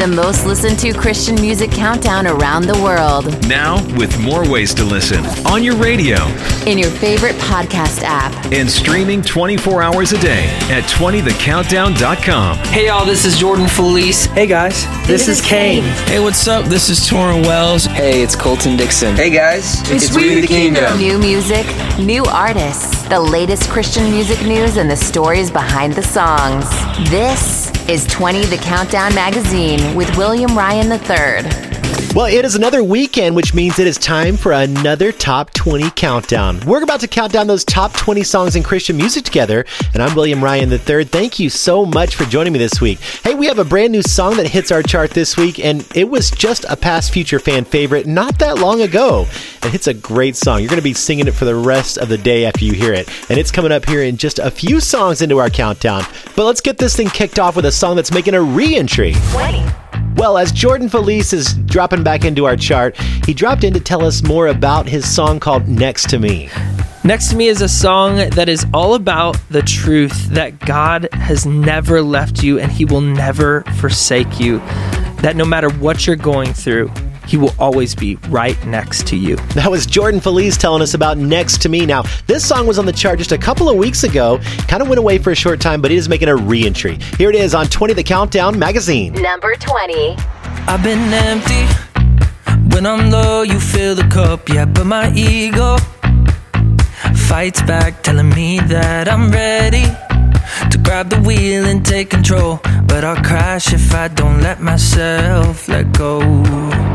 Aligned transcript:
the 0.00 0.06
most 0.06 0.46
listened 0.46 0.78
to 0.78 0.94
Christian 0.94 1.34
music 1.34 1.70
countdown 1.70 2.26
around 2.26 2.62
the 2.62 2.80
world. 2.82 3.26
Now, 3.46 3.84
with 3.98 4.18
more 4.18 4.50
ways 4.50 4.72
to 4.74 4.84
listen 4.84 5.26
on 5.46 5.62
your 5.62 5.76
radio, 5.76 6.16
in 6.64 6.78
your 6.78 6.90
favorite 6.90 7.34
podcast 7.34 8.00
app, 8.02 8.32
and 8.50 8.70
streaming 8.70 9.20
24 9.20 9.82
hours 9.82 10.12
a 10.12 10.18
day 10.18 10.46
at 10.70 10.84
20thecountdown.com. 10.84 12.56
Hey, 12.68 12.86
y'all, 12.86 13.04
this 13.04 13.26
is 13.26 13.38
Jordan 13.38 13.68
Feliz. 13.68 14.24
Hey, 14.24 14.46
guys, 14.46 14.86
this, 15.06 15.26
this 15.26 15.28
is 15.28 15.40
Cain. 15.42 15.82
Hey, 16.06 16.18
what's 16.18 16.48
up? 16.48 16.64
This 16.64 16.88
is 16.88 17.00
Tauren 17.00 17.44
Wells. 17.46 17.84
Hey, 17.84 18.22
it's 18.22 18.34
Colton 18.34 18.78
Dixon. 18.78 19.14
Hey, 19.14 19.28
guys, 19.28 19.82
it's, 19.90 20.06
it's 20.06 20.16
We 20.16 20.40
the 20.40 20.46
Kingdom. 20.46 20.96
New 20.96 21.18
music, 21.18 21.66
new 21.98 22.24
artists, 22.24 23.06
the 23.08 23.20
latest 23.20 23.68
Christian 23.68 24.10
music 24.10 24.40
news, 24.46 24.78
and 24.78 24.90
the 24.90 24.96
stories 24.96 25.50
behind 25.50 25.92
the 25.92 26.02
songs. 26.02 26.64
This 27.10 27.69
is 27.90 28.06
20 28.06 28.46
The 28.46 28.56
Countdown 28.58 29.12
Magazine 29.16 29.96
with 29.96 30.16
William 30.16 30.56
Ryan 30.56 30.92
III. 30.92 31.69
Well, 32.12 32.26
it 32.26 32.44
is 32.44 32.56
another 32.56 32.82
weekend, 32.82 33.36
which 33.36 33.54
means 33.54 33.78
it 33.78 33.86
is 33.86 33.96
time 33.96 34.36
for 34.36 34.50
another 34.50 35.12
Top 35.12 35.52
20 35.52 35.90
Countdown. 35.92 36.58
We're 36.66 36.82
about 36.82 36.98
to 37.00 37.08
count 37.08 37.32
down 37.32 37.46
those 37.46 37.64
top 37.64 37.92
20 37.92 38.24
songs 38.24 38.56
in 38.56 38.64
Christian 38.64 38.96
music 38.96 39.24
together, 39.24 39.64
and 39.94 40.02
I'm 40.02 40.16
William 40.16 40.42
Ryan 40.42 40.72
III. 40.72 41.04
Thank 41.04 41.38
you 41.38 41.48
so 41.48 41.86
much 41.86 42.16
for 42.16 42.24
joining 42.24 42.52
me 42.52 42.58
this 42.58 42.80
week. 42.80 42.98
Hey, 42.98 43.34
we 43.34 43.46
have 43.46 43.60
a 43.60 43.64
brand 43.64 43.92
new 43.92 44.02
song 44.02 44.36
that 44.38 44.48
hits 44.48 44.72
our 44.72 44.82
chart 44.82 45.10
this 45.10 45.36
week, 45.36 45.60
and 45.60 45.86
it 45.94 46.10
was 46.10 46.32
just 46.32 46.64
a 46.68 46.76
past 46.76 47.12
future 47.12 47.38
fan 47.38 47.64
favorite 47.64 48.08
not 48.08 48.40
that 48.40 48.58
long 48.58 48.80
ago. 48.80 49.28
And 49.62 49.72
it's 49.72 49.86
a 49.86 49.94
great 49.94 50.34
song. 50.34 50.60
You're 50.60 50.68
going 50.68 50.78
to 50.78 50.82
be 50.82 50.94
singing 50.94 51.28
it 51.28 51.34
for 51.34 51.44
the 51.44 51.54
rest 51.54 51.96
of 51.96 52.08
the 52.08 52.18
day 52.18 52.44
after 52.44 52.64
you 52.64 52.72
hear 52.72 52.92
it, 52.92 53.08
and 53.30 53.38
it's 53.38 53.52
coming 53.52 53.70
up 53.70 53.88
here 53.88 54.02
in 54.02 54.16
just 54.16 54.40
a 54.40 54.50
few 54.50 54.80
songs 54.80 55.22
into 55.22 55.38
our 55.38 55.48
countdown. 55.48 56.02
But 56.34 56.44
let's 56.44 56.60
get 56.60 56.76
this 56.76 56.96
thing 56.96 57.08
kicked 57.08 57.38
off 57.38 57.54
with 57.54 57.66
a 57.66 57.72
song 57.72 57.94
that's 57.94 58.12
making 58.12 58.34
a 58.34 58.42
re 58.42 58.74
entry. 58.74 59.14
20. 59.30 59.89
Well, 60.16 60.36
as 60.36 60.52
Jordan 60.52 60.88
Feliz 60.88 61.32
is 61.32 61.54
dropping 61.54 62.02
back 62.02 62.24
into 62.24 62.44
our 62.44 62.56
chart, 62.56 62.96
he 63.24 63.32
dropped 63.32 63.64
in 63.64 63.72
to 63.74 63.80
tell 63.80 64.04
us 64.04 64.22
more 64.22 64.48
about 64.48 64.86
his 64.86 65.10
song 65.10 65.40
called 65.40 65.68
Next 65.68 66.10
to 66.10 66.18
Me. 66.18 66.50
Next 67.04 67.30
to 67.30 67.36
Me 67.36 67.48
is 67.48 67.62
a 67.62 67.68
song 67.68 68.16
that 68.16 68.48
is 68.48 68.66
all 68.74 68.94
about 68.94 69.38
the 69.48 69.62
truth 69.62 70.28
that 70.28 70.58
God 70.58 71.08
has 71.12 71.46
never 71.46 72.02
left 72.02 72.42
you 72.42 72.58
and 72.58 72.70
he 72.70 72.84
will 72.84 73.00
never 73.00 73.62
forsake 73.78 74.38
you. 74.38 74.58
That 75.22 75.36
no 75.36 75.46
matter 75.46 75.70
what 75.70 76.06
you're 76.06 76.16
going 76.16 76.52
through, 76.52 76.90
he 77.30 77.36
will 77.36 77.54
always 77.60 77.94
be 77.94 78.16
right 78.28 78.58
next 78.66 79.06
to 79.06 79.16
you. 79.16 79.36
That 79.54 79.70
was 79.70 79.86
Jordan 79.86 80.20
Feliz 80.20 80.58
telling 80.58 80.82
us 80.82 80.94
about 80.94 81.16
Next 81.16 81.62
to 81.62 81.68
Me. 81.68 81.86
Now, 81.86 82.02
this 82.26 82.46
song 82.46 82.66
was 82.66 82.76
on 82.76 82.86
the 82.86 82.92
chart 82.92 83.18
just 83.18 83.30
a 83.30 83.38
couple 83.38 83.68
of 83.68 83.76
weeks 83.76 84.02
ago, 84.02 84.40
kind 84.66 84.82
of 84.82 84.88
went 84.88 84.98
away 84.98 85.18
for 85.18 85.30
a 85.30 85.36
short 85.36 85.60
time, 85.60 85.80
but 85.80 85.92
it 85.92 85.96
is 85.96 86.08
making 86.08 86.28
a 86.28 86.34
re 86.34 86.66
entry. 86.66 86.98
Here 87.18 87.30
it 87.30 87.36
is 87.36 87.54
on 87.54 87.66
20 87.66 87.94
The 87.94 88.02
Countdown 88.02 88.58
magazine. 88.58 89.12
Number 89.12 89.54
20. 89.54 90.16
I've 90.66 90.82
been 90.82 90.98
empty. 91.12 91.66
When 92.74 92.84
I'm 92.84 93.10
low, 93.10 93.42
you 93.42 93.60
fill 93.60 93.94
the 93.94 94.08
cup, 94.08 94.48
yeah, 94.48 94.64
but 94.64 94.86
my 94.86 95.12
ego 95.12 95.76
fights 97.28 97.62
back, 97.62 98.02
telling 98.02 98.30
me 98.30 98.58
that 98.58 99.08
I'm 99.08 99.30
ready 99.30 99.84
to 100.70 100.78
grab 100.78 101.10
the 101.10 101.20
wheel 101.20 101.64
and 101.64 101.86
take 101.86 102.10
control. 102.10 102.58
But 102.86 103.04
I'll 103.04 103.22
crash 103.22 103.72
if 103.72 103.94
I 103.94 104.08
don't 104.08 104.40
let 104.40 104.60
myself 104.60 105.68
let 105.68 105.92
go. 105.92 106.89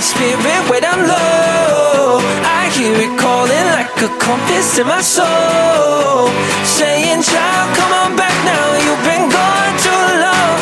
My 0.00 0.06
spirit 0.06 0.62
when 0.70 0.82
I'm 0.82 1.02
low. 1.12 2.20
I 2.58 2.72
hear 2.74 2.94
it 3.04 3.12
calling 3.20 3.66
like 3.76 3.92
a 4.00 4.08
compass 4.18 4.78
in 4.78 4.86
my 4.86 5.02
soul. 5.02 6.28
Saying, 6.64 7.22
child, 7.22 7.68
come 7.76 7.92
on 8.02 8.16
back 8.16 8.36
now. 8.48 8.66
You've 8.84 9.04
been 9.10 9.26
gone 9.28 9.74
too 9.86 10.04
long. 10.24 10.58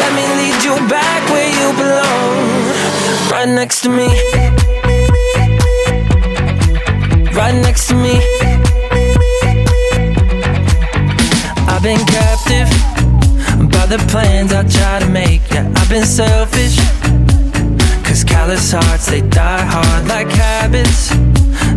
Let 0.00 0.10
me 0.18 0.24
lead 0.38 0.58
you 0.66 0.74
back 0.90 1.20
where 1.30 1.50
you 1.58 1.68
belong. 1.82 2.38
Right 3.30 3.50
next 3.60 3.82
to 3.82 3.88
me. 3.88 4.08
Right 7.38 7.56
next 7.66 7.86
to 7.90 7.94
me. 7.94 8.16
I've 11.70 11.82
been 11.84 12.02
captive 12.16 12.68
by 13.70 13.86
the 13.86 14.04
plans 14.10 14.52
I 14.52 14.64
try 14.64 14.98
to 14.98 15.08
make. 15.08 15.42
Yeah, 15.52 15.72
I've 15.76 15.88
been 15.88 16.04
selfish. 16.04 16.95
Callous 18.36 18.70
hearts, 18.70 19.06
they 19.06 19.22
die 19.22 19.64
hard 19.64 20.08
like 20.08 20.28
habits 20.28 21.08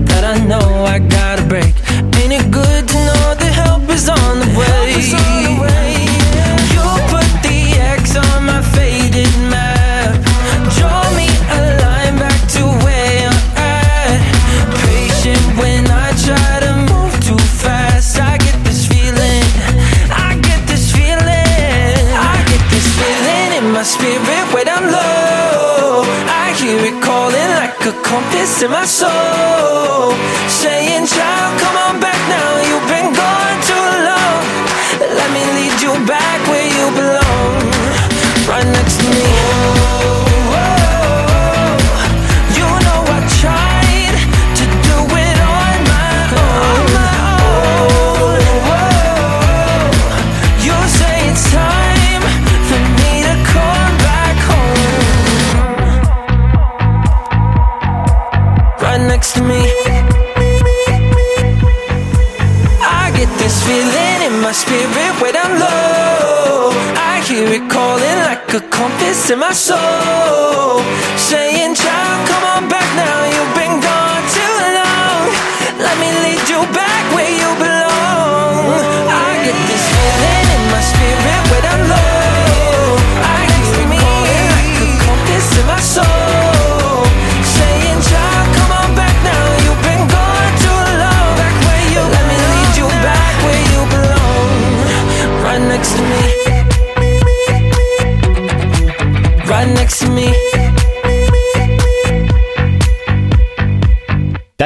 that 0.09 0.23
I 0.25 0.43
know 0.45 0.83
I 0.83 0.99
gotta 0.99 1.43
break. 1.47 1.73
Ain't 2.19 2.33
it 2.33 2.51
good 2.51 2.85
to 2.85 2.97
know 3.07 3.33
the 3.39 3.45
help 3.45 3.89
is 3.89 4.09
on 4.09 4.39
the 4.41 4.47
way? 4.59 6.18
In 28.63 28.71
my 28.71 28.83
soul. 28.83 30.38
In 69.31 69.37
my 69.37 69.51
soul. 69.51 70.28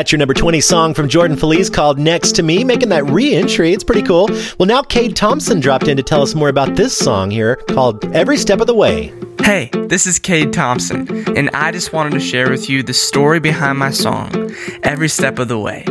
That's 0.03 0.11
your 0.11 0.19
number 0.19 0.33
20 0.33 0.59
song 0.59 0.93
from 0.93 1.07
Jordan 1.07 1.37
Feliz 1.37 1.69
called 1.69 1.97
Next 1.97 2.33
to 2.33 2.43
Me, 2.43 2.65
making 2.65 2.89
that 2.89 3.05
re 3.05 3.33
entry. 3.33 3.71
It's 3.71 3.85
pretty 3.85 4.01
cool. 4.01 4.27
Well, 4.59 4.67
now 4.67 4.81
Cade 4.81 5.15
Thompson 5.15 5.61
dropped 5.61 5.87
in 5.87 5.95
to 5.95 6.03
tell 6.03 6.21
us 6.21 6.35
more 6.35 6.49
about 6.49 6.75
this 6.75 6.97
song 6.97 7.31
here 7.31 7.55
called 7.55 8.03
Every 8.13 8.35
Step 8.35 8.59
of 8.59 8.67
the 8.67 8.75
Way. 8.75 9.13
Hey, 9.41 9.69
this 9.87 10.05
is 10.05 10.19
Cade 10.19 10.51
Thompson, 10.51 11.07
and 11.37 11.49
I 11.51 11.71
just 11.71 11.93
wanted 11.93 12.11
to 12.15 12.19
share 12.19 12.49
with 12.49 12.69
you 12.69 12.83
the 12.83 12.93
story 12.93 13.39
behind 13.39 13.79
my 13.79 13.91
song, 13.91 14.53
Every 14.83 15.07
Step 15.07 15.39
of 15.39 15.47
the 15.47 15.57
Way. 15.57 15.85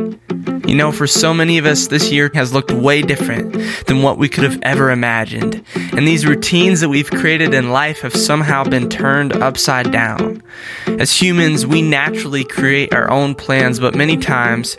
You 0.73 0.79
know, 0.79 0.91
for 0.91 1.07
so 1.07 1.35
many 1.35 1.59
of 1.59 1.67
us, 1.67 1.89
this 1.89 2.11
year 2.11 2.31
has 2.33 2.55
looked 2.55 2.73
way 2.73 3.03
different 3.03 3.53
than 3.85 4.01
what 4.01 4.17
we 4.17 4.27
could 4.27 4.45
have 4.45 4.59
ever 4.63 4.91
imagined. 4.91 5.63
And 5.75 6.09
these 6.09 6.25
routines 6.25 6.81
that 6.81 6.89
we've 6.89 7.11
created 7.11 7.53
in 7.53 7.73
life 7.73 8.01
have 8.01 8.17
somehow 8.17 8.65
been 8.65 8.89
turned 8.89 9.35
upside 9.35 9.93
down. 9.93 10.43
As 10.87 11.13
humans, 11.13 11.67
we 11.67 11.83
naturally 11.83 12.43
create 12.43 12.95
our 12.95 13.11
own 13.11 13.35
plans, 13.35 13.81
but 13.81 13.95
many 13.95 14.17
times, 14.17 14.75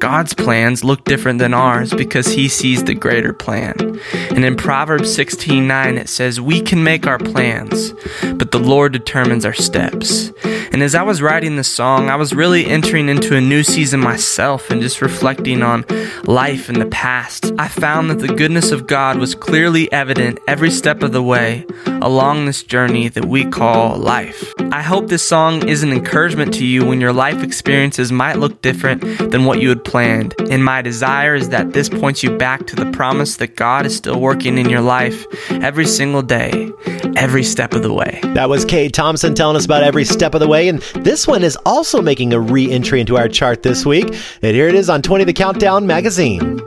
God's 0.00 0.34
plans 0.34 0.82
look 0.82 1.04
different 1.04 1.38
than 1.38 1.54
ours 1.54 1.94
because 1.94 2.26
He 2.26 2.48
sees 2.48 2.82
the 2.82 2.94
greater 2.94 3.32
plan. 3.32 4.00
And 4.30 4.44
in 4.44 4.56
Proverbs 4.56 5.14
16 5.14 5.64
9, 5.64 5.96
it 5.96 6.08
says, 6.08 6.40
We 6.40 6.60
can 6.60 6.82
make 6.82 7.06
our 7.06 7.18
plans, 7.18 7.92
but 8.34 8.50
the 8.50 8.58
Lord 8.58 8.92
determines 8.92 9.44
our 9.44 9.54
steps. 9.54 10.32
And 10.76 10.82
as 10.82 10.94
I 10.94 11.02
was 11.02 11.22
writing 11.22 11.56
this 11.56 11.72
song, 11.72 12.10
I 12.10 12.16
was 12.16 12.34
really 12.34 12.66
entering 12.66 13.08
into 13.08 13.34
a 13.34 13.40
new 13.40 13.64
season 13.64 13.98
myself 13.98 14.70
and 14.70 14.82
just 14.82 15.00
reflecting 15.00 15.62
on 15.62 15.86
life 16.24 16.68
in 16.68 16.78
the 16.78 16.84
past. 16.84 17.50
I 17.56 17.66
found 17.66 18.10
that 18.10 18.18
the 18.18 18.28
goodness 18.28 18.72
of 18.72 18.86
God 18.86 19.16
was 19.16 19.34
clearly 19.34 19.90
evident 19.90 20.38
every 20.46 20.70
step 20.70 21.02
of 21.02 21.12
the 21.12 21.22
way 21.22 21.64
along 22.02 22.44
this 22.44 22.62
journey 22.62 23.08
that 23.08 23.24
we 23.24 23.46
call 23.46 23.96
life. 23.96 24.52
I 24.70 24.82
hope 24.82 25.08
this 25.08 25.22
song 25.22 25.66
is 25.66 25.82
an 25.82 25.92
encouragement 25.92 26.52
to 26.54 26.66
you 26.66 26.84
when 26.84 27.00
your 27.00 27.14
life 27.14 27.42
experiences 27.42 28.12
might 28.12 28.36
look 28.38 28.60
different 28.60 29.00
than 29.30 29.46
what 29.46 29.62
you 29.62 29.70
had 29.70 29.82
planned. 29.82 30.34
And 30.50 30.62
my 30.62 30.82
desire 30.82 31.34
is 31.34 31.48
that 31.48 31.72
this 31.72 31.88
points 31.88 32.22
you 32.22 32.36
back 32.36 32.66
to 32.66 32.76
the 32.76 32.90
promise 32.90 33.36
that 33.36 33.56
God 33.56 33.86
is 33.86 33.96
still 33.96 34.20
working 34.20 34.58
in 34.58 34.68
your 34.68 34.82
life 34.82 35.24
every 35.50 35.86
single 35.86 36.20
day, 36.20 36.70
every 37.16 37.44
step 37.44 37.72
of 37.72 37.82
the 37.82 37.94
way. 37.94 38.20
That 38.34 38.50
was 38.50 38.66
Cade 38.66 38.92
Thompson 38.92 39.34
telling 39.34 39.56
us 39.56 39.64
about 39.64 39.82
every 39.82 40.04
step 40.04 40.34
of 40.34 40.40
the 40.40 40.48
way. 40.48 40.65
And 40.68 40.80
this 41.04 41.26
one 41.26 41.42
is 41.42 41.56
also 41.64 42.00
making 42.02 42.32
a 42.32 42.40
re 42.40 42.70
entry 42.70 43.00
into 43.00 43.16
our 43.16 43.28
chart 43.28 43.62
this 43.62 43.84
week. 43.84 44.06
And 44.42 44.54
here 44.54 44.68
it 44.68 44.74
is 44.74 44.88
on 44.88 45.02
20 45.02 45.24
The 45.24 45.32
Countdown 45.32 45.86
magazine. 45.86 46.60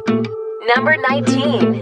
Number 0.76 0.96
19. 1.10 1.82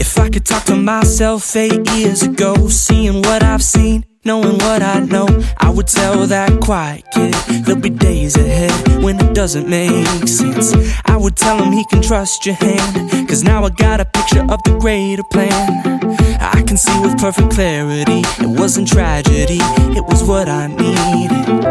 If 0.00 0.18
I 0.18 0.30
could 0.30 0.44
talk 0.44 0.64
to 0.64 0.76
myself 0.76 1.54
eight 1.56 1.88
years 1.92 2.22
ago, 2.22 2.68
seeing 2.68 3.22
what 3.22 3.42
I've 3.42 3.62
seen, 3.62 4.04
knowing 4.24 4.58
what 4.58 4.82
I 4.82 5.00
know, 5.00 5.26
I 5.58 5.70
would 5.70 5.86
tell 5.86 6.26
that 6.26 6.60
quiet 6.60 7.04
kid 7.12 7.34
there'll 7.64 7.80
be 7.80 7.90
days 7.90 8.36
ahead 8.36 9.02
when 9.02 9.18
it 9.20 9.34
doesn't 9.34 9.68
make 9.68 10.06
sense. 10.28 10.74
I 11.06 11.16
would 11.16 11.36
tell 11.36 11.62
him 11.62 11.72
he 11.72 11.84
can 11.86 12.02
trust 12.02 12.44
your 12.46 12.56
hand, 12.56 13.28
cause 13.28 13.42
now 13.42 13.64
I 13.64 13.70
got 13.70 14.00
a 14.00 14.04
picture 14.04 14.42
of 14.42 14.62
the 14.64 14.76
greater 14.78 15.22
plan. 15.30 16.00
I 16.40 16.62
can 16.62 16.76
see 16.76 16.98
with 17.00 17.18
perfect 17.18 17.50
clarity, 17.50 18.22
it 18.42 18.58
wasn't 18.60 18.88
tragedy, 18.88 19.60
it 19.96 20.04
was 20.04 20.22
what 20.24 20.48
I 20.48 20.66
needed. 20.66 21.64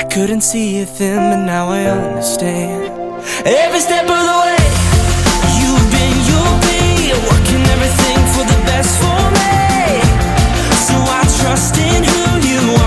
I 0.00 0.04
couldn't 0.04 0.42
see 0.42 0.78
it 0.78 0.88
then, 0.98 1.18
but 1.30 1.44
now 1.46 1.68
I 1.68 1.84
understand. 1.84 2.92
Every 3.44 3.80
step 3.80 4.04
of 4.04 4.22
the 4.30 4.36
way, 4.44 4.56
you've 5.58 5.88
been, 5.94 6.16
you'll 6.28 6.58
be 6.62 7.12
working 7.28 7.62
everything 7.74 8.18
for 8.34 8.44
the 8.52 8.60
best 8.66 9.00
for 9.00 9.30
me. 9.32 9.65
Trust 11.46 11.76
in 11.78 12.02
who 12.02 12.48
you 12.48 12.74
are. 12.74 12.85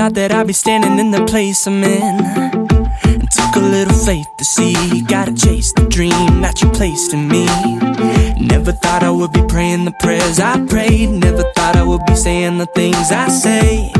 Thought 0.00 0.14
that 0.14 0.32
I'd 0.32 0.46
be 0.46 0.54
standing 0.54 0.98
in 0.98 1.10
the 1.10 1.26
place 1.26 1.66
I'm 1.66 1.84
in. 1.84 2.16
It 3.22 3.30
took 3.30 3.56
a 3.56 3.60
little 3.60 3.92
faith 3.92 4.28
to 4.38 4.44
see, 4.46 5.02
gotta 5.02 5.34
chase 5.34 5.74
the 5.74 5.86
dream 5.90 6.40
that 6.40 6.62
you 6.62 6.70
placed 6.70 7.12
in 7.12 7.28
me. 7.28 7.44
Never 8.40 8.72
thought 8.72 9.02
I 9.02 9.10
would 9.10 9.30
be 9.30 9.42
praying 9.46 9.84
the 9.84 9.92
prayers 10.00 10.40
I 10.40 10.64
prayed, 10.64 11.10
never 11.10 11.42
thought 11.54 11.76
I 11.76 11.82
would 11.82 12.00
be 12.06 12.16
saying 12.16 12.56
the 12.56 12.64
things 12.64 13.12
I 13.12 13.28
say, 13.28 13.92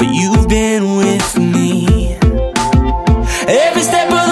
but 0.00 0.08
you've 0.10 0.48
been 0.48 0.96
with 0.96 1.38
me. 1.38 2.16
Every 3.46 3.82
step 3.82 4.10
of 4.10 4.23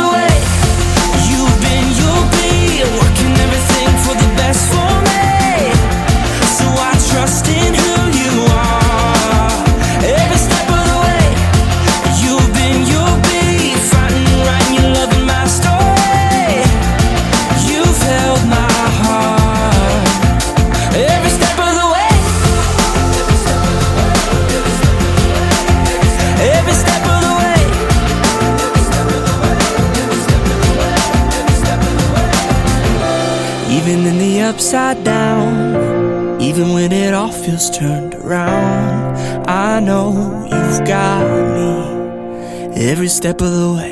feels 37.45 37.71
turned 37.71 38.15
around, 38.15 39.49
I 39.49 39.81
know 39.81 40.13
you've 40.45 40.87
got 40.87 41.27
me 41.57 42.81
every 42.91 43.09
step 43.09 43.41
of 43.41 43.51
the 43.51 43.73
way. 43.73 43.92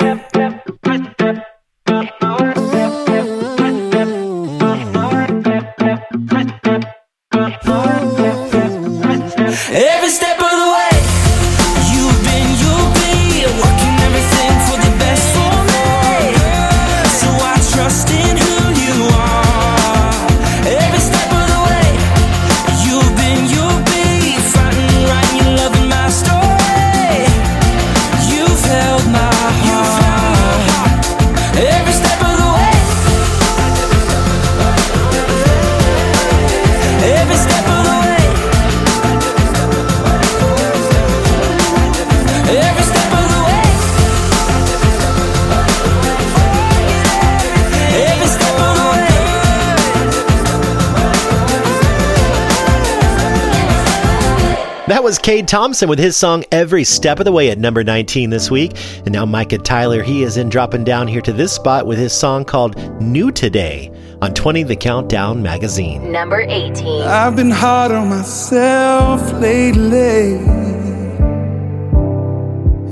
Was 55.11 55.19
Cade 55.19 55.49
Thompson 55.49 55.89
with 55.89 55.99
his 55.99 56.17
song 56.17 56.45
Every 56.53 56.85
Step 56.85 57.19
of 57.19 57.25
the 57.25 57.33
Way 57.33 57.51
at 57.51 57.59
number 57.59 57.83
19 57.83 58.31
this 58.31 58.49
week. 58.49 58.77
And 58.99 59.11
now 59.11 59.27
Micah 59.27 59.59
Tyler, 59.59 60.05
he 60.05 60.23
is 60.23 60.37
in 60.37 60.49
dropping 60.49 60.85
down 60.85 61.09
here 61.09 61.21
to 61.23 61.33
this 61.33 61.53
spot 61.53 61.85
with 61.85 61.99
his 61.99 62.13
song 62.13 62.45
called 62.45 62.77
New 63.03 63.33
Today 63.33 63.91
on 64.23 64.35
20 64.35 64.63
The 64.63 64.77
Countdown 64.77 65.43
magazine. 65.43 66.13
Number 66.13 66.43
18. 66.43 67.03
I've 67.03 67.35
been 67.35 67.51
hard 67.51 67.91
on 67.91 68.09
myself 68.09 69.21
lately. 69.33 70.37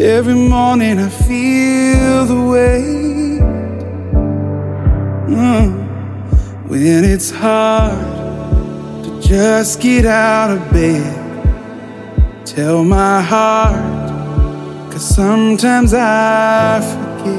Every 0.04 0.34
morning 0.34 0.98
I 0.98 1.10
feel 1.10 2.24
the 2.24 2.48
weight. 2.50 3.42
Mm. 5.30 6.68
When 6.68 7.04
it's 7.04 7.30
hard 7.30 9.04
to 9.04 9.20
just 9.20 9.80
get 9.80 10.04
out 10.04 10.50
of 10.50 10.68
bed. 10.72 11.27
Tell 12.58 12.82
my 12.82 13.22
heart, 13.22 14.90
cause 14.90 15.14
sometimes 15.14 15.94
I 15.94 16.80
forget 16.90 17.30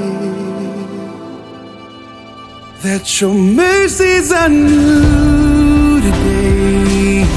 that 2.83 3.19
your 3.19 3.33
mercies 3.33 4.31
are 4.31 4.47
new 4.47 5.99
today. 5.99 7.27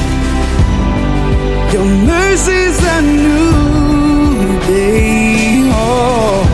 Your 1.72 1.88
mercies 2.06 2.78
are 2.86 3.02
new 3.02 4.60
today. 4.60 5.66
Oh, 5.74 6.46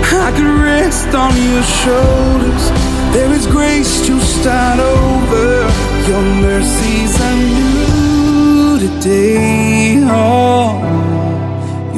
I 0.00 0.30
could 0.34 0.54
rest 0.64 1.14
on 1.14 1.36
your 1.50 1.64
shoulders. 1.82 2.64
There 3.12 3.30
is 3.34 3.46
grace 3.46 4.00
to 4.06 4.18
start 4.18 4.80
over. 4.80 5.68
Your 6.08 6.22
mercies 6.40 7.20
are 7.20 7.36
new 7.36 8.78
today. 8.78 10.02
Oh, 10.10 10.37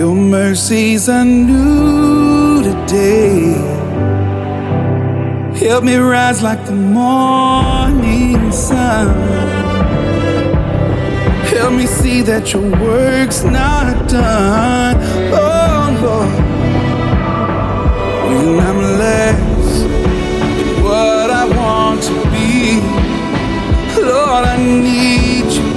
your 0.01 0.15
mercies 0.15 1.11
are 1.11 1.27
new 1.27 2.63
today. 2.63 3.53
Help 5.63 5.85
me 5.85 5.97
rise 5.97 6.43
like 6.43 6.65
the 6.65 6.73
morning 6.73 8.51
sun. 8.51 9.09
Help 11.53 11.75
me 11.75 11.85
see 11.85 12.23
that 12.23 12.51
your 12.55 12.67
work's 12.81 13.43
not 13.45 14.09
done. 14.09 14.97
Oh 15.35 15.85
Lord, 16.05 16.33
when 18.27 18.59
I'm 18.69 18.81
less 19.05 19.83
than 19.83 20.83
what 20.83 21.29
I 21.43 21.45
want 21.61 22.03
to 22.09 22.15
be, 22.33 22.81
Lord, 24.01 24.45
I 24.55 24.57
need 24.57 25.45
you 25.59 25.69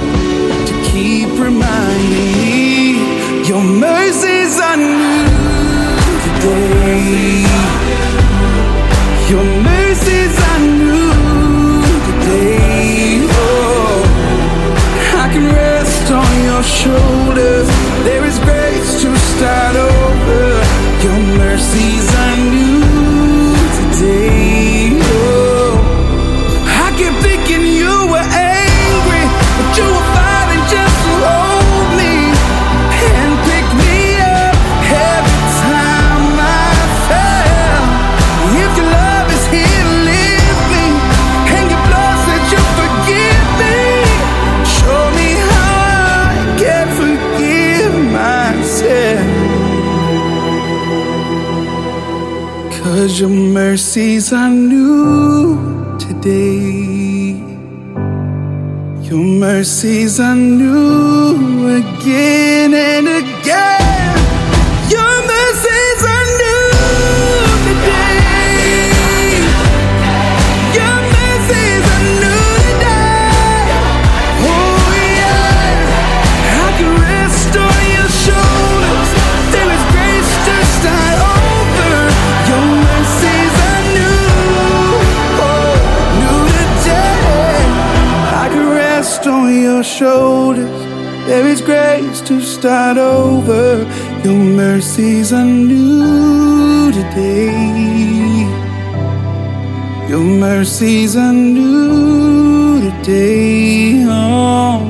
to 0.68 0.74
keep 0.90 1.28
reminding 1.38 2.33
your 3.54 3.62
mercies 3.62 4.58
are 4.58 4.76
new 4.76 5.26
today. 6.26 7.46
Your 9.30 9.44
mercies 9.62 10.34
are 10.50 10.62
new 10.82 11.82
today. 12.08 13.22
Oh, 13.30 14.02
I 15.22 15.28
can 15.32 15.46
rest 15.46 16.10
on 16.10 16.32
your 16.50 16.64
shoulders. 16.64 17.68
There 18.02 18.24
is 18.24 18.40
grace 18.40 19.02
to 19.02 19.16
start 19.16 19.73
mercies 59.64 60.20
are 60.20 60.36
new 60.36 61.68
again 61.78 62.43
start 92.64 92.96
over. 92.96 93.84
Your 94.24 94.38
mercies 94.38 95.34
are 95.34 95.44
new 95.44 96.90
today. 96.92 97.52
Your 100.08 100.24
mercies 100.24 101.14
are 101.14 101.30
new 101.30 102.80
today. 102.80 104.06
Oh. 104.06 104.80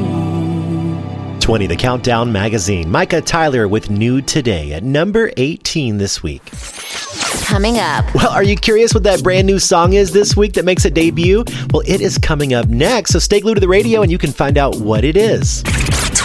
20, 1.41 1.67
the 1.67 1.75
Countdown 1.75 2.31
Magazine. 2.31 2.89
Micah 2.89 3.21
Tyler 3.21 3.67
with 3.67 3.91
New 3.91 4.23
Today 4.23 4.73
at 4.73 4.85
number 4.85 5.33
18 5.37 5.99
this 5.99 6.23
week. 6.23 6.45
Coming 7.47 7.79
up, 7.79 8.05
Well, 8.15 8.31
are 8.31 8.45
you 8.45 8.55
curious 8.55 8.95
what 8.95 9.03
that 9.03 9.25
brand 9.25 9.49
new 9.49 9.59
song 9.59 9.95
is 9.95 10.13
this 10.13 10.37
week 10.37 10.53
that 10.53 10.65
makes 10.65 10.85
a 10.85 10.91
debut? 10.91 11.43
Well, 11.73 11.83
it 11.85 12.01
is 12.01 12.19
coming 12.19 12.55
up 12.55 12.69
next, 12.69 13.11
so 13.11 13.19
stay 13.19 13.41
glued 13.41 13.55
to 13.55 13.61
the 13.61 13.67
radio 13.67 14.03
and 14.03 14.13
you 14.13 14.19
can 14.19 14.31
find 14.31 14.59
out 14.59 14.77
what 14.77 15.03
it 15.03 15.17
is. 15.17 15.65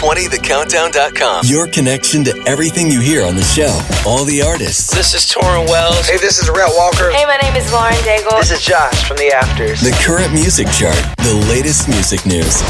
20thecountdown.com. 0.00 1.44
Your 1.44 1.68
connection 1.68 2.24
to 2.24 2.32
everything 2.48 2.88
you 2.90 3.00
hear 3.00 3.22
on 3.22 3.36
the 3.36 3.42
show. 3.44 3.68
All 4.08 4.24
the 4.24 4.40
artists, 4.40 4.88
This 4.96 5.12
is 5.12 5.26
Tauren 5.30 5.68
Wells. 5.68 6.08
Hey, 6.08 6.16
this 6.16 6.38
is 6.40 6.48
Rhett 6.48 6.72
Walker. 6.74 7.10
Hey, 7.12 7.26
my 7.26 7.36
name 7.36 7.54
is 7.54 7.70
Lauren 7.70 7.92
Daigle. 8.00 8.32
This 8.40 8.50
is 8.50 8.62
Josh 8.64 9.04
from 9.06 9.18
the 9.18 9.28
Afters. 9.30 9.82
the 9.82 9.92
current 10.02 10.32
music 10.32 10.68
chart, 10.72 10.96
the 11.20 11.34
latest 11.52 11.86
music 11.86 12.24
news, 12.24 12.62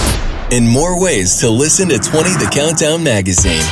and 0.50 0.66
more 0.68 0.98
ways 1.00 1.38
to 1.38 1.48
listen 1.48 1.88
to 1.90 2.00
20 2.02 2.30
The 2.42 2.50
Countdown 2.50 3.04
magazine. 3.04 3.62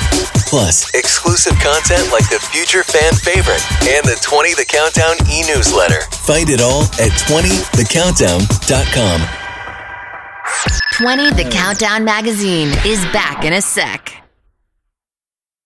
Plus, 0.46 0.94
exclusive 0.94 1.58
content 1.58 2.12
like 2.14 2.30
the 2.30 2.38
future 2.38 2.84
fan 2.86 3.10
favorite 3.12 3.58
and 3.90 4.06
the 4.06 4.14
20 4.22 4.54
The 4.54 4.66
Countdown 4.70 5.16
e 5.26 5.42
newsletter. 5.50 6.02
Find 6.22 6.46
it 6.48 6.60
all 6.62 6.84
at 7.02 7.10
20thecountdown.com. 7.26 9.47
20 10.92 11.30
The 11.30 11.48
Countdown 11.50 12.04
Magazine 12.04 12.68
is 12.84 13.04
back 13.12 13.44
in 13.44 13.52
a 13.52 13.62
sec. 13.62 14.14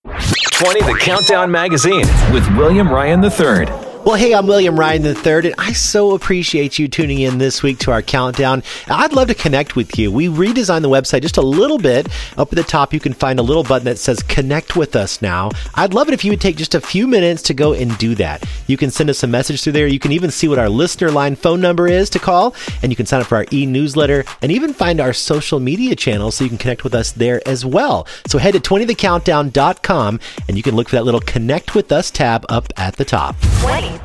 20 0.04 0.80
The 0.80 0.98
Countdown 1.00 1.50
Magazine 1.50 2.06
with 2.32 2.46
William 2.56 2.88
Ryan 2.88 3.24
III. 3.24 3.91
Well, 4.04 4.16
hey, 4.16 4.34
I'm 4.34 4.48
William 4.48 4.76
Ryan 4.76 5.06
III, 5.06 5.52
and 5.52 5.54
I 5.58 5.72
so 5.72 6.16
appreciate 6.16 6.76
you 6.76 6.88
tuning 6.88 7.20
in 7.20 7.38
this 7.38 7.62
week 7.62 7.78
to 7.80 7.92
our 7.92 8.02
countdown. 8.02 8.64
I'd 8.88 9.12
love 9.12 9.28
to 9.28 9.34
connect 9.34 9.76
with 9.76 9.96
you. 9.96 10.10
We 10.10 10.26
redesigned 10.26 10.82
the 10.82 10.90
website 10.90 11.22
just 11.22 11.36
a 11.36 11.42
little 11.42 11.78
bit. 11.78 12.08
Up 12.36 12.48
at 12.48 12.56
the 12.56 12.64
top, 12.64 12.92
you 12.92 12.98
can 12.98 13.12
find 13.12 13.38
a 13.38 13.42
little 13.42 13.62
button 13.62 13.84
that 13.84 13.98
says 13.98 14.20
Connect 14.20 14.74
with 14.74 14.96
Us 14.96 15.22
now. 15.22 15.50
I'd 15.76 15.94
love 15.94 16.08
it 16.08 16.14
if 16.14 16.24
you 16.24 16.32
would 16.32 16.40
take 16.40 16.56
just 16.56 16.74
a 16.74 16.80
few 16.80 17.06
minutes 17.06 17.42
to 17.42 17.54
go 17.54 17.74
and 17.74 17.96
do 17.96 18.16
that. 18.16 18.44
You 18.66 18.76
can 18.76 18.90
send 18.90 19.08
us 19.08 19.22
a 19.22 19.28
message 19.28 19.62
through 19.62 19.74
there. 19.74 19.86
You 19.86 20.00
can 20.00 20.10
even 20.10 20.32
see 20.32 20.48
what 20.48 20.58
our 20.58 20.68
listener 20.68 21.12
line 21.12 21.36
phone 21.36 21.60
number 21.60 21.86
is 21.86 22.10
to 22.10 22.18
call, 22.18 22.56
and 22.82 22.90
you 22.90 22.96
can 22.96 23.06
sign 23.06 23.20
up 23.20 23.28
for 23.28 23.36
our 23.36 23.46
e 23.52 23.66
newsletter 23.66 24.24
and 24.42 24.50
even 24.50 24.74
find 24.74 25.00
our 25.00 25.12
social 25.12 25.60
media 25.60 25.94
channels 25.94 26.34
so 26.34 26.42
you 26.42 26.50
can 26.50 26.58
connect 26.58 26.82
with 26.82 26.94
us 26.94 27.12
there 27.12 27.40
as 27.46 27.64
well. 27.64 28.08
So 28.26 28.38
head 28.38 28.54
to 28.54 28.60
20thecountdown.com 28.60 30.20
and 30.48 30.56
you 30.56 30.62
can 30.64 30.74
look 30.74 30.88
for 30.88 30.96
that 30.96 31.04
little 31.04 31.20
Connect 31.20 31.76
with 31.76 31.92
Us 31.92 32.10
tab 32.10 32.44
up 32.48 32.72
at 32.76 32.96
the 32.96 33.04
top. 33.04 33.36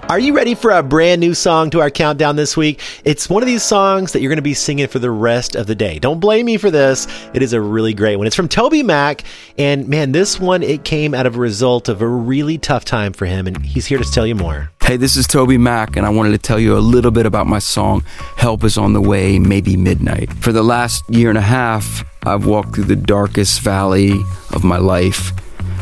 Are 0.09 0.19
you 0.19 0.33
ready 0.33 0.55
for 0.55 0.71
a 0.71 0.81
brand 0.81 1.19
new 1.19 1.33
song 1.33 1.69
to 1.71 1.81
our 1.81 1.89
countdown 1.89 2.35
this 2.35 2.55
week? 2.55 2.81
It's 3.03 3.29
one 3.29 3.43
of 3.43 3.47
these 3.47 3.63
songs 3.63 4.13
that 4.13 4.21
you're 4.21 4.29
going 4.29 4.37
to 4.37 4.41
be 4.41 4.53
singing 4.53 4.87
for 4.87 4.99
the 4.99 5.11
rest 5.11 5.55
of 5.55 5.67
the 5.67 5.75
day. 5.75 5.99
Don't 5.99 6.19
blame 6.19 6.45
me 6.45 6.57
for 6.57 6.71
this. 6.71 7.07
It 7.33 7.41
is 7.41 7.53
a 7.53 7.61
really 7.61 7.93
great 7.93 8.15
one. 8.15 8.25
It's 8.25 8.35
from 8.35 8.47
TobyMac, 8.47 9.23
and 9.57 9.87
man, 9.87 10.13
this 10.13 10.39
one 10.39 10.63
it 10.63 10.83
came 10.83 11.13
out 11.13 11.25
of 11.25 11.35
a 11.35 11.39
result 11.39 11.89
of 11.89 12.01
a 12.01 12.07
really 12.07 12.57
tough 12.57 12.85
time 12.85 13.13
for 13.13 13.25
him, 13.25 13.47
and 13.47 13.65
he's 13.65 13.85
here 13.85 13.97
to 13.97 14.11
tell 14.11 14.25
you 14.25 14.35
more. 14.35 14.69
Hey, 14.81 14.97
this 14.97 15.17
is 15.17 15.27
TobyMac, 15.27 15.97
and 15.97 16.05
I 16.05 16.09
wanted 16.09 16.31
to 16.31 16.37
tell 16.37 16.59
you 16.59 16.77
a 16.77 16.79
little 16.79 17.11
bit 17.11 17.25
about 17.25 17.47
my 17.47 17.59
song, 17.59 18.03
Help 18.37 18.63
is 18.63 18.77
on 18.77 18.93
the 18.93 19.01
Way, 19.01 19.39
Maybe 19.39 19.75
Midnight. 19.75 20.31
For 20.33 20.51
the 20.51 20.63
last 20.63 21.03
year 21.09 21.29
and 21.29 21.37
a 21.37 21.41
half, 21.41 22.05
I've 22.25 22.45
walked 22.45 22.75
through 22.75 22.85
the 22.85 22.95
darkest 22.95 23.61
valley 23.61 24.13
of 24.53 24.63
my 24.63 24.77
life 24.77 25.31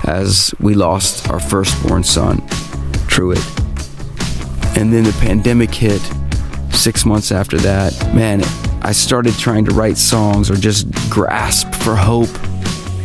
as 0.05 0.53
we 0.59 0.73
lost 0.73 1.29
our 1.29 1.39
firstborn 1.39 2.03
son, 2.03 2.43
Truett. 3.07 3.64
And 4.75 4.91
then 4.91 5.03
the 5.03 5.17
pandemic 5.21 5.73
hit 5.73 6.01
six 6.71 7.05
months 7.05 7.31
after 7.31 7.57
that. 7.59 7.93
Man, 8.13 8.43
I 8.81 8.91
started 8.91 9.33
trying 9.35 9.65
to 9.65 9.73
write 9.73 9.97
songs 9.97 10.51
or 10.51 10.55
just 10.55 10.87
grasp 11.09 11.73
for 11.75 11.95
hope. 11.95 12.29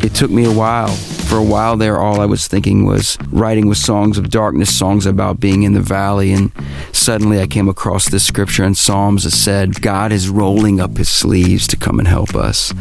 It 0.03 0.15
took 0.15 0.31
me 0.31 0.45
a 0.45 0.53
while. 0.53 0.95
For 1.29 1.37
a 1.37 1.45
while 1.45 1.77
there, 1.77 1.99
all 1.99 2.21
I 2.21 2.27
was 2.27 2.49
thinking 2.49 2.85
was 2.85 3.17
writing 3.31 3.69
with 3.69 3.79
songs 3.79 4.19
of 4.19 4.31
darkness, 4.31 4.77
songs 4.77 5.07
about 5.07 5.39
being 5.39 5.63
in 5.63 5.75
the 5.75 5.81
valley. 5.81 6.33
And 6.33 6.51
suddenly 6.93 7.41
I 7.41 7.47
came 7.47 7.69
across 7.69 8.11
this 8.11 8.27
scripture 8.27 8.65
in 8.65 8.75
Psalms 8.75 9.23
that 9.23 9.31
said, 9.31 9.81
God 9.81 10.11
is 10.11 10.29
rolling 10.29 10.81
up 10.81 10.97
his 10.97 11.09
sleeves 11.09 11.69
to 11.69 11.77
come 11.77 12.01
and 12.01 12.09
help 12.09 12.35
us. 12.35 12.75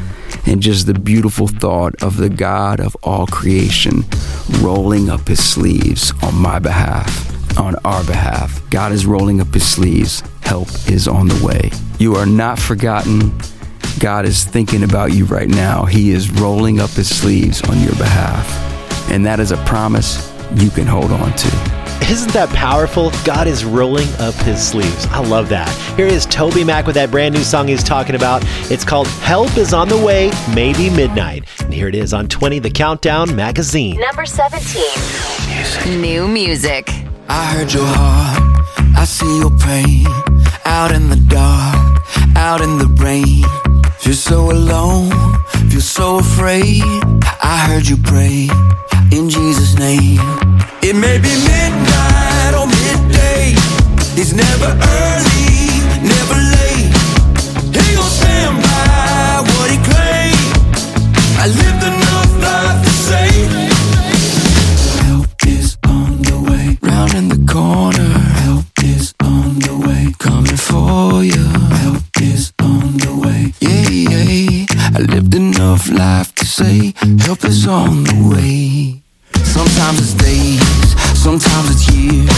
And 0.48 0.62
just 0.62 0.88
the 0.88 0.96
beautiful 0.96 1.48
thought 1.48 2.02
of 2.02 2.18
the 2.18 2.30
God 2.30 2.80
of 2.80 2.98
all 3.04 3.28
creation 3.28 4.04
rolling 4.62 5.10
up 5.10 5.28
his 5.28 5.44
sleeves 5.44 6.12
on 6.24 6.36
my 6.36 6.58
behalf 6.58 7.39
on 7.60 7.76
our 7.86 8.04
behalf. 8.06 8.68
God 8.70 8.92
is 8.92 9.06
rolling 9.06 9.42
up 9.42 9.54
his 9.54 9.68
sleeves. 9.68 10.24
Help 10.42 10.70
is 10.90 11.08
on 11.08 11.28
the 11.28 11.46
way. 11.46 11.70
You 12.00 12.16
are 12.16 12.26
not 12.26 12.58
forgotten. 12.58 13.38
God 14.00 14.26
is 14.26 14.46
thinking 14.46 14.84
about 14.84 15.14
you 15.14 15.26
right 15.26 15.50
now. 15.50 15.86
He 15.86 16.12
is 16.12 16.32
rolling 16.32 16.80
up 16.80 16.90
his 16.92 17.14
sleeves 17.14 17.62
on 17.64 17.80
your 17.82 17.96
behalf. 17.96 18.48
And 19.12 19.26
that 19.26 19.40
is 19.40 19.52
a 19.52 19.58
promise 19.66 20.34
you 20.56 20.70
can 20.70 20.88
hold 20.88 21.12
on 21.12 21.34
to. 21.34 21.89
Isn't 22.08 22.34
that 22.34 22.50
powerful? 22.50 23.12
God 23.24 23.48
is 23.48 23.64
rolling 23.64 24.08
up 24.20 24.34
his 24.36 24.66
sleeves. 24.66 25.06
I 25.08 25.20
love 25.20 25.50
that. 25.50 25.70
Here 25.96 26.08
is 26.08 26.26
TobyMac 26.28 26.86
with 26.86 26.96
that 26.96 27.12
brand 27.12 27.36
new 27.36 27.44
song 27.44 27.68
he's 27.68 27.84
talking 27.84 28.16
about. 28.16 28.42
It's 28.72 28.84
called 28.84 29.08
Help 29.08 29.58
is 29.58 29.74
on 29.74 29.90
the 29.90 29.98
Way, 29.98 30.32
Maybe 30.56 30.90
Midnight. 30.90 31.44
And 31.60 31.74
here 31.74 31.88
it 31.88 31.96
is 31.96 32.14
on 32.14 32.28
20 32.28 32.60
The 32.60 32.72
Countdown 32.72 33.36
Magazine. 33.36 34.00
Number 34.00 34.26
17. 34.26 36.02
New 36.02 36.28
music. 36.28 36.90
I 37.28 37.46
heard 37.54 37.72
your 37.72 37.86
heart, 37.86 38.42
I 38.98 39.06
see 39.06 39.38
your 39.40 39.56
pain. 39.60 40.08
Out 40.66 40.92
in 40.92 41.10
the 41.10 41.16
dark, 41.28 42.02
out 42.36 42.62
in 42.62 42.80
the 42.80 42.88
rain. 43.04 43.44
You're 44.02 44.14
so 44.16 44.50
alone, 44.50 45.12
feel 45.80 46.20
so 46.20 46.20
afraid. 46.20 46.84
I 47.42 47.66
heard 47.68 47.88
you 47.88 47.98
pray 47.98 48.50
in 49.12 49.30
Jesus' 49.30 49.78
name. 49.78 50.20
It 50.82 50.96
may 50.96 51.18
be 51.18 51.34
midnight 51.48 52.54
or 52.60 52.68
midday. 52.68 53.54
It's 54.20 54.34
never 54.34 54.72
early, 55.00 55.70
never 56.04 56.38
late. 56.56 56.92
He 57.76 57.96
gon' 57.96 58.12
stand 58.20 58.56
by 58.62 59.44
what 59.52 59.70
he 59.72 59.78
claimed. 59.90 60.52
I 61.40 61.48
lived 61.48 61.84
enough 61.92 62.32
life 62.48 62.80
to 62.86 62.94
say. 63.08 63.30
Help 65.06 65.48
is 65.48 65.78
on 65.88 66.22
the 66.24 66.38
way. 66.50 66.78
Round 66.82 67.14
in 67.14 67.30
the 67.30 67.52
corner. 67.52 68.19
Coming 70.20 70.58
for 70.58 71.24
you. 71.24 71.46
Help 71.80 72.04
is 72.22 72.52
on 72.62 72.98
the 72.98 73.14
way. 73.24 73.54
Yeah, 73.62 73.90
yeah. 73.90 74.66
I 74.98 75.00
lived 75.00 75.34
enough 75.34 75.90
life 75.90 76.36
to 76.36 76.46
say. 76.46 76.94
Help 77.20 77.46
is 77.46 77.66
on 77.66 78.04
the 78.04 78.20
way. 78.28 79.02
Sometimes 79.46 80.00
it's 80.00 80.14
days, 80.14 80.62
sometimes 81.18 81.72
it's 81.72 81.88
years. 81.96 82.30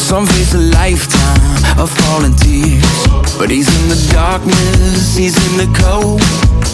Some 0.00 0.26
face 0.26 0.54
a 0.54 0.58
lifetime 0.78 1.80
of 1.82 1.90
falling 1.90 2.36
tears. 2.36 2.86
But 3.36 3.50
he's 3.50 3.68
in 3.68 3.88
the 3.88 4.00
darkness, 4.12 5.16
he's 5.16 5.36
in 5.46 5.56
the 5.58 5.68
cold. 5.82 6.20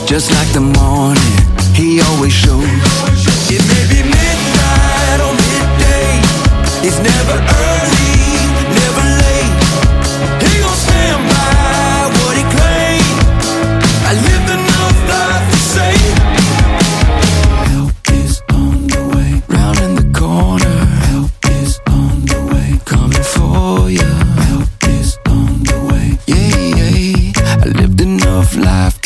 Just 0.06 0.30
like 0.30 0.50
the 0.52 0.60
morning, 0.60 1.36
he 1.74 2.00
always 2.02 2.34
shows. 2.34 2.68
It 3.48 3.64
may 3.64 3.84
be 3.88 4.00
midnight 4.04 5.20
or 5.24 5.32
midday. 5.32 6.20
It's 6.84 7.00
never 7.00 7.36
early, 7.40 8.09
life 28.56 28.99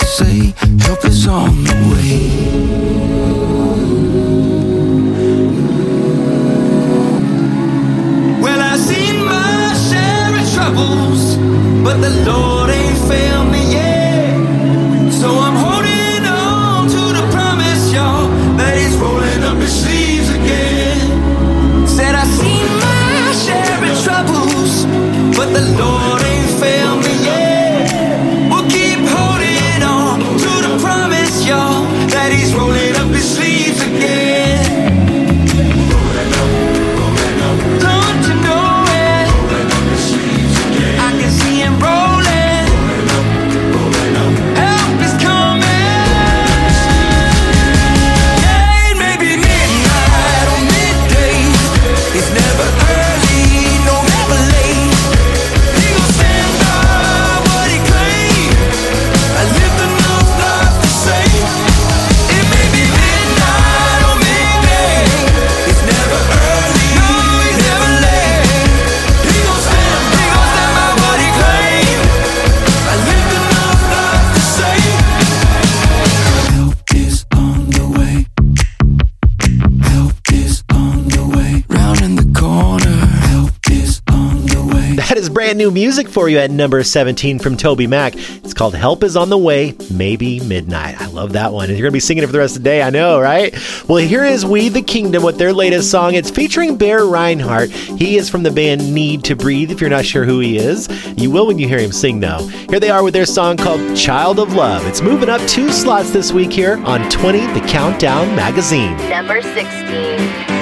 for 86.14 86.28
you 86.28 86.38
at 86.38 86.50
number 86.50 86.82
17 86.84 87.40
from 87.40 87.56
TobyMac. 87.56 88.44
It's 88.44 88.54
called 88.54 88.76
Help 88.76 89.02
is 89.02 89.16
on 89.16 89.30
the 89.30 89.36
Way, 89.36 89.76
Maybe 89.90 90.38
Midnight. 90.38 91.00
I 91.00 91.06
love 91.08 91.32
that 91.32 91.52
one. 91.52 91.64
And 91.64 91.76
you're 91.76 91.84
going 91.84 91.90
to 91.90 91.96
be 91.96 92.00
singing 92.00 92.22
it 92.22 92.26
for 92.26 92.32
the 92.32 92.38
rest 92.38 92.56
of 92.56 92.62
the 92.62 92.68
day, 92.68 92.82
I 92.82 92.90
know, 92.90 93.20
right? 93.20 93.52
Well, 93.88 93.98
here 93.98 94.24
is 94.24 94.46
We 94.46 94.68
the 94.68 94.80
Kingdom 94.80 95.24
with 95.24 95.38
their 95.38 95.52
latest 95.52 95.90
song. 95.90 96.14
It's 96.14 96.30
featuring 96.30 96.78
Bear 96.78 97.00
Rinehart. 97.00 97.70
He 97.98 98.16
is 98.16 98.30
from 98.30 98.44
the 98.44 98.52
band 98.52 98.94
Need 98.94 99.24
to 99.24 99.34
Breathe, 99.34 99.72
if 99.72 99.80
you're 99.80 99.90
not 99.90 100.06
sure 100.06 100.24
who 100.24 100.38
he 100.38 100.56
is. 100.56 100.88
You 101.18 101.32
will 101.32 101.48
when 101.48 101.58
you 101.58 101.66
hear 101.66 101.80
him 101.80 101.92
sing, 101.92 102.20
though. 102.20 102.46
Here 102.70 102.78
they 102.78 102.90
are 102.90 103.02
with 103.02 103.14
their 103.14 103.26
song 103.26 103.56
called 103.56 103.96
Child 103.96 104.38
of 104.38 104.54
Love. 104.54 104.86
It's 104.86 105.02
moving 105.02 105.28
up 105.28 105.40
two 105.48 105.72
slots 105.72 106.12
this 106.12 106.30
week 106.30 106.52
here 106.52 106.78
on 106.84 107.10
20 107.10 107.40
The 107.58 107.66
Countdown 107.66 108.36
Magazine. 108.36 108.96
Number 109.08 109.42
16. 109.42 110.53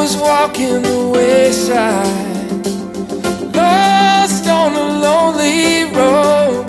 Was 0.00 0.16
walking 0.16 0.80
the 0.80 0.98
wayside, 1.14 2.66
lost 3.54 4.46
on 4.48 4.72
a 4.72 4.86
lonely 5.06 5.92
road. 5.98 6.64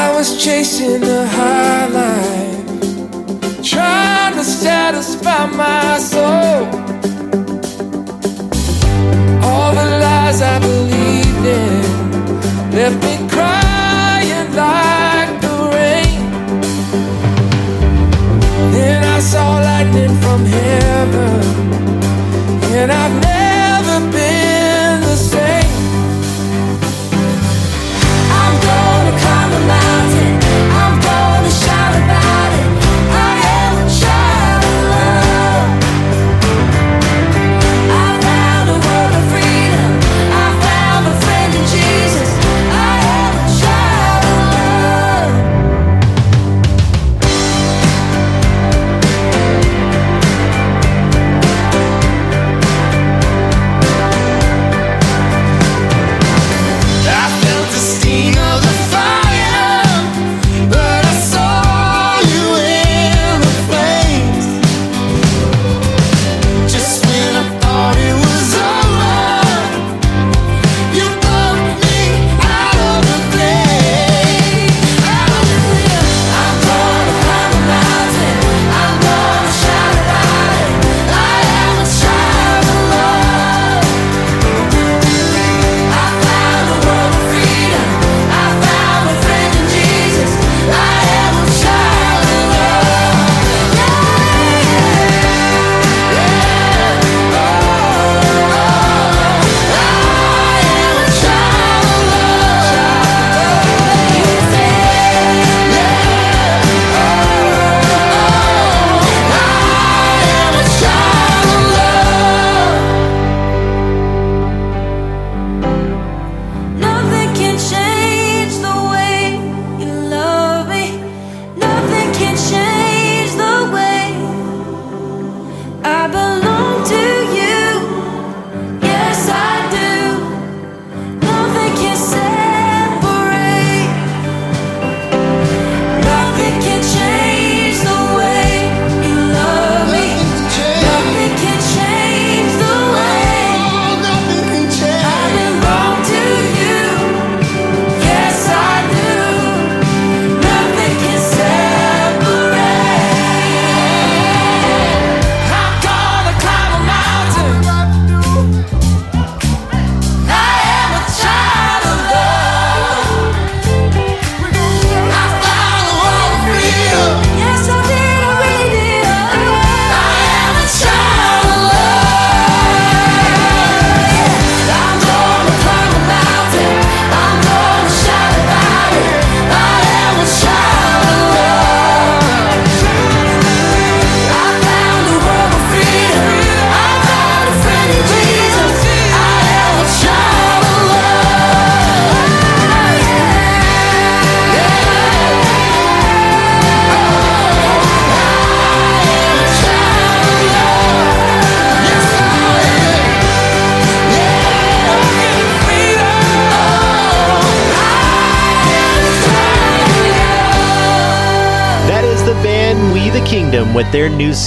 I 0.00 0.12
was 0.16 0.42
chasing 0.44 1.00
the 1.00 1.24
high 1.28 1.86
life, 2.02 2.66
trying 3.62 4.34
to 4.34 4.42
satisfy 4.42 5.46
my 5.46 5.96
soul. 5.98 6.66
All 9.48 9.70
the 9.80 9.88
lies 10.04 10.42
I 10.42 10.58
believed 10.58 11.44
in 11.62 12.70
left 12.72 12.98
me 13.04 13.14
crying 13.28 14.56
like 14.56 14.87
I 19.18 19.20
saw 19.20 19.58
lightning 19.58 20.14
from 20.20 20.44
heaven, 20.44 21.42
and 22.78 22.90
Anthem 22.92 23.17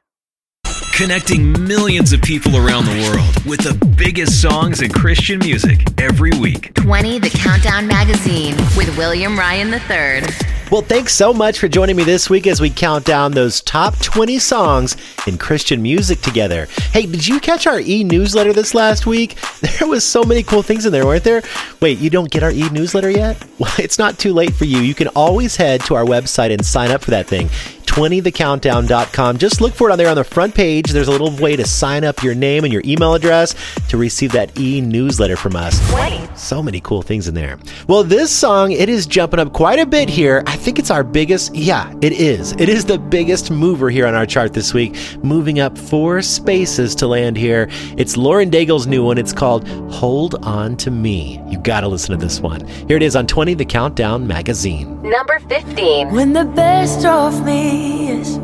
Connecting 0.97 1.51
millions 1.67 2.13
of 2.13 2.23
people 2.23 2.57
around 2.57 2.85
the 2.85 3.11
world 3.11 3.45
with 3.45 3.59
the 3.63 3.75
biggest 3.97 4.41
songs 4.41 4.81
in 4.81 4.93
Christian 4.93 5.41
music 5.41 5.81
every 6.01 6.31
week. 6.39 6.73
20 6.75 7.19
The 7.19 7.31
Countdown 7.31 7.89
magazine 7.89 8.55
with 8.77 8.97
William 8.97 9.37
Ryan 9.37 9.75
III. 9.75 10.23
Well, 10.71 10.83
thanks 10.83 11.13
so 11.13 11.35
much 11.35 11.59
for 11.59 11.67
joining 11.67 11.97
me 11.97 12.05
this 12.05 12.31
week 12.31 12.47
as 12.47 12.61
we 12.61 12.71
count 12.71 13.05
down 13.05 13.33
those 13.33 13.61
top 13.61 13.99
20 13.99 14.39
songs 14.39 14.97
in 15.27 15.37
Christian 15.37 15.83
music 15.83 16.21
together. 16.21 16.69
Hey, 16.93 17.07
did 17.07 17.27
you 17.27 17.41
catch 17.41 17.67
our 17.67 17.81
e 17.81 18.05
newsletter 18.05 18.53
this 18.53 18.73
last 18.73 19.05
week? 19.05 19.37
There 19.79 19.89
was 19.89 20.05
so 20.05 20.23
many 20.23 20.43
cool 20.45 20.63
things 20.63 20.87
in 20.87 20.93
there, 20.93 21.05
weren't 21.05 21.25
there? 21.25 21.43
Wait, 21.81 21.99
you 21.99 22.11
don't 22.11 22.31
get 22.31 22.45
our 22.45 22.53
e 22.53 22.69
newsletter 22.71 23.11
yet? 23.11 23.45
Well, 23.59 23.73
it's 23.79 24.01
not 24.01 24.19
too 24.19 24.33
late 24.33 24.53
for 24.53 24.65
you. 24.65 24.79
You 24.79 24.95
can 24.95 25.09
always 25.09 25.55
head 25.55 25.81
to 25.83 25.95
our 25.95 26.05
website 26.05 26.53
and 26.53 26.67
sign 26.67 26.91
up 26.91 27.03
for 27.03 27.13
that 27.13 27.29
thing. 27.29 27.49
20thecountdown.com. 27.95 29.39
Just 29.39 29.61
look 29.61 29.73
for 29.73 29.89
it 29.89 29.93
on 29.93 29.99
there 29.99 30.09
on 30.09 30.17
the 30.17 30.25
front 30.25 30.53
page. 30.53 30.91
There's 30.91 31.07
a 31.07 31.13
little 31.13 31.31
way 31.37 31.55
to 31.55 31.65
sign 31.65 32.03
up 32.03 32.25
your 32.25 32.35
name 32.35 32.65
and 32.65 32.73
your 32.73 32.83
email 32.85 33.15
address 33.15 33.55
to 33.89 33.97
receive 33.97 34.33
that 34.33 34.59
e 34.59 34.81
newsletter 34.81 35.37
from 35.37 35.55
us. 35.55 35.79
20. 35.93 36.29
So 36.35 36.61
many 36.61 36.81
cool 36.81 37.03
things 37.03 37.29
in 37.29 37.35
there. 37.35 37.57
Well, 37.87 38.03
this 38.03 38.33
song, 38.33 38.73
it 38.73 38.89
is 38.89 39.07
jumping 39.07 39.39
up 39.39 39.53
quite 39.53 39.79
a 39.79 39.87
bit 39.87 40.09
here. 40.09 40.43
I 40.45 40.57
think 40.57 40.81
it's 40.81 40.91
our 40.91 41.05
biggest, 41.05 41.55
yeah, 41.55 41.95
it 42.03 42.13
is. 42.13 42.51
It 42.59 42.69
is 42.69 42.85
the 42.85 42.99
biggest 42.99 43.53
mover 43.53 43.91
here 43.91 44.09
on 44.09 44.15
our 44.15 44.27
chart 44.27 44.55
this 44.55 44.75
week, 44.75 44.97
moving 45.23 45.61
up 45.61 45.79
four 45.79 46.21
spaces 46.21 46.97
to 46.97 47.07
land 47.07 47.37
here. 47.37 47.69
It's 47.97 48.17
Lauren 48.17 48.51
Daigle's 48.51 48.89
new 48.89 49.05
one. 49.05 49.19
It's 49.19 49.33
called 49.33 49.69
Hold 49.93 50.35
On 50.45 50.77
to 50.79 50.91
Me. 50.91 51.41
You 51.49 51.59
gotta 51.59 51.87
listen 51.87 52.11
to 52.11 52.17
this 52.17 52.41
one. 52.41 52.67
Here 52.89 52.97
it 52.97 53.05
is 53.05 53.15
on 53.15 53.29
20 53.29 53.55
The 53.55 53.65
Countdown 53.65 54.27
magazine. 54.27 55.01
Number 55.03 55.39
15. 55.49 56.11
When 56.11 56.33
the 56.33 56.45
best 56.45 57.07
of 57.07 57.45
me 57.45 57.84
is 58.11 58.39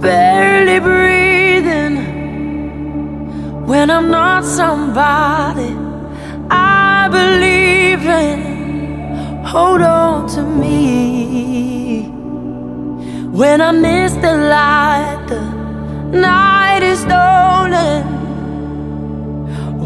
barely 0.00 0.78
breathing, 0.80 1.96
when 3.66 3.90
I'm 3.90 4.10
not 4.10 4.44
somebody 4.44 5.76
I 6.50 7.08
believe 7.10 8.06
in, 8.06 9.44
hold 9.44 9.82
on 9.82 10.28
to 10.34 10.42
me. 10.42 12.08
When 13.40 13.60
I 13.60 13.72
miss 13.72 14.12
the 14.14 14.34
light, 14.34 15.26
the 15.28 15.40
night 16.10 16.82
is 16.82 17.00
stolen. 17.00 18.04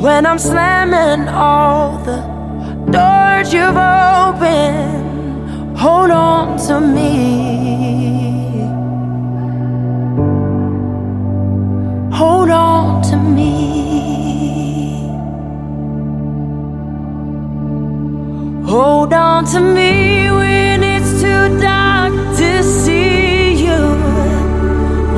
When 0.00 0.26
I'm 0.26 0.38
slamming 0.38 1.28
all 1.28 1.98
the 1.98 2.22
doors 2.90 3.52
you've 3.52 3.76
opened, 3.76 5.02
hold 5.78 6.10
on 6.10 6.58
to 6.66 6.80
me. 6.80 8.41
Hold 12.14 12.50
on 12.50 13.02
to 13.10 13.16
me. 13.16 13.52
Hold 18.66 19.12
on 19.12 19.44
to 19.46 19.60
me 19.60 20.30
when 20.30 20.82
it's 20.82 21.20
too 21.22 21.60
dark 21.60 22.12
to 22.36 22.62
see 22.62 23.54
you. 23.64 23.80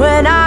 When 0.01 0.27
I 0.27 0.44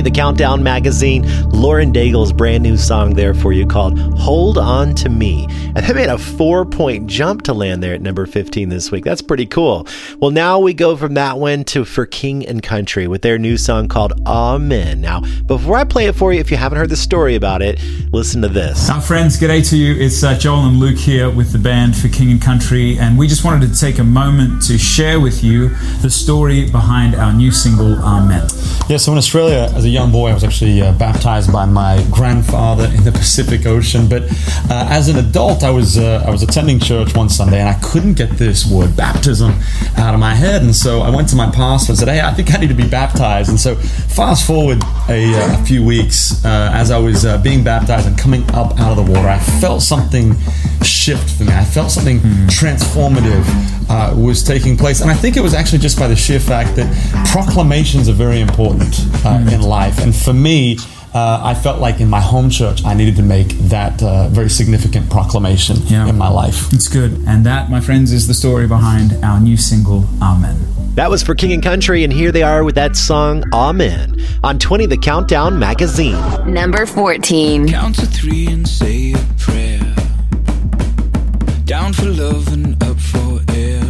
20, 0.00 0.10
the 0.10 0.16
Countdown 0.16 0.62
magazine. 0.62 1.24
Lauren 1.50 1.92
Daigle's 1.92 2.32
brand 2.32 2.62
new 2.62 2.76
song 2.76 3.14
there 3.14 3.34
for 3.34 3.52
you 3.52 3.66
called 3.66 3.98
Hold 4.18 4.56
On 4.56 4.94
to 4.94 5.08
Me. 5.08 5.46
And 5.80 5.88
they 5.88 5.94
made 5.94 6.10
a 6.10 6.18
four 6.18 6.66
point 6.66 7.06
jump 7.06 7.40
to 7.44 7.54
land 7.54 7.82
there 7.82 7.94
at 7.94 8.02
number 8.02 8.26
15 8.26 8.68
this 8.68 8.92
week. 8.92 9.02
That's 9.02 9.22
pretty 9.22 9.46
cool. 9.46 9.86
Well, 10.18 10.30
now 10.30 10.58
we 10.58 10.74
go 10.74 10.94
from 10.94 11.14
that 11.14 11.38
one 11.38 11.64
to 11.64 11.86
For 11.86 12.04
King 12.04 12.44
and 12.46 12.62
Country 12.62 13.08
with 13.08 13.22
their 13.22 13.38
new 13.38 13.56
song 13.56 13.88
called 13.88 14.12
Amen. 14.26 15.00
Now, 15.00 15.22
before 15.46 15.76
I 15.78 15.84
play 15.84 16.04
it 16.04 16.16
for 16.16 16.34
you, 16.34 16.40
if 16.40 16.50
you 16.50 16.58
haven't 16.58 16.76
heard 16.76 16.90
the 16.90 16.98
story 16.98 17.34
about 17.34 17.62
it, 17.62 17.80
listen 18.12 18.42
to 18.42 18.48
this. 18.48 18.90
Our 18.90 19.00
friends, 19.00 19.40
g'day 19.40 19.66
to 19.70 19.76
you. 19.78 19.94
It's 19.94 20.22
uh, 20.22 20.36
Joel 20.36 20.66
and 20.66 20.78
Luke 20.78 20.98
here 20.98 21.30
with 21.30 21.50
the 21.50 21.58
band 21.58 21.96
For 21.96 22.08
King 22.08 22.32
and 22.32 22.42
Country, 22.42 22.98
and 22.98 23.16
we 23.16 23.26
just 23.26 23.42
wanted 23.42 23.66
to 23.66 23.80
take 23.80 23.98
a 23.98 24.04
moment 24.04 24.60
to 24.64 24.76
share 24.76 25.18
with 25.18 25.42
you 25.42 25.70
the 26.02 26.10
story 26.10 26.70
behind 26.70 27.14
our 27.14 27.32
new 27.32 27.50
single, 27.50 27.94
Amen. 28.04 28.46
Yeah, 28.90 28.98
so 28.98 29.12
in 29.12 29.18
Australia, 29.18 29.72
as 29.74 29.86
a 29.86 29.88
young 29.88 30.12
boy, 30.12 30.28
I 30.28 30.34
was 30.34 30.44
actually 30.44 30.82
uh, 30.82 30.92
baptized 30.92 31.50
by 31.50 31.64
my 31.64 32.06
grandfather 32.10 32.84
in 32.84 33.02
the 33.02 33.12
Pacific 33.12 33.64
Ocean. 33.64 34.08
But 34.08 34.24
uh, 34.68 34.86
as 34.90 35.08
an 35.08 35.16
adult, 35.16 35.62
I 35.62 35.69
was 35.70 35.98
uh, 35.98 36.24
I 36.26 36.30
was 36.30 36.42
attending 36.42 36.78
church 36.78 37.14
one 37.14 37.28
Sunday, 37.28 37.60
and 37.60 37.68
I 37.68 37.78
couldn't 37.80 38.14
get 38.14 38.30
this 38.30 38.66
word 38.70 38.96
baptism 38.96 39.52
out 39.96 40.14
of 40.14 40.20
my 40.20 40.34
head. 40.34 40.62
And 40.62 40.74
so 40.74 41.00
I 41.00 41.10
went 41.10 41.28
to 41.30 41.36
my 41.36 41.50
pastor 41.50 41.92
and 41.92 41.98
said, 41.98 42.08
"Hey, 42.08 42.20
I 42.20 42.32
think 42.32 42.54
I 42.54 42.58
need 42.58 42.68
to 42.68 42.74
be 42.74 42.88
baptized." 42.88 43.50
And 43.50 43.58
so 43.58 43.74
fast 43.76 44.46
forward 44.46 44.82
a, 45.08 45.34
uh, 45.34 45.64
few 45.64 45.84
weeks, 45.84 46.44
uh, 46.44 46.70
as 46.72 46.90
I 46.90 46.98
was 46.98 47.24
uh, 47.24 47.38
being 47.38 47.62
baptized 47.62 48.06
and 48.06 48.18
coming 48.18 48.42
up 48.50 48.78
out 48.80 48.96
of 48.96 49.04
the 49.04 49.12
water, 49.12 49.28
I 49.28 49.38
felt 49.38 49.82
something 49.82 50.34
shift 50.82 51.36
for 51.36 51.44
me. 51.44 51.52
I 51.52 51.64
felt 51.64 51.90
something 51.90 52.20
transformative 52.48 53.44
uh, 53.88 54.14
was 54.16 54.42
taking 54.42 54.76
place, 54.76 55.00
and 55.00 55.10
I 55.10 55.14
think 55.14 55.36
it 55.36 55.40
was 55.40 55.54
actually 55.54 55.78
just 55.78 55.98
by 55.98 56.08
the 56.08 56.16
sheer 56.16 56.40
fact 56.40 56.76
that 56.76 56.88
proclamations 57.26 58.08
are 58.08 58.14
very 58.14 58.40
important 58.40 58.94
uh, 59.24 59.46
in 59.52 59.62
life. 59.62 59.98
And 60.00 60.14
for 60.14 60.32
me, 60.32 60.78
uh, 61.12 61.40
I 61.42 61.54
felt 61.54 61.80
like 61.80 62.00
in 62.00 62.08
my 62.08 62.20
home 62.20 62.50
church, 62.50 62.84
I 62.84 62.94
needed 62.94 63.16
to 63.16 63.22
make 63.22 63.48
that 63.68 64.02
uh, 64.02 64.28
very 64.28 64.48
significant 64.48 65.10
proclamation 65.10 65.76
in 65.88 66.16
my 66.16 66.28
life. 66.28 66.72
It's 66.72 66.88
good. 66.88 67.12
And 67.26 67.44
that, 67.46 67.68
my 67.68 67.80
friends, 67.80 68.12
is 68.12 68.28
the 68.28 68.34
story 68.34 68.68
behind 68.68 69.24
our 69.24 69.40
new 69.40 69.56
single, 69.56 70.04
Amen. 70.22 70.56
That 70.94 71.10
was 71.10 71.22
for 71.22 71.34
King 71.34 71.52
and 71.52 71.62
Country, 71.62 72.04
and 72.04 72.12
here 72.12 72.30
they 72.32 72.42
are 72.42 72.62
with 72.62 72.74
that 72.74 72.96
song 72.96 73.44
Amen 73.52 74.20
on 74.42 74.58
20, 74.58 74.86
the 74.86 74.98
Countdown 74.98 75.58
magazine. 75.58 76.18
Number 76.52 76.84
14. 76.84 77.68
Count 77.68 77.96
to 77.96 78.06
three 78.06 78.46
and 78.48 78.68
say 78.68 79.12
a 79.12 79.18
prayer. 79.38 79.94
Down 81.64 81.92
for 81.92 82.06
love 82.06 82.52
and 82.52 82.80
up 82.82 82.98
for 82.98 83.40
air. 83.50 83.82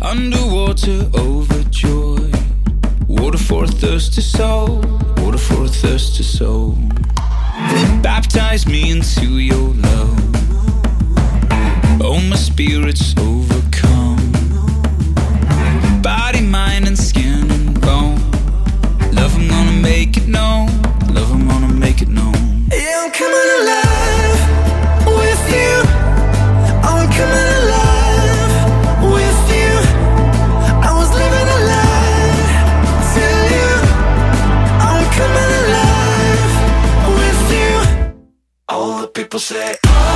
Underwater, 0.00 1.10
overjoyed. 1.14 2.25
For 3.46 3.62
a 3.62 3.68
thirsty 3.68 4.22
soul. 4.22 4.80
Water 5.18 5.38
for 5.38 5.64
a 5.64 5.68
thirsty 5.68 6.24
soul. 6.24 6.76
Baptize 8.02 8.66
me 8.66 8.90
into 8.90 9.38
your 9.38 9.72
love. 9.74 10.18
Oh, 12.02 12.20
my 12.28 12.34
spirit's 12.34 13.14
overcome. 13.16 14.32
Body, 16.02 16.40
mind, 16.42 16.88
and 16.88 16.98
skin 16.98 17.48
and 17.50 17.80
bone. 17.80 18.18
Love, 19.12 19.36
I'm 19.36 19.48
gonna 19.48 19.80
make 19.80 20.16
it 20.16 20.26
known. 20.26 20.66
Love, 21.14 21.30
I'm 21.32 21.46
gonna 21.46 21.72
make 21.72 22.02
it 22.02 22.08
known. 22.08 22.66
Yeah, 22.72 23.04
I'm 23.04 23.12
coming 23.12 23.48
alive 23.60 24.40
with 25.06 25.42
you. 25.54 25.82
I'm 26.82 27.08
coming 27.12 27.45
People 39.36 39.58
eh, 39.58 39.74
say. 39.74 39.78
All 39.86 40.15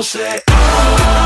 People 0.00 0.04
say. 0.04 0.40
From 0.46 1.19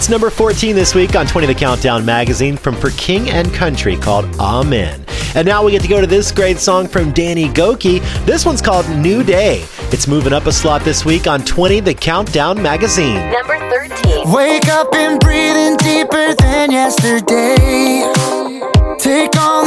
That's 0.00 0.08
number 0.08 0.30
14 0.30 0.74
this 0.74 0.94
week 0.94 1.14
on 1.14 1.26
20 1.26 1.46
The 1.46 1.54
Countdown 1.54 2.06
magazine 2.06 2.56
from 2.56 2.74
For 2.74 2.88
King 2.92 3.28
and 3.28 3.52
Country 3.52 3.98
called 3.98 4.24
Amen. 4.40 5.04
And 5.34 5.46
now 5.46 5.62
we 5.62 5.72
get 5.72 5.82
to 5.82 5.88
go 5.88 6.00
to 6.00 6.06
this 6.06 6.32
great 6.32 6.56
song 6.56 6.88
from 6.88 7.12
Danny 7.12 7.48
Gokey. 7.50 8.00
This 8.24 8.46
one's 8.46 8.62
called 8.62 8.88
New 8.88 9.22
Day. 9.22 9.62
It's 9.92 10.08
moving 10.08 10.32
up 10.32 10.46
a 10.46 10.52
slot 10.52 10.84
this 10.84 11.04
week 11.04 11.26
on 11.26 11.42
20 11.42 11.80
The 11.80 11.92
Countdown 11.92 12.62
magazine. 12.62 13.30
Number 13.30 13.58
13. 13.68 14.32
Wake 14.32 14.68
up 14.68 14.94
and 14.94 15.20
breathing 15.20 15.76
deeper 15.76 16.34
than 16.34 16.70
yesterday. 16.70 18.00
Take 18.98 19.36
on 19.38 19.59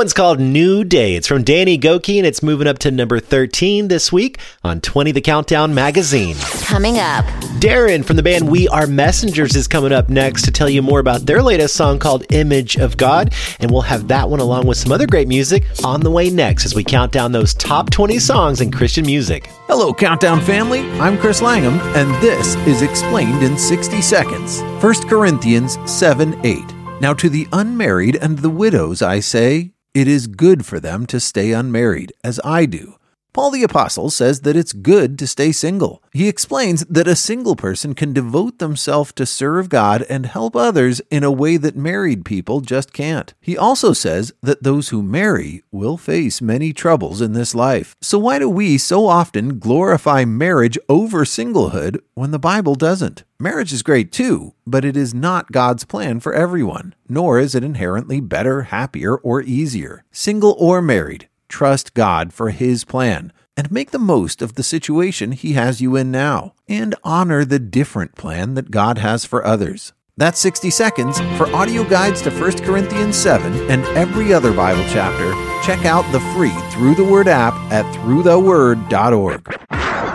one's 0.00 0.14
called 0.14 0.40
New 0.40 0.82
Day. 0.82 1.14
It's 1.14 1.26
from 1.26 1.42
Danny 1.42 1.76
Gokey 1.78 2.16
and 2.16 2.26
it's 2.26 2.42
moving 2.42 2.66
up 2.66 2.78
to 2.78 2.90
number 2.90 3.20
13 3.20 3.88
this 3.88 4.10
week 4.10 4.38
on 4.64 4.80
20 4.80 5.12
The 5.12 5.20
Countdown 5.20 5.74
magazine. 5.74 6.36
Coming 6.62 6.98
up, 6.98 7.26
Darren 7.60 8.02
from 8.02 8.16
the 8.16 8.22
band 8.22 8.50
We 8.50 8.66
Are 8.68 8.86
Messengers 8.86 9.54
is 9.56 9.68
coming 9.68 9.92
up 9.92 10.08
next 10.08 10.46
to 10.46 10.50
tell 10.50 10.70
you 10.70 10.80
more 10.80 11.00
about 11.00 11.26
their 11.26 11.42
latest 11.42 11.76
song 11.76 11.98
called 11.98 12.24
Image 12.32 12.78
of 12.78 12.96
God. 12.96 13.34
And 13.58 13.70
we'll 13.70 13.82
have 13.82 14.08
that 14.08 14.30
one 14.30 14.40
along 14.40 14.66
with 14.66 14.78
some 14.78 14.90
other 14.90 15.06
great 15.06 15.28
music 15.28 15.64
on 15.84 16.00
the 16.00 16.10
way 16.10 16.30
next 16.30 16.64
as 16.64 16.74
we 16.74 16.82
count 16.82 17.12
down 17.12 17.32
those 17.32 17.52
top 17.52 17.90
20 17.90 18.18
songs 18.20 18.62
in 18.62 18.72
Christian 18.72 19.04
music. 19.04 19.48
Hello, 19.66 19.92
Countdown 19.92 20.40
family. 20.40 20.80
I'm 20.92 21.18
Chris 21.18 21.42
Langham, 21.42 21.78
and 21.94 22.10
this 22.22 22.54
is 22.66 22.80
Explained 22.80 23.42
in 23.42 23.58
60 23.58 24.00
Seconds. 24.00 24.62
1 24.82 25.08
Corinthians 25.10 25.76
7 25.84 26.40
8. 26.42 26.58
Now, 27.02 27.12
to 27.12 27.28
the 27.28 27.46
unmarried 27.52 28.16
and 28.16 28.38
the 28.38 28.48
widows, 28.48 29.02
I 29.02 29.20
say, 29.20 29.72
it 29.92 30.06
is 30.06 30.28
good 30.28 30.64
for 30.64 30.78
them 30.78 31.04
to 31.06 31.18
stay 31.18 31.52
unmarried, 31.52 32.12
as 32.22 32.38
I 32.44 32.66
do. 32.66 32.99
Paul 33.32 33.52
the 33.52 33.62
Apostle 33.62 34.10
says 34.10 34.40
that 34.40 34.56
it's 34.56 34.72
good 34.72 35.18
to 35.18 35.26
stay 35.26 35.52
single. 35.52 36.02
He 36.12 36.28
explains 36.28 36.84
that 36.86 37.06
a 37.06 37.14
single 37.14 37.54
person 37.54 37.94
can 37.94 38.12
devote 38.12 38.58
themselves 38.58 39.12
to 39.12 39.24
serve 39.24 39.68
God 39.68 40.04
and 40.10 40.26
help 40.26 40.56
others 40.56 41.00
in 41.10 41.22
a 41.22 41.30
way 41.30 41.56
that 41.56 41.76
married 41.76 42.24
people 42.24 42.60
just 42.60 42.92
can't. 42.92 43.32
He 43.40 43.56
also 43.56 43.92
says 43.92 44.32
that 44.42 44.64
those 44.64 44.88
who 44.88 45.02
marry 45.02 45.62
will 45.70 45.96
face 45.96 46.42
many 46.42 46.72
troubles 46.72 47.20
in 47.20 47.32
this 47.32 47.54
life. 47.54 47.94
So, 48.00 48.18
why 48.18 48.40
do 48.40 48.48
we 48.48 48.78
so 48.78 49.06
often 49.06 49.58
glorify 49.60 50.24
marriage 50.24 50.78
over 50.88 51.24
singlehood 51.24 52.00
when 52.14 52.32
the 52.32 52.38
Bible 52.38 52.74
doesn't? 52.74 53.22
Marriage 53.38 53.72
is 53.72 53.82
great 53.82 54.12
too, 54.12 54.52
but 54.66 54.84
it 54.84 54.98
is 54.98 55.14
not 55.14 55.50
God's 55.50 55.86
plan 55.86 56.20
for 56.20 56.34
everyone, 56.34 56.94
nor 57.08 57.38
is 57.38 57.54
it 57.54 57.64
inherently 57.64 58.20
better, 58.20 58.64
happier, 58.64 59.16
or 59.16 59.40
easier. 59.40 60.04
Single 60.10 60.54
or 60.58 60.82
married, 60.82 61.29
trust 61.50 61.92
God 61.92 62.32
for 62.32 62.50
His 62.50 62.84
plan 62.84 63.32
and 63.56 63.70
make 63.70 63.90
the 63.90 63.98
most 63.98 64.40
of 64.40 64.54
the 64.54 64.62
situation 64.62 65.32
He 65.32 65.52
has 65.52 65.82
you 65.82 65.96
in 65.96 66.10
now, 66.10 66.54
and 66.66 66.94
honor 67.04 67.44
the 67.44 67.58
different 67.58 68.14
plan 68.14 68.54
that 68.54 68.70
God 68.70 68.96
has 68.98 69.26
for 69.26 69.44
others. 69.44 69.92
That's 70.16 70.38
60 70.40 70.70
seconds. 70.70 71.20
For 71.36 71.46
audio 71.54 71.82
guides 71.84 72.22
to 72.22 72.30
1 72.30 72.58
Corinthians 72.58 73.16
7 73.16 73.70
and 73.70 73.84
every 73.96 74.32
other 74.32 74.52
Bible 74.52 74.84
chapter, 74.88 75.32
check 75.64 75.84
out 75.84 76.10
the 76.12 76.20
free 76.34 76.54
Through 76.72 76.94
the 76.94 77.04
Word 77.04 77.28
app 77.28 77.54
at 77.72 77.84
throughtheword.org. 77.96 79.44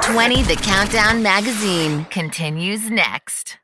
20 0.04 0.44
The 0.44 0.56
Countdown 0.56 1.24
magazine 1.24 2.06
continues 2.06 2.90
next. 2.90 3.58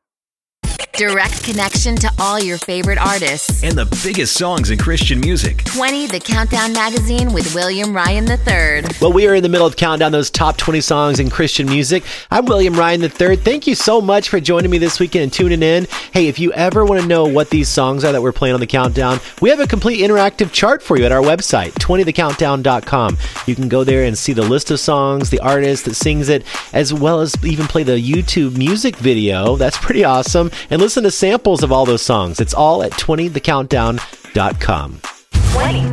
Direct 0.94 1.44
connection 1.44 1.96
to 1.96 2.12
all 2.20 2.40
your 2.40 2.60
favorite 2.60 3.00
artists. 3.00 3.64
And 3.64 3.74
the 3.76 3.86
biggest 4.04 4.38
songs 4.38 4.70
in 4.70 4.78
Christian 4.78 5.20
music. 5.20 5.64
20 5.64 6.06
The 6.08 6.20
Countdown 6.20 6.74
magazine 6.74 7.34
with 7.34 7.56
William 7.56 7.96
Ryan 7.96 8.30
III. 8.30 8.84
Well, 9.02 9.12
we 9.12 9.26
are 9.28 9.34
in 9.34 9.42
the 9.42 9.50
middle 9.50 9.66
of 9.66 9.76
counting 9.76 10.00
down 10.00 10.12
those 10.12 10.30
top 10.30 10.58
20 10.58 10.80
songs 10.82 11.20
in 11.20 11.32
Christian 11.32 11.66
music. 11.68 12.04
I'm 12.30 12.46
William 12.46 12.76
Ryan 12.76 13.02
III. 13.02 13.38
Thank 13.38 13.66
you 13.66 13.74
so 13.74 14.00
much 14.00 14.30
for 14.30 14.40
joining 14.40 14.70
me 14.70 14.78
this 14.78 15.00
weekend 15.00 15.24
and 15.24 15.34
tuning 15.34 15.64
in. 15.64 15.88
Hey, 16.14 16.28
if 16.28 16.38
you 16.38 16.54
ever 16.54 16.86
want 16.86 17.02
to 17.02 17.08
know 17.08 17.26
what 17.26 17.50
these 17.50 17.68
songs 17.68 18.04
are 18.04 18.12
that 18.12 18.22
we're 18.22 18.32
playing 18.32 18.54
on 18.54 18.60
the 18.60 18.68
countdown, 18.68 19.20
we 19.42 19.50
have 19.50 19.60
a 19.60 19.66
complete 19.66 20.02
interactive 20.02 20.52
chart 20.52 20.84
for 20.84 20.98
you 20.98 21.06
at 21.06 21.12
our 21.12 21.22
website, 21.22 21.72
20thecountdown.com. 21.72 23.18
You 23.48 23.56
can 23.56 23.70
go 23.70 23.84
there 23.84 24.04
and 24.04 24.16
see 24.16 24.34
the 24.34 24.44
list 24.44 24.70
of 24.70 24.80
songs, 24.80 25.32
the 25.32 25.40
artist 25.40 25.86
that 25.86 25.96
sings 25.96 26.30
it, 26.30 26.46
as 26.74 26.94
well 26.94 27.22
as 27.22 27.36
even 27.44 27.66
play 27.66 27.82
the 27.82 27.98
YouTube 27.98 28.56
music 28.56 28.98
video. 28.98 29.56
That's 29.56 29.78
pretty 29.78 30.04
awesome. 30.04 30.52
And 30.70 30.82
listen 30.82 31.04
to 31.04 31.12
samples 31.12 31.64
of 31.64 31.72
all 31.72 31.86
those 31.86 32.02
songs. 32.02 32.40
It's 32.40 32.54
all 32.54 32.84
at 32.84 32.92
20thecountdown.com. 32.92 35.21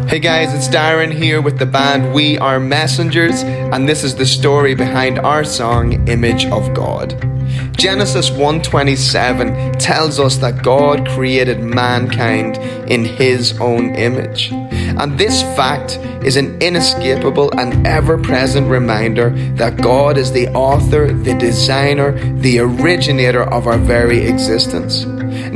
Hey 0.08 0.18
guys, 0.18 0.54
it's 0.54 0.68
Darren 0.68 1.12
here 1.12 1.40
with 1.40 1.58
the 1.58 1.66
band 1.66 2.14
We 2.14 2.38
Are 2.38 2.60
Messengers, 2.60 3.42
and 3.42 3.88
this 3.88 4.04
is 4.04 4.14
the 4.14 4.26
story 4.26 4.74
behind 4.74 5.18
our 5.18 5.44
song 5.44 6.08
Image 6.08 6.46
of 6.46 6.74
God. 6.74 7.14
Genesis 7.76 8.30
1:27 8.30 9.78
tells 9.78 10.18
us 10.18 10.36
that 10.38 10.62
God 10.62 11.08
created 11.08 11.60
mankind 11.60 12.58
in 12.90 13.04
his 13.04 13.58
own 13.60 13.94
image. 13.94 14.50
And 14.52 15.16
this 15.18 15.42
fact 15.56 15.98
is 16.24 16.36
an 16.36 16.60
inescapable 16.60 17.50
and 17.56 17.86
ever-present 17.86 18.68
reminder 18.68 19.30
that 19.54 19.80
God 19.80 20.18
is 20.18 20.32
the 20.32 20.48
author, 20.48 21.12
the 21.12 21.34
designer, 21.34 22.12
the 22.40 22.58
originator 22.58 23.44
of 23.44 23.66
our 23.66 23.78
very 23.78 24.26
existence. 24.26 25.06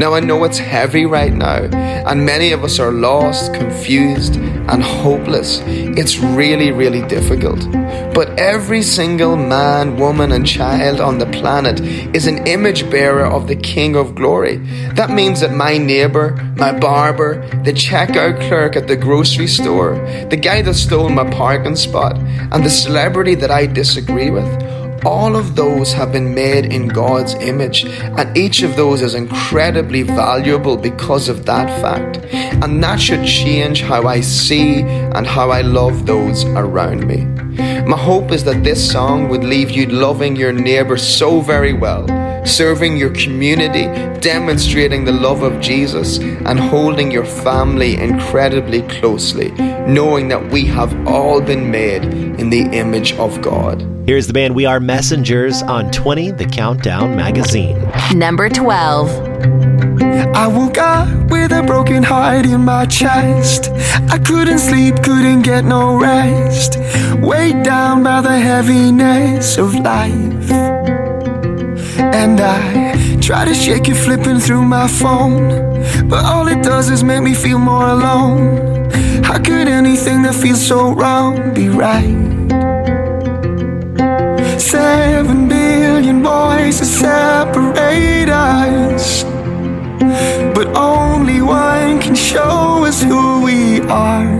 Now, 0.03 0.15
I 0.15 0.19
know 0.19 0.43
it's 0.43 0.59
heavy 0.59 1.07
right 1.07 1.33
now, 1.33 1.63
and 2.09 2.27
many 2.27 2.51
of 2.51 2.65
us 2.65 2.81
are 2.81 2.91
lost, 2.91 3.55
confused, 3.55 4.35
and 4.35 4.83
hopeless. 4.83 5.63
It's 5.65 6.19
really, 6.19 6.73
really 6.73 7.03
difficult. 7.07 7.61
But 8.13 8.37
every 8.37 8.83
single 8.83 9.37
man, 9.37 9.97
woman, 9.97 10.33
and 10.33 10.45
child 10.45 11.01
on 11.01 11.19
the 11.19 11.27
planet 11.27 11.81
is 12.17 12.27
an 12.27 12.45
image 12.49 12.91
bearer 12.91 13.25
of 13.27 13.47
the 13.47 13.55
King 13.55 13.95
of 13.95 14.17
Glory. 14.17 14.57
That 14.97 15.11
means 15.11 15.39
that 15.39 15.53
my 15.53 15.79
neighbor, 15.79 16.33
my 16.57 16.77
barber, 16.77 17.47
the 17.63 17.73
checkout 17.73 18.41
clerk 18.49 18.75
at 18.75 18.89
the 18.89 18.97
grocery 18.97 19.47
store, 19.47 19.95
the 20.31 20.37
guy 20.37 20.63
that 20.63 20.75
stole 20.75 21.11
my 21.11 21.31
parking 21.31 21.77
spot, 21.77 22.19
and 22.51 22.65
the 22.65 22.71
celebrity 22.71 23.37
that 23.37 23.53
I 23.53 23.67
disagree 23.67 24.31
with, 24.31 24.51
all 25.05 25.37
of 25.37 25.57
those 25.57 25.93
have 25.93 26.13
been 26.13 26.35
made 26.35 26.73
in 26.73 26.89
God's 26.89 27.35
image, 27.35 27.85
and 27.85 28.37
each 28.37 28.63
of 28.63 28.77
those 28.77 29.03
is 29.03 29.15
incredibly 29.15 30.03
valuable 30.03 30.77
because 30.77 31.29
of 31.29 31.45
that 31.47 31.69
fact. 31.81 32.19
And 32.63 32.83
that 32.83 33.01
should 33.01 33.27
change 33.27 33.83
how 33.83 34.07
I 34.07 34.21
see 34.21 34.83
and 34.83 35.27
how 35.27 35.51
I 35.51 35.63
love 35.63 36.07
those 36.07 36.45
around 36.45 37.07
me. 37.07 37.25
My 37.85 37.99
hope 37.99 38.31
is 38.31 38.45
that 38.45 38.63
this 38.63 38.91
song 38.93 39.29
would 39.29 39.45
leave 39.45 39.71
you 39.71 39.87
loving 39.87 40.37
your 40.37 40.53
neighbor 40.53 40.97
so 40.97 41.41
very 41.41 41.73
well, 41.73 42.07
serving 42.45 42.97
your 42.97 43.11
community, 43.11 43.85
demonstrating 44.21 45.05
the 45.05 45.13
love 45.13 45.43
of 45.43 45.61
Jesus, 45.61 46.19
and 46.19 46.59
holding 46.59 47.11
your 47.11 47.25
family 47.25 47.95
incredibly 47.97 48.83
closely, 48.83 49.51
knowing 49.87 50.29
that 50.29 50.51
we 50.51 50.65
have 50.67 50.95
all 51.07 51.41
been 51.41 51.71
made 51.71 52.05
in 52.05 52.51
the 52.51 52.63
image 52.73 53.15
of 53.15 53.41
God. 53.43 53.87
Here's 54.07 54.27
the 54.27 54.33
band 54.33 54.57
We 54.57 54.67
Are 54.67 54.81
Messengers 54.81 55.63
on 55.63 55.91
20, 55.93 56.33
the 56.33 56.47
Countdown 56.47 57.15
magazine. 57.15 57.89
Number 58.15 58.49
12. 58.49 59.09
I 60.35 60.47
woke 60.49 60.79
up 60.79 61.09
with 61.31 61.53
a 61.53 61.63
broken 61.63 62.03
heart 62.03 62.47
in 62.47 62.65
my 62.65 62.87
chest. 62.87 63.71
I 64.11 64.19
couldn't 64.19 64.59
sleep, 64.59 64.97
couldn't 65.03 65.43
get 65.43 65.65
no 65.65 65.97
rest. 66.01 66.79
Weighed 67.21 67.63
down 67.63 68.03
by 68.03 68.21
the 68.23 68.39
heaviness 68.39 69.57
of 69.59 69.75
life. 69.75 71.02
And 72.03 72.41
I 72.41 73.19
try 73.21 73.45
to 73.45 73.55
shake 73.55 73.89
it, 73.89 73.95
flipping 73.95 74.41
through 74.41 74.65
my 74.65 74.89
phone. 74.89 75.49
But 76.09 76.25
all 76.25 76.49
it 76.49 76.63
does 76.63 76.91
is 76.91 77.05
make 77.05 77.23
me 77.23 77.35
feel 77.35 77.59
more 77.59 77.89
alone. 77.89 78.91
How 79.23 79.39
could 79.39 79.69
anything 79.69 80.23
that 80.23 80.35
feels 80.35 80.67
so 80.67 80.93
wrong 80.93 81.55
be 81.55 81.69
right? 81.69 82.19
Seven 84.61 85.49
billion 85.49 86.23
voices 86.23 86.91
separate 86.91 88.29
us. 88.29 89.25
But 90.55 90.69
only 90.77 91.41
one 91.41 92.01
can 92.01 92.15
show 92.15 92.85
us 92.85 93.03
who 93.03 93.43
we 93.43 93.81
are. 93.83 94.31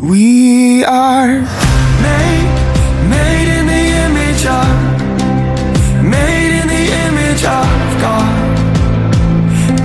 We 0.00 0.84
are 0.84 1.40
made, 2.02 2.48
made 3.08 3.48
in 3.58 3.66
the 3.66 3.84
image 4.06 4.44
of, 4.46 4.81
image 7.32 7.44
of 7.44 8.00
God. 8.00 8.56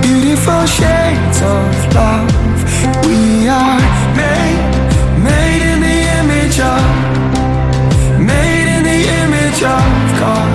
Beautiful 0.02 0.66
shades 0.66 1.40
of 1.40 1.94
love. 1.94 2.28
We 3.06 3.48
are 3.48 3.80
made, 4.14 4.60
made 5.24 5.62
in 5.72 5.80
the 5.80 5.98
image 6.20 6.60
of, 6.60 6.84
made 8.20 8.68
in 8.76 8.82
the 8.84 9.00
image 9.22 9.62
of 9.62 9.88
God. 10.20 10.50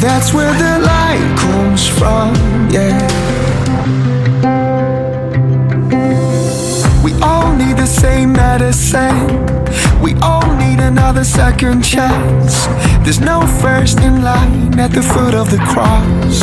That's 0.00 0.34
where 0.34 0.54
the 0.54 0.78
light 0.92 1.36
comes 1.38 1.86
from, 1.86 2.34
yeah. 2.70 3.06
We 7.04 7.12
all 7.22 7.54
need 7.54 7.76
the 7.76 7.86
same 7.86 8.32
medicine. 8.32 9.28
We 10.02 10.14
all 10.20 10.43
another 10.84 11.24
second 11.24 11.82
chance. 11.82 12.66
There's 13.04 13.20
no 13.20 13.46
first 13.62 14.00
in 14.00 14.22
line 14.22 14.78
at 14.78 14.92
the 14.92 15.02
foot 15.02 15.34
of 15.34 15.50
the 15.50 15.58
cross. 15.58 16.42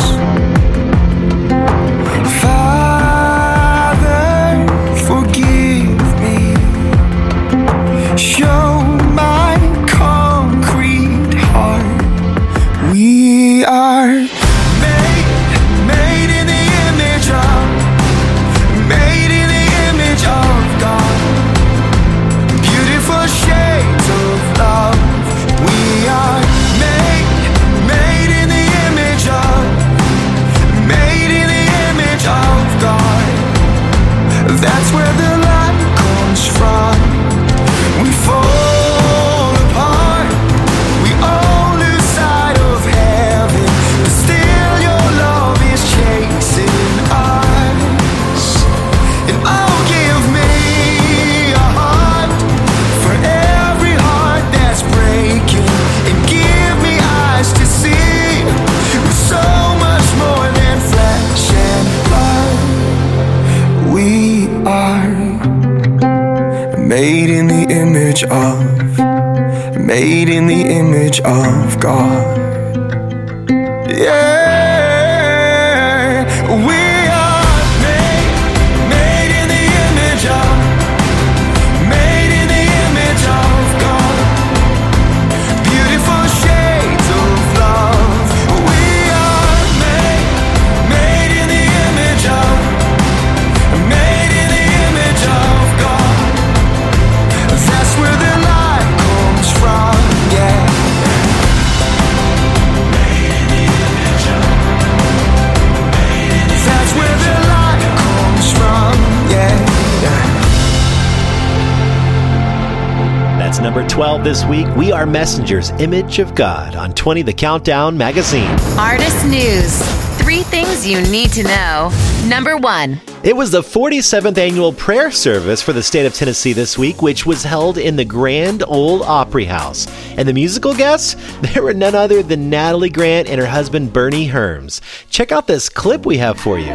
Image 115.52 116.18
of 116.18 116.34
God 116.34 116.76
on 116.76 116.94
20, 116.94 117.20
the 117.20 117.32
Countdown 117.34 117.98
magazine. 117.98 118.48
Artist 118.78 119.26
News. 119.26 119.82
Three 120.18 120.42
things 120.44 120.86
you 120.86 121.02
need 121.10 121.30
to 121.32 121.42
know. 121.42 121.92
Number 122.26 122.56
one. 122.56 122.98
It 123.22 123.36
was 123.36 123.50
the 123.50 123.60
47th 123.60 124.38
annual 124.38 124.72
prayer 124.72 125.10
service 125.10 125.60
for 125.60 125.74
the 125.74 125.82
state 125.82 126.06
of 126.06 126.14
Tennessee 126.14 126.54
this 126.54 126.78
week, 126.78 127.02
which 127.02 127.26
was 127.26 127.42
held 127.42 127.76
in 127.76 127.96
the 127.96 128.04
Grand 128.04 128.64
Ole 128.66 129.02
Opry 129.02 129.44
House. 129.44 129.86
And 130.16 130.26
the 130.26 130.32
musical 130.32 130.74
guests? 130.74 131.16
There 131.52 131.62
were 131.62 131.74
none 131.74 131.94
other 131.94 132.22
than 132.22 132.48
Natalie 132.48 132.88
Grant 132.88 133.28
and 133.28 133.38
her 133.38 133.46
husband 133.46 133.92
Bernie 133.92 134.28
Herms. 134.28 134.80
Check 135.10 135.32
out 135.32 135.46
this 135.46 135.68
clip 135.68 136.06
we 136.06 136.16
have 136.16 136.40
for 136.40 136.58
you. 136.58 136.72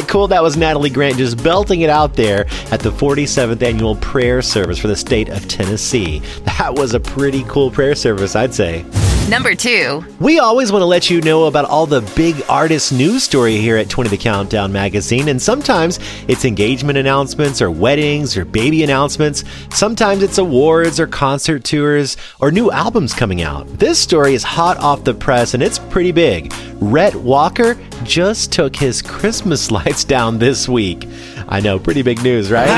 That 0.00 0.08
cool? 0.08 0.28
That 0.28 0.42
was 0.42 0.56
Natalie 0.56 0.90
Grant 0.90 1.16
just 1.16 1.42
belting 1.42 1.80
it 1.80 1.88
out 1.88 2.14
there 2.14 2.46
at 2.70 2.80
the 2.80 2.90
47th 2.90 3.62
annual 3.62 3.96
prayer 3.96 4.42
service 4.42 4.78
for 4.78 4.88
the 4.88 4.96
state 4.96 5.30
of 5.30 5.48
Tennessee. 5.48 6.20
That 6.44 6.74
was 6.74 6.92
a 6.92 7.00
pretty 7.00 7.44
cool 7.44 7.70
prayer 7.70 7.94
service, 7.94 8.36
I'd 8.36 8.54
say. 8.54 8.84
Number 9.28 9.56
two. 9.56 10.04
We 10.20 10.38
always 10.38 10.70
want 10.70 10.82
to 10.82 10.86
let 10.86 11.10
you 11.10 11.20
know 11.20 11.46
about 11.46 11.64
all 11.64 11.84
the 11.84 12.00
big 12.14 12.40
artist 12.48 12.92
news 12.92 13.24
story 13.24 13.56
here 13.56 13.76
at 13.76 13.90
20 13.90 14.08
The 14.08 14.16
Countdown 14.16 14.72
magazine, 14.72 15.26
and 15.26 15.42
sometimes 15.42 15.98
it's 16.28 16.44
engagement 16.44 16.96
announcements 16.96 17.60
or 17.60 17.68
weddings 17.68 18.36
or 18.36 18.44
baby 18.44 18.84
announcements. 18.84 19.42
Sometimes 19.70 20.22
it's 20.22 20.38
awards 20.38 21.00
or 21.00 21.08
concert 21.08 21.64
tours 21.64 22.16
or 22.40 22.52
new 22.52 22.70
albums 22.70 23.12
coming 23.14 23.42
out. 23.42 23.66
This 23.80 23.98
story 23.98 24.34
is 24.34 24.44
hot 24.44 24.76
off 24.76 25.02
the 25.02 25.14
press 25.14 25.54
and 25.54 25.62
it's 25.62 25.80
pretty 25.80 26.12
big. 26.12 26.54
Rhett 26.76 27.16
Walker 27.16 27.76
just 28.04 28.52
took 28.52 28.76
his 28.76 29.02
Christmas 29.02 29.70
lights 29.72 30.04
down 30.04 30.38
this 30.38 30.68
week. 30.68 31.08
I 31.48 31.58
know, 31.58 31.80
pretty 31.80 32.02
big 32.02 32.22
news, 32.22 32.52
right? 32.52 32.68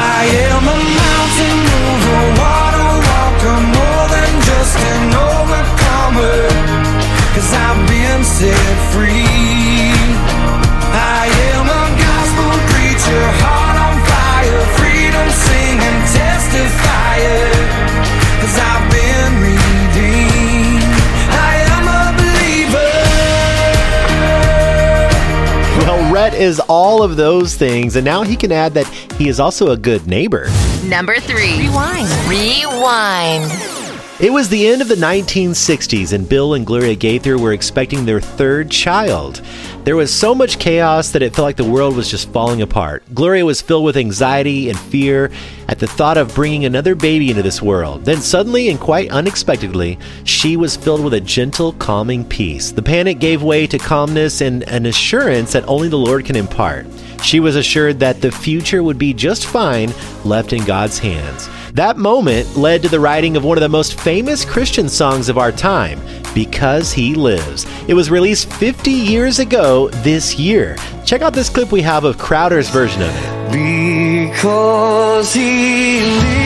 Is 26.39 26.61
all 26.69 27.03
of 27.03 27.17
those 27.17 27.55
things, 27.55 27.97
and 27.97 28.05
now 28.05 28.23
he 28.23 28.37
can 28.37 28.53
add 28.53 28.75
that 28.75 28.87
he 29.19 29.29
is 29.29 29.41
also 29.41 29.71
a 29.71 29.77
good 29.77 30.07
neighbor. 30.07 30.49
Number 30.85 31.17
three. 31.21 31.59
Rewind. 31.59 32.09
Rewind. 32.29 33.78
It 34.21 34.33
was 34.33 34.49
the 34.49 34.67
end 34.67 34.83
of 34.83 34.89
the 34.89 34.97
1960s, 34.97 36.13
and 36.13 36.29
Bill 36.29 36.55
and 36.55 36.67
Gloria 36.67 36.97
Gaither 36.97 37.39
were 37.39 37.53
expecting 37.53 38.05
their 38.05 38.21
third 38.21 38.69
child. 38.69 39.41
There 39.85 39.95
was 39.95 40.13
so 40.13 40.35
much 40.35 40.59
chaos 40.59 41.13
that 41.13 41.23
it 41.23 41.37
felt 41.37 41.45
like 41.45 41.57
the 41.57 41.63
world 41.63 41.95
was 41.95 42.11
just 42.11 42.33
falling 42.33 42.61
apart. 42.61 43.05
Gloria 43.15 43.45
was 43.45 43.63
filled 43.63 43.85
with 43.85 43.97
anxiety 43.97 44.71
and 44.71 44.77
fear 44.77 45.31
at 45.69 45.79
the 45.79 45.87
thought 45.87 46.17
of 46.17 46.35
bringing 46.35 46.65
another 46.65 46.97
baby 46.97 47.31
into 47.31 47.45
this 47.45 47.63
world. 47.63 48.05
Then, 48.05 48.21
suddenly 48.21 48.71
and 48.71 48.81
quite 48.81 49.09
unexpectedly, 49.13 50.01
she 50.25 50.57
was 50.57 50.77
filled 50.77 51.05
with 51.05 51.15
a 51.15 51.21
gentle, 51.21 51.75
calming 51.75 52.25
peace. 52.25 52.73
The 52.73 52.83
panic 52.83 53.21
gave 53.21 53.45
way 53.45 53.69
to 53.69 53.79
calmness 53.79 54.41
and 54.41 54.65
an 54.65 54.87
assurance 54.87 55.53
that 55.53 55.69
only 55.69 55.89
the 55.89 55.97
Lord 55.97 56.25
can 56.25 56.35
impart. 56.35 56.89
She 57.23 57.39
was 57.39 57.55
assured 57.55 58.01
that 58.01 58.21
the 58.21 58.33
future 58.33 58.83
would 58.83 58.99
be 58.99 59.15
just 59.15 59.47
fine, 59.47 59.93
left 60.25 60.53
in 60.53 60.65
God's 60.65 60.99
hands. 60.99 61.49
That 61.75 61.97
moment 61.99 62.57
led 62.57 62.83
to 62.83 62.89
the 62.89 62.99
writing 62.99 63.37
of 63.37 63.45
one 63.45 63.59
of 63.59 63.63
the 63.63 63.69
most 63.69 64.01
famous 64.01 64.45
Christian 64.45 64.89
songs 64.89 65.29
of 65.29 65.37
our 65.37 65.53
time, 65.53 66.01
Because 66.35 66.93
He 66.93 67.15
Lives. 67.15 67.67
It 67.87 67.95
was 67.95 68.11
released 68.11 68.51
50 68.55 68.91
years 68.91 69.39
ago 69.39 69.89
this 70.03 70.39
year. 70.39 70.77
Check 71.05 71.21
out 71.23 71.35
this 71.35 71.51
clip 71.51 71.71
we 71.71 71.83
have 71.83 72.05
of 72.05 72.17
Crowder's 72.19 72.71
version 72.71 73.03
of 73.03 73.11
it. 73.11 73.39
Because 73.53 75.33
he 75.33 76.01
lives, 76.01 76.45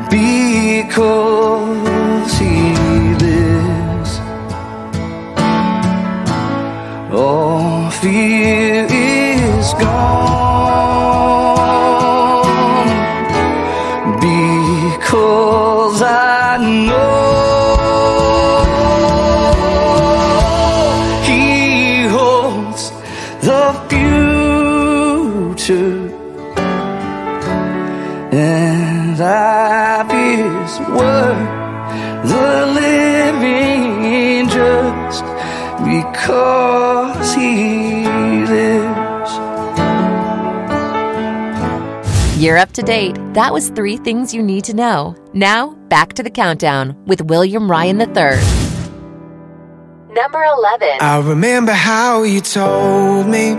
Because 0.10 1.63
fear 8.04 8.86
is 8.92 9.74
gone. 9.76 10.13
You're 42.54 42.62
up 42.62 42.74
to 42.74 42.84
date. 42.84 43.18
That 43.34 43.52
was 43.52 43.72
three 43.72 43.98
things 43.98 44.32
you 44.32 44.44
need 44.44 44.64
to 44.66 44.76
know. 44.76 45.16
Now, 45.34 45.72
back 45.90 46.14
to 46.14 46.22
the 46.22 46.30
countdown 46.30 46.96
with 47.08 47.20
William 47.22 47.68
Ryan 47.68 48.00
III. 48.00 48.38
Number 50.14 50.44
11. 50.44 50.88
I 51.02 51.20
remember 51.26 51.72
how 51.72 52.22
you 52.22 52.42
told 52.42 53.26
me 53.26 53.56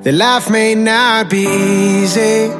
that 0.00 0.14
life 0.14 0.48
may 0.48 0.74
not 0.74 1.28
be 1.28 1.42
easy, 1.42 2.50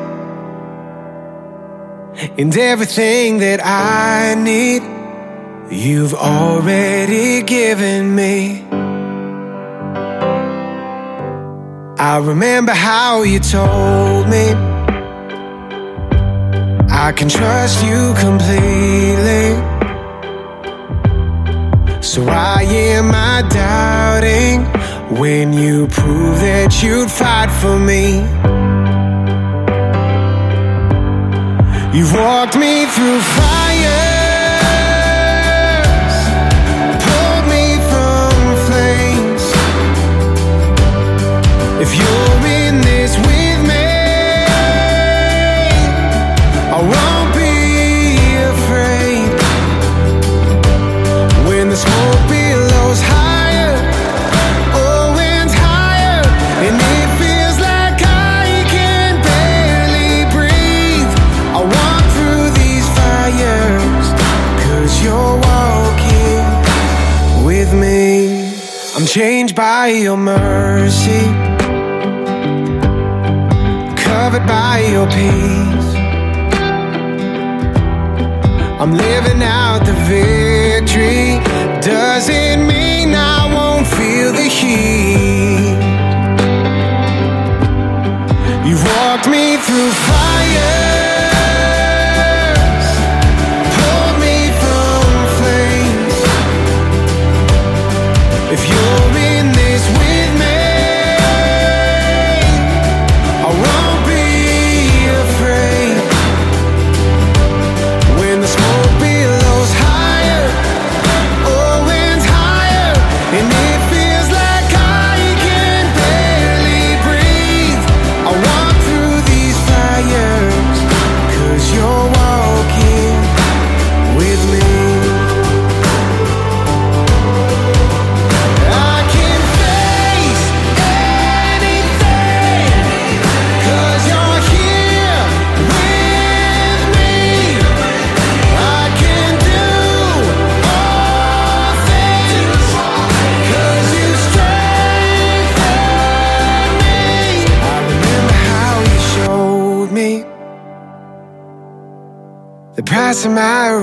and 2.36 2.54
everything 2.54 3.38
that 3.38 3.64
I 3.64 4.34
need, 4.34 4.82
you've 5.74 6.12
already 6.12 7.42
given 7.44 8.14
me. 8.14 8.62
I 12.02 12.16
remember 12.16 12.72
how 12.72 13.24
you 13.24 13.40
told 13.40 14.26
me 14.30 14.54
I 16.88 17.12
can 17.14 17.28
trust 17.28 17.84
you 17.84 18.14
completely. 18.14 19.44
So 22.00 22.24
why 22.24 22.62
am 22.62 23.10
I 23.12 23.42
doubting 23.50 24.64
when 25.20 25.52
you 25.52 25.88
prove 25.88 26.40
that 26.40 26.82
you'd 26.82 27.10
fight 27.10 27.50
for 27.60 27.78
me? 27.78 28.24
You've 31.94 32.14
walked 32.14 32.56
me 32.56 32.86
through 32.86 33.20
fires, 33.20 34.09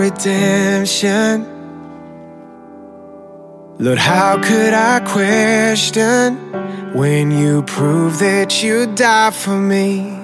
redemption. 0.10 1.45
Lord, 3.80 3.97
how 3.97 4.41
could 4.41 4.74
I 4.74 4.99
question 5.01 6.36
when 6.93 7.32
you 7.32 7.62
prove 7.64 8.20
that 8.20 8.64
you 8.64 8.88
died 8.95 9.36
for 9.36 9.60
me? 9.60 10.18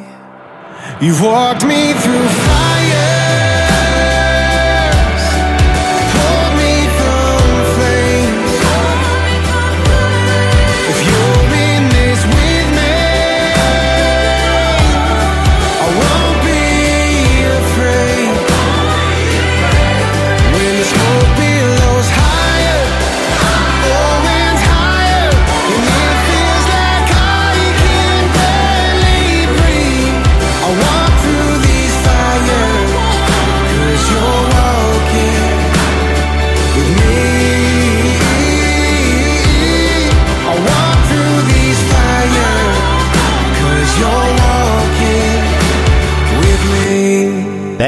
You 1.01 1.13
walked 1.21 1.65
me 1.65 1.93
through 1.93 2.27
fires, 2.45 2.72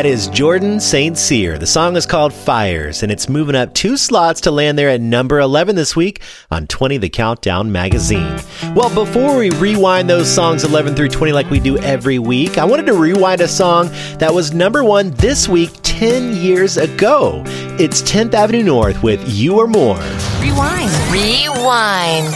That 0.06 0.12
is 0.12 0.28
Jordan 0.28 0.80
St. 0.80 1.18
Cyr. 1.18 1.58
The 1.58 1.66
song 1.66 1.96
is 1.96 2.06
called 2.06 2.32
Fires, 2.32 3.02
and 3.02 3.12
it's 3.12 3.28
moving 3.28 3.56
up 3.56 3.74
two 3.74 3.98
slots 3.98 4.42
to 4.42 4.52
land 4.52 4.78
there 4.78 4.90
at 4.90 5.02
number 5.02 5.40
11 5.40 5.76
this 5.76 5.96
week 5.96 6.22
on 6.52 6.68
20 6.68 7.00
The 7.00 7.10
Countdown 7.10 7.72
magazine. 7.72 8.40
Well, 8.76 8.94
before 8.94 9.36
we 9.36 9.50
rewind 9.50 10.08
those 10.08 10.32
songs 10.32 10.64
11 10.64 10.94
through 10.94 11.10
20 11.10 11.34
like 11.34 11.50
we 11.50 11.60
do 11.60 11.80
every 11.80 12.20
week, 12.20 12.60
I 12.60 12.66
wanted 12.66 12.86
to 12.86 12.94
rewind 12.94 13.42
a 13.42 13.48
song 13.48 13.90
that 14.20 14.32
was 14.32 14.54
number 14.54 14.84
one 14.84 15.10
this 15.10 15.50
week 15.50 15.72
10 15.82 16.36
years 16.36 16.78
ago. 16.78 17.42
It's 17.80 18.04
10th 18.04 18.36
Avenue 18.36 18.62
North 18.62 19.02
with 19.02 19.28
You 19.28 19.60
Are 19.60 19.66
More. 19.66 19.98
Rewind. 20.40 20.92
Rewind. 21.12 22.28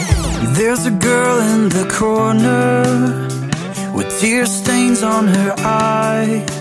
There's 0.56 0.86
a 0.86 0.90
girl 0.90 1.38
in 1.38 1.68
the 1.68 1.88
corner 1.88 2.82
with 3.94 4.20
tear 4.20 4.44
stains 4.46 5.04
on 5.04 5.28
her 5.28 5.54
eyes 5.58 6.59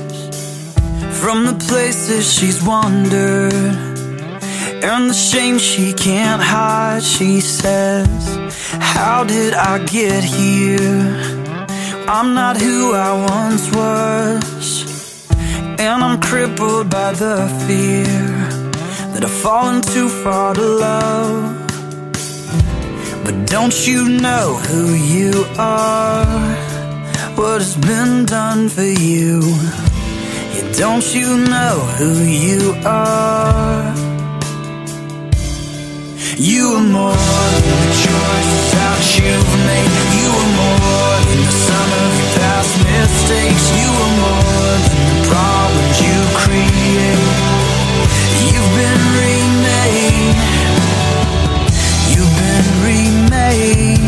from 1.21 1.45
the 1.45 1.65
places 1.67 2.33
she's 2.33 2.63
wandered 2.63 3.53
and 4.81 5.09
the 5.09 5.13
shame 5.13 5.59
she 5.59 5.91
can't 5.91 6.41
hide. 6.41 7.03
She 7.03 7.41
says, 7.41 8.53
How 8.79 9.25
did 9.25 9.53
I 9.53 9.83
get 9.85 10.23
here? 10.23 11.39
I'm 12.07 12.33
not 12.33 12.55
who 12.57 12.93
I 12.93 13.11
once 13.35 13.65
was, 13.75 15.27
and 15.77 16.03
I'm 16.03 16.21
crippled 16.21 16.89
by 16.89 17.11
the 17.11 17.37
fear 17.67 18.05
that 19.13 19.23
I've 19.23 19.41
fallen 19.43 19.81
too 19.81 20.07
far 20.07 20.53
to 20.53 20.61
love. 20.61 21.67
But 23.25 23.45
don't 23.45 23.77
you 23.87 24.07
know 24.07 24.55
who 24.69 24.93
you 24.93 25.45
are? 25.57 26.25
What 27.35 27.59
has 27.61 27.75
been 27.75 28.25
done 28.25 28.69
for 28.69 28.83
you? 28.83 29.88
Don't 30.77 31.13
you 31.13 31.37
know 31.37 31.75
who 31.97 32.23
you 32.23 32.73
are? 32.85 33.93
You 36.37 36.63
are 36.77 36.87
more 36.97 37.13
than 37.65 37.77
the 37.83 37.93
choices 38.05 38.65
that 38.75 38.99
you've 39.19 39.53
made. 39.67 39.91
You 40.19 40.29
are 40.41 40.51
more 40.63 41.17
than 41.27 41.41
the 41.43 41.55
sum 41.67 41.89
of 42.03 42.11
your 42.19 42.31
past 42.39 42.73
mistakes. 42.87 43.65
You 43.75 43.89
are 44.03 44.15
more 44.23 44.75
than 44.87 45.03
the 45.11 45.19
problems 45.31 45.97
you 46.07 46.17
create. 46.43 47.23
You've 48.47 48.71
been 48.79 49.03
remade. 49.19 50.37
You've 52.11 52.33
been 52.39 52.67
remade. 52.87 53.98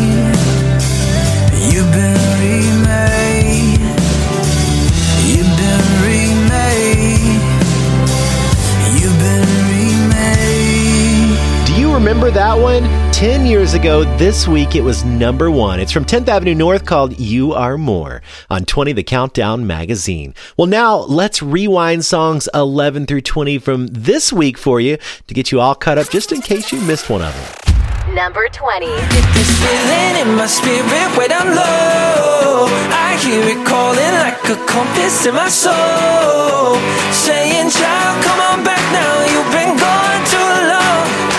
Remember 12.02 12.32
that 12.32 12.58
one? 12.58 12.82
10 13.12 13.46
years 13.46 13.74
ago 13.74 14.02
this 14.16 14.48
week, 14.48 14.74
it 14.74 14.82
was 14.82 15.04
number 15.04 15.52
one. 15.52 15.78
It's 15.78 15.92
from 15.92 16.04
10th 16.04 16.26
Avenue 16.26 16.52
North 16.52 16.84
called 16.84 17.16
You 17.20 17.52
Are 17.52 17.78
More 17.78 18.22
on 18.50 18.64
20 18.64 18.92
The 18.92 19.04
Countdown 19.04 19.68
magazine. 19.68 20.34
Well, 20.56 20.66
now 20.66 20.96
let's 20.96 21.40
rewind 21.44 22.04
songs 22.04 22.48
11 22.54 23.06
through 23.06 23.20
20 23.20 23.58
from 23.58 23.86
this 23.86 24.32
week 24.32 24.58
for 24.58 24.80
you 24.80 24.98
to 25.28 25.32
get 25.34 25.52
you 25.52 25.60
all 25.60 25.76
caught 25.76 25.96
up 25.96 26.10
just 26.10 26.32
in 26.32 26.40
case 26.40 26.72
you 26.72 26.80
missed 26.80 27.08
one 27.08 27.22
of 27.22 27.32
them. 27.32 28.14
Number 28.16 28.48
20. 28.48 28.84
This 28.84 29.50
feeling 29.62 30.26
in 30.26 30.34
my 30.34 30.46
spirit 30.46 31.16
when 31.16 31.30
I'm 31.30 31.54
low. 31.54 32.66
I 32.90 33.16
hear 33.22 33.46
it 33.46 33.64
calling 33.64 34.14
like 34.18 34.42
a 34.50 34.58
compass 34.66 35.24
in 35.24 35.36
my 35.36 35.48
soul. 35.48 36.82
Saying, 37.14 37.70
child, 37.70 38.24
come 38.24 38.40
on 38.40 38.64
back 38.64 38.82
now. 38.90 39.22
You've 39.30 39.52
been 39.54 39.78
gone 39.78 40.26
too 40.26 40.50
long. 40.66 41.31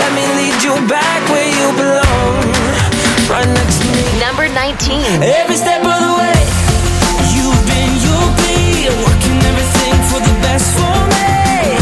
Let 0.00 0.10
me 0.16 0.24
lead 0.38 0.56
you 0.64 0.74
back 0.88 1.20
where 1.28 1.44
you 1.44 1.66
belong. 1.76 2.40
Right 3.28 3.50
next 3.52 3.84
to 3.84 3.88
me. 3.92 4.04
Number 4.18 4.48
19. 4.48 5.22
Every 5.22 5.56
step 5.56 5.84
of 5.84 5.98
the 6.00 6.12
way. 6.20 6.40
You've 7.36 7.62
been, 7.68 7.92
you'll 8.00 8.32
be 8.40 8.88
working 9.04 9.38
everything 9.44 9.96
for 10.08 10.20
the 10.24 10.34
best 10.40 10.72
for 10.72 10.96
me. 11.12 11.76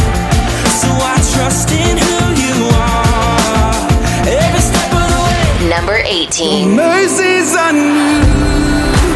So 0.83 0.89
I 0.91 1.17
trust 1.33 1.71
in 1.71 1.95
who 1.95 2.19
you 2.43 2.57
are. 2.75 3.87
Every 4.27 4.63
step 4.67 4.91
of 4.99 5.07
the 5.15 5.21
way. 5.31 5.71
Number 5.71 6.03
18. 6.03 6.75
Mercies 6.75 7.55
are 7.55 7.73
new 7.73 8.27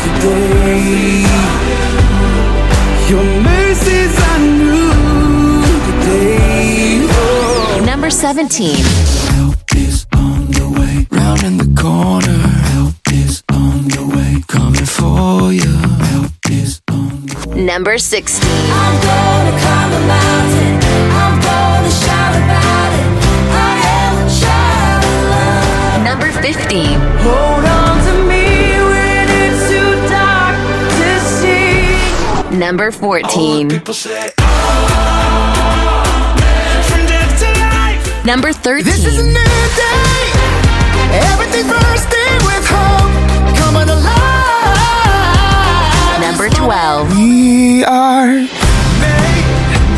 today. 0.06 1.26
Your 3.10 3.41
Oh. 8.12 8.18
Number 8.18 8.44
17. 8.44 8.76
Round 11.10 11.42
in 11.44 11.56
the 11.56 11.80
corner, 11.80 12.38
help 12.72 12.94
is 13.10 13.42
on 13.50 13.88
the 13.88 14.04
way. 14.14 14.42
Coming 14.48 14.84
for 14.84 15.52
you, 15.52 15.72
help 16.10 16.32
is 16.50 16.80
Number 17.56 17.96
16. 17.96 18.44
I'm 18.44 19.00
gonna 19.02 19.58
climb 19.60 19.92
a 19.92 20.00
mountain. 20.06 20.80
I'm 21.22 21.40
gonna 21.40 21.90
shout 21.90 22.34
about 22.36 22.92
it. 23.00 23.06
I 23.50 23.72
am 23.96 24.14
a 24.20 24.28
child 24.40 25.04
of 25.08 25.18
love. 25.32 26.04
Number 26.04 26.30
15. 26.42 27.00
Hold 27.24 27.64
on 27.64 27.96
to 28.06 28.14
me 28.28 28.44
when 28.92 29.24
it's 29.42 29.62
too 29.70 29.92
dark 30.12 30.56
to 31.00 31.10
see. 31.40 32.58
Number 32.58 32.90
14. 32.90 34.41
Number 38.24 38.52
13. 38.52 38.84
This 38.84 39.04
is 39.04 39.18
a 39.18 39.24
new 39.24 39.32
day. 39.34 40.30
Everything 41.26 41.66
bursting 41.66 42.38
with 42.46 42.64
hope. 42.70 43.10
Coming 43.58 43.88
alive. 43.90 44.20
Number 46.20 46.48
12. 46.48 47.16
We 47.16 47.82
are 47.82 48.28
made, 49.02 49.44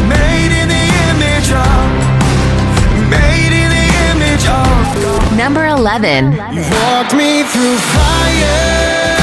made 0.09 0.53
in 0.57 0.69
the 0.73 0.87
image 1.13 1.53
of, 1.53 1.85
made 3.13 3.53
in 3.53 3.69
the 3.69 3.93
image 4.09 4.49
of 4.49 5.37
Number 5.37 5.67
11. 5.67 6.33
You've 6.55 6.71
walked 6.71 7.13
me 7.15 7.43
through 7.43 7.77
fires, 7.93 9.21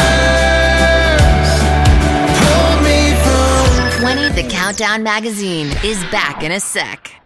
pulled 2.38 2.84
me 2.86 3.18
through. 3.24 3.98
20 4.00 4.30
The 4.40 4.48
Countdown 4.48 5.02
Magazine 5.02 5.72
is 5.84 6.04
back 6.12 6.44
in 6.44 6.52
a 6.52 6.60
sec. 6.60 7.21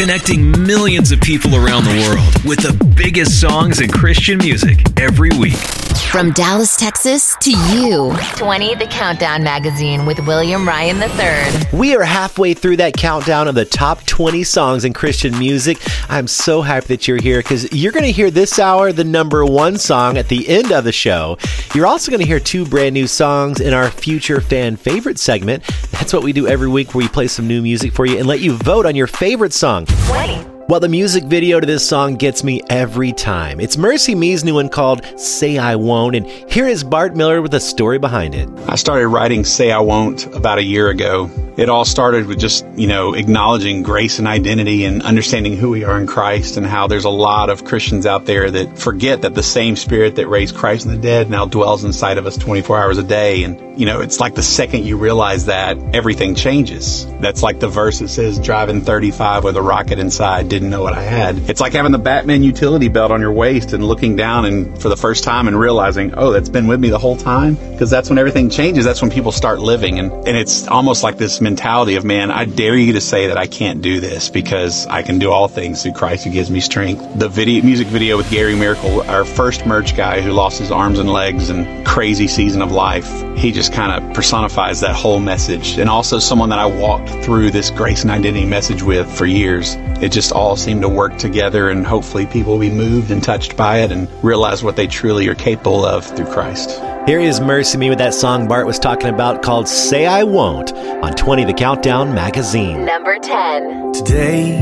Connecting 0.00 0.50
millions 0.64 1.12
of 1.12 1.20
people 1.20 1.54
around 1.54 1.84
the 1.84 1.90
world 2.08 2.48
with 2.48 2.60
the 2.60 2.72
biggest 2.96 3.38
songs 3.38 3.82
in 3.82 3.90
Christian 3.90 4.38
music 4.38 4.78
every 4.98 5.28
week. 5.38 5.89
From 6.10 6.32
Dallas, 6.32 6.76
Texas 6.76 7.36
to 7.40 7.50
you. 7.50 8.12
20 8.36 8.74
The 8.74 8.86
Countdown 8.86 9.44
Magazine 9.44 10.06
with 10.06 10.18
William 10.26 10.66
Ryan 10.66 11.00
III. 11.00 11.78
We 11.78 11.94
are 11.94 12.02
halfway 12.02 12.52
through 12.52 12.78
that 12.78 12.94
countdown 12.94 13.46
of 13.46 13.54
the 13.54 13.64
top 13.64 14.04
20 14.06 14.42
songs 14.42 14.84
in 14.84 14.92
Christian 14.92 15.38
music. 15.38 15.78
I'm 16.08 16.26
so 16.26 16.62
happy 16.62 16.88
that 16.88 17.06
you're 17.06 17.22
here 17.22 17.38
because 17.38 17.72
you're 17.72 17.92
going 17.92 18.04
to 18.04 18.10
hear 18.10 18.30
this 18.30 18.58
hour 18.58 18.92
the 18.92 19.04
number 19.04 19.44
one 19.44 19.78
song 19.78 20.18
at 20.18 20.28
the 20.28 20.48
end 20.48 20.72
of 20.72 20.82
the 20.82 20.92
show. 20.92 21.38
You're 21.74 21.86
also 21.86 22.10
going 22.10 22.20
to 22.20 22.26
hear 22.26 22.40
two 22.40 22.66
brand 22.66 22.94
new 22.94 23.06
songs 23.06 23.60
in 23.60 23.72
our 23.72 23.88
future 23.88 24.40
fan 24.40 24.74
favorite 24.74 25.18
segment. 25.18 25.62
That's 25.92 26.12
what 26.12 26.24
we 26.24 26.32
do 26.32 26.48
every 26.48 26.68
week 26.68 26.92
where 26.92 27.04
we 27.04 27.08
play 27.08 27.28
some 27.28 27.46
new 27.46 27.62
music 27.62 27.92
for 27.92 28.04
you 28.04 28.18
and 28.18 28.26
let 28.26 28.40
you 28.40 28.54
vote 28.54 28.84
on 28.84 28.96
your 28.96 29.06
favorite 29.06 29.52
song. 29.52 29.86
20. 29.86 30.49
Well, 30.70 30.78
the 30.78 30.88
music 30.88 31.24
video 31.24 31.58
to 31.58 31.66
this 31.66 31.84
song 31.84 32.14
gets 32.14 32.44
me 32.44 32.60
every 32.70 33.10
time. 33.10 33.58
It's 33.58 33.74
MercyMe's 33.74 34.44
new 34.44 34.54
one 34.54 34.68
called 34.68 35.04
Say 35.18 35.58
I 35.58 35.74
Won't, 35.74 36.14
and 36.14 36.24
here 36.24 36.68
is 36.68 36.84
Bart 36.84 37.16
Millard 37.16 37.42
with 37.42 37.52
a 37.54 37.58
story 37.58 37.98
behind 37.98 38.36
it. 38.36 38.48
I 38.68 38.76
started 38.76 39.08
writing 39.08 39.44
Say 39.44 39.72
I 39.72 39.80
Won't 39.80 40.26
about 40.32 40.58
a 40.58 40.62
year 40.62 40.88
ago. 40.88 41.28
It 41.56 41.68
all 41.68 41.84
started 41.84 42.26
with 42.26 42.38
just, 42.38 42.64
you 42.76 42.86
know, 42.86 43.14
acknowledging 43.14 43.82
grace 43.82 44.20
and 44.20 44.28
identity 44.28 44.84
and 44.84 45.02
understanding 45.02 45.56
who 45.56 45.70
we 45.70 45.82
are 45.82 45.98
in 46.00 46.06
Christ 46.06 46.56
and 46.56 46.64
how 46.64 46.86
there's 46.86 47.04
a 47.04 47.10
lot 47.10 47.50
of 47.50 47.64
Christians 47.64 48.06
out 48.06 48.24
there 48.24 48.48
that 48.50 48.78
forget 48.78 49.22
that 49.22 49.34
the 49.34 49.42
same 49.42 49.74
spirit 49.74 50.14
that 50.16 50.28
raised 50.28 50.54
Christ 50.54 50.84
from 50.84 50.92
the 50.94 51.02
dead 51.02 51.28
now 51.28 51.46
dwells 51.46 51.82
inside 51.82 52.16
of 52.16 52.26
us 52.26 52.36
24 52.36 52.78
hours 52.80 52.96
a 52.96 53.02
day. 53.02 53.42
And, 53.42 53.78
you 53.78 53.84
know, 53.84 54.00
it's 54.00 54.20
like 54.20 54.36
the 54.36 54.42
second 54.42 54.86
you 54.86 54.96
realize 54.96 55.46
that, 55.46 55.76
everything 55.92 56.36
changes. 56.36 57.06
That's 57.18 57.42
like 57.42 57.58
the 57.58 57.68
verse 57.68 57.98
that 57.98 58.08
says, 58.08 58.38
driving 58.38 58.80
35 58.80 59.42
with 59.44 59.56
a 59.56 59.62
rocket 59.62 59.98
inside, 59.98 60.48
didn't 60.60 60.70
know 60.70 60.82
what 60.82 60.92
I 60.92 61.02
had. 61.02 61.38
It's 61.50 61.60
like 61.60 61.72
having 61.72 61.90
the 61.90 61.98
Batman 61.98 62.42
utility 62.42 62.88
belt 62.88 63.10
on 63.10 63.20
your 63.20 63.32
waist 63.32 63.72
and 63.72 63.82
looking 63.82 64.14
down 64.14 64.44
and 64.44 64.80
for 64.80 64.88
the 64.88 64.96
first 64.96 65.24
time 65.24 65.48
and 65.48 65.58
realizing, 65.58 66.14
oh, 66.14 66.30
that's 66.32 66.50
been 66.50 66.66
with 66.66 66.78
me 66.78 66.90
the 66.90 66.98
whole 66.98 67.16
time. 67.16 67.54
Because 67.54 67.90
that's 67.90 68.10
when 68.10 68.18
everything 68.18 68.50
changes. 68.50 68.84
That's 68.84 69.00
when 69.00 69.10
people 69.10 69.32
start 69.32 69.58
living. 69.58 69.98
And, 69.98 70.12
and 70.12 70.36
it's 70.36 70.68
almost 70.68 71.02
like 71.02 71.16
this 71.16 71.40
mentality 71.40 71.96
of, 71.96 72.04
man, 72.04 72.30
I 72.30 72.44
dare 72.44 72.76
you 72.76 72.92
to 72.92 73.00
say 73.00 73.28
that 73.28 73.38
I 73.38 73.46
can't 73.46 73.80
do 73.80 74.00
this 74.00 74.28
because 74.28 74.86
I 74.86 75.02
can 75.02 75.18
do 75.18 75.30
all 75.30 75.48
things 75.48 75.82
through 75.82 75.94
Christ 75.94 76.24
who 76.24 76.30
gives 76.30 76.50
me 76.50 76.60
strength. 76.60 77.18
The 77.18 77.28
video, 77.28 77.64
music 77.64 77.86
video 77.88 78.18
with 78.18 78.30
Gary 78.30 78.54
Miracle, 78.54 79.00
our 79.02 79.24
first 79.24 79.64
merch 79.64 79.96
guy 79.96 80.20
who 80.20 80.32
lost 80.32 80.58
his 80.58 80.70
arms 80.70 80.98
and 80.98 81.10
legs 81.10 81.48
and 81.48 81.86
crazy 81.86 82.28
season 82.28 82.60
of 82.60 82.70
life, 82.70 83.08
he 83.38 83.50
just 83.50 83.72
kind 83.72 83.92
of 83.92 84.14
personifies 84.14 84.80
that 84.80 84.94
whole 84.94 85.20
message. 85.20 85.78
And 85.78 85.88
also 85.88 86.18
someone 86.18 86.50
that 86.50 86.58
I 86.58 86.66
walked 86.66 87.08
through 87.24 87.50
this 87.50 87.70
grace 87.70 88.02
and 88.02 88.10
identity 88.10 88.44
message 88.44 88.82
with 88.82 89.10
for 89.10 89.24
years. 89.24 89.76
It 90.02 90.12
just 90.12 90.32
all 90.32 90.49
seemed 90.56 90.82
to 90.82 90.88
work 90.88 91.16
together 91.18 91.70
and 91.70 91.86
hopefully 91.86 92.26
people 92.26 92.52
will 92.52 92.60
be 92.60 92.70
moved 92.70 93.10
and 93.10 93.22
touched 93.22 93.56
by 93.56 93.78
it 93.78 93.92
and 93.92 94.08
realize 94.22 94.62
what 94.62 94.76
they 94.76 94.86
truly 94.86 95.28
are 95.28 95.34
capable 95.34 95.84
of 95.84 96.04
through 96.04 96.26
Christ. 96.26 96.80
Here 97.06 97.18
is 97.18 97.40
MercyMe 97.40 97.88
with 97.88 97.98
that 97.98 98.14
song 98.14 98.46
Bart 98.46 98.66
was 98.66 98.78
talking 98.78 99.08
about 99.08 99.42
called 99.42 99.66
Say 99.66 100.06
I 100.06 100.22
Won't 100.22 100.72
on 100.74 101.14
20 101.14 101.44
The 101.44 101.54
Countdown 101.54 102.14
magazine. 102.14 102.84
Number 102.84 103.18
10. 103.18 103.92
Today, 103.92 104.58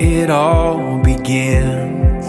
it 0.00 0.30
all 0.30 1.02
begins. 1.02 2.26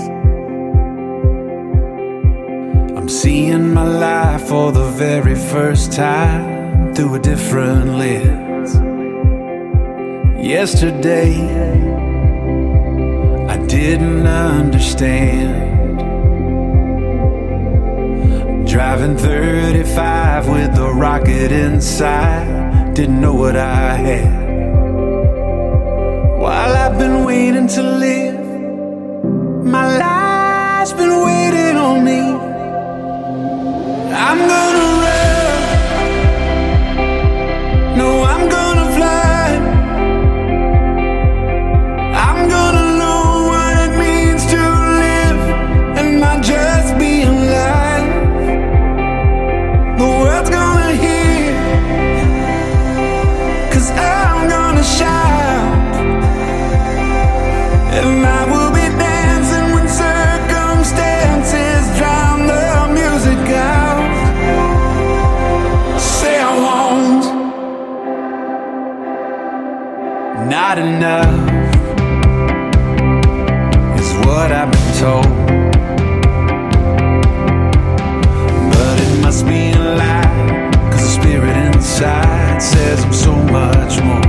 I'm 2.97 3.09
seeing 3.09 3.73
my 3.73 3.83
life 3.83 4.47
for 4.47 4.71
the 4.71 4.89
very 4.91 5.35
first 5.35 5.91
time 5.91 6.95
through 6.95 7.15
a 7.15 7.19
different 7.19 7.97
lens. 7.97 8.44
Yesterday, 10.45 11.33
I 13.49 13.57
didn't 13.65 14.27
understand. 14.27 15.97
Driving 18.67 19.17
35 19.17 20.47
with 20.47 20.77
a 20.77 20.93
rocket 20.93 21.51
inside, 21.51 22.93
didn't 22.93 23.21
know 23.21 23.33
what 23.33 23.55
I 23.55 23.95
had. 23.95 24.45
While 26.37 26.73
I've 26.77 26.99
been 26.99 27.23
waiting 27.25 27.67
to 27.69 27.81
live, 27.81 28.39
my 29.65 29.97
life's 29.97 30.93
been 30.93 31.25
waiting 31.25 31.75
on 31.75 32.03
me. 32.05 32.21
I'm 34.13 34.37
gonna 34.53 34.89
run. 35.05 35.55
No, 37.97 38.09
I'm 38.23 38.34
Not 70.75 70.87
enough 70.87 71.29
is 73.97 74.13
what 74.25 74.51
I've 74.51 74.69
been 74.69 74.93
told. 74.99 75.25
But 78.73 78.99
it 78.99 79.21
must 79.21 79.45
be 79.47 79.71
a 79.71 79.79
lie, 79.79 80.89
cause 80.91 81.01
the 81.01 81.21
spirit 81.21 81.55
inside 81.55 82.61
says 82.61 83.05
I'm 83.05 83.13
so 83.13 83.33
much 83.33 84.03
more. 84.03 84.24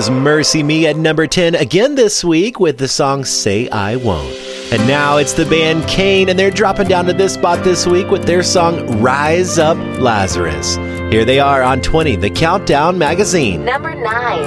Was 0.00 0.08
MercyMe 0.08 0.84
at 0.84 0.96
number 0.96 1.26
10 1.26 1.54
again 1.56 1.94
this 1.94 2.24
week 2.24 2.58
with 2.58 2.78
the 2.78 2.88
song 2.88 3.22
Say 3.22 3.68
I 3.68 3.96
Won't. 3.96 4.34
And 4.72 4.88
now 4.88 5.18
it's 5.18 5.34
the 5.34 5.44
band 5.44 5.86
Cain, 5.88 6.30
and 6.30 6.38
they're 6.38 6.50
dropping 6.50 6.88
down 6.88 7.04
to 7.04 7.12
this 7.12 7.34
spot 7.34 7.62
this 7.64 7.86
week 7.86 8.08
with 8.10 8.24
their 8.24 8.42
song 8.42 9.02
Rise 9.02 9.58
Up 9.58 9.76
Lazarus. 10.00 10.76
Here 11.12 11.26
they 11.26 11.38
are 11.38 11.62
on 11.62 11.82
20, 11.82 12.16
the 12.16 12.30
Countdown 12.30 12.96
Magazine. 12.96 13.62
Number 13.66 13.94
9. 13.94 14.42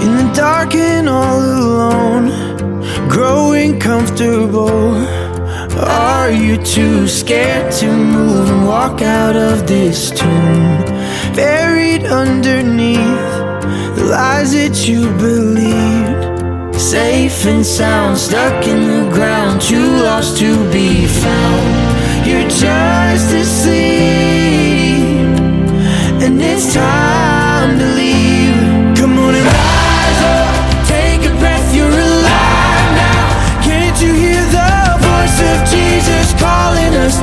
In 0.00 0.16
the 0.16 0.32
dark 0.32 0.76
and 0.76 1.08
all 1.08 1.40
alone, 1.40 3.08
growing 3.08 3.80
comfortable. 3.80 4.94
Are 5.76 6.30
you 6.30 6.56
too 6.58 7.08
scared 7.08 7.72
to 7.80 7.92
move 7.92 8.48
and 8.48 8.64
walk 8.64 9.02
out 9.02 9.34
of 9.34 9.66
this 9.66 10.12
tomb? 10.12 10.93
Underneath 12.02 12.98
the 13.96 14.04
lies 14.10 14.52
that 14.52 14.86
you 14.86 15.10
believed. 15.16 16.74
Safe 16.78 17.46
and 17.46 17.64
sound, 17.64 18.18
stuck 18.18 18.66
in 18.66 18.80
the 18.88 19.10
ground, 19.14 19.60
too 19.62 20.02
lost 20.02 20.38
to 20.38 20.56
be 20.72 21.06
found. 21.06 22.26
You're 22.26 22.48
just 22.50 23.32
asleep, 23.32 23.78
and 26.20 26.42
it's 26.42 26.74
time 26.74 27.78
to 27.78 27.86
leave. 27.94 28.98
Come 28.98 29.18
on 29.18 29.34
and 29.34 29.46
rise 29.46 30.22
up, 30.34 30.86
take 30.86 31.24
a 31.30 31.34
breath, 31.38 31.74
you're 31.74 31.88
alive 31.88 32.88
now. 32.98 33.62
Can't 33.62 33.96
you 34.02 34.12
hear 34.12 34.42
the 34.50 34.98
voice 34.98 35.38
of 35.40 35.56
Jesus 35.70 36.34
calling 36.40 36.94
us 37.06 37.16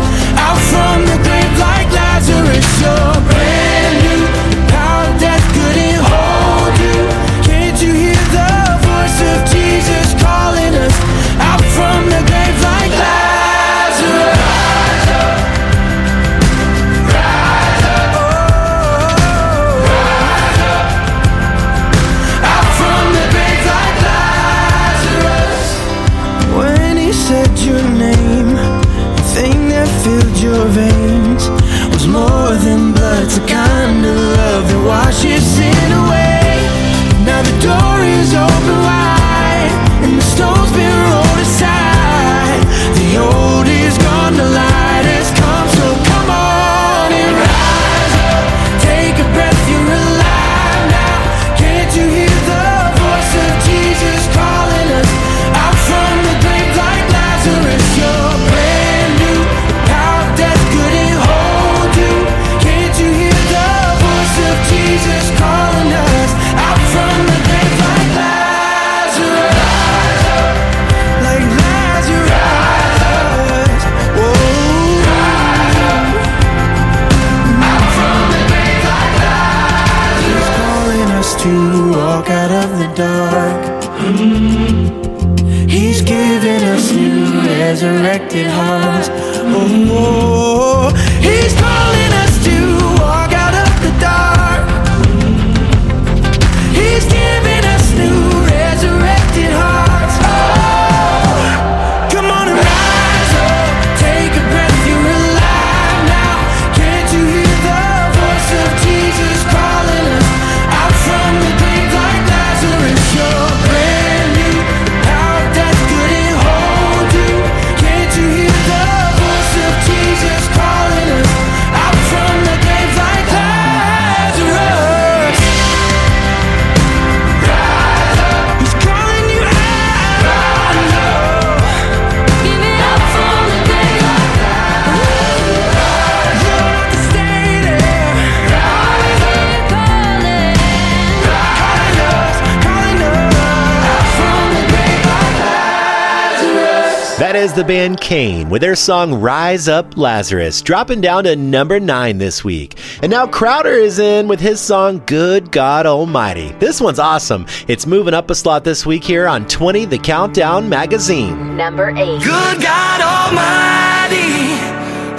Lazarus. 147.52 147.68
The 147.68 147.74
band 147.74 148.00
Cain 148.02 148.50
with 148.50 148.62
their 148.62 148.76
song 148.76 149.14
Rise 149.16 149.68
Up 149.68 149.98
Lazarus, 149.98 150.62
dropping 150.62 151.02
down 151.02 151.26
to 151.26 151.36
number 151.36 151.80
9 151.80 152.18
this 152.18 152.44
week. 152.44 152.78
And 153.02 153.12
now 153.12 153.28
Crowder 153.28 153.74
is 153.74 154.00
in 154.00 154.28
with 154.28 154.40
his 154.40 154.60
song 154.62 155.02
Good 155.06 155.52
God 155.52 155.86
Almighty. 155.86 156.52
This 156.60 156.80
one's 156.80 157.00
awesome. 157.00 157.46
It's 157.68 157.86
moving 157.86 158.14
up 158.14 158.30
a 158.30 158.36
slot 158.36 158.64
this 158.64 158.86
week 158.86 159.04
here 159.04 159.28
on 159.28 159.48
20 159.48 159.86
The 159.86 159.98
Countdown 159.98 160.70
Magazine. 160.70 161.58
Number 161.58 161.90
8. 161.90 161.96
Good 161.96 162.62
God 162.62 163.02
Almighty, 163.02 164.56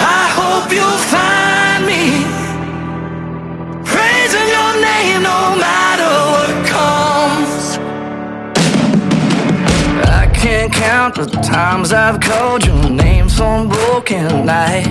I 0.00 0.26
hope 0.32 0.72
you'll 0.72 1.04
find 1.12 1.84
me 1.86 2.24
praising 3.84 4.48
your 4.48 4.80
name 4.80 5.22
no 5.22 5.56
can't 10.68 10.74
count 10.74 11.14
the 11.16 11.26
times 11.40 11.92
I've 11.92 12.20
called 12.20 12.64
your 12.64 12.88
name 12.88 13.28
some 13.28 13.68
broken 13.68 14.46
night, 14.46 14.86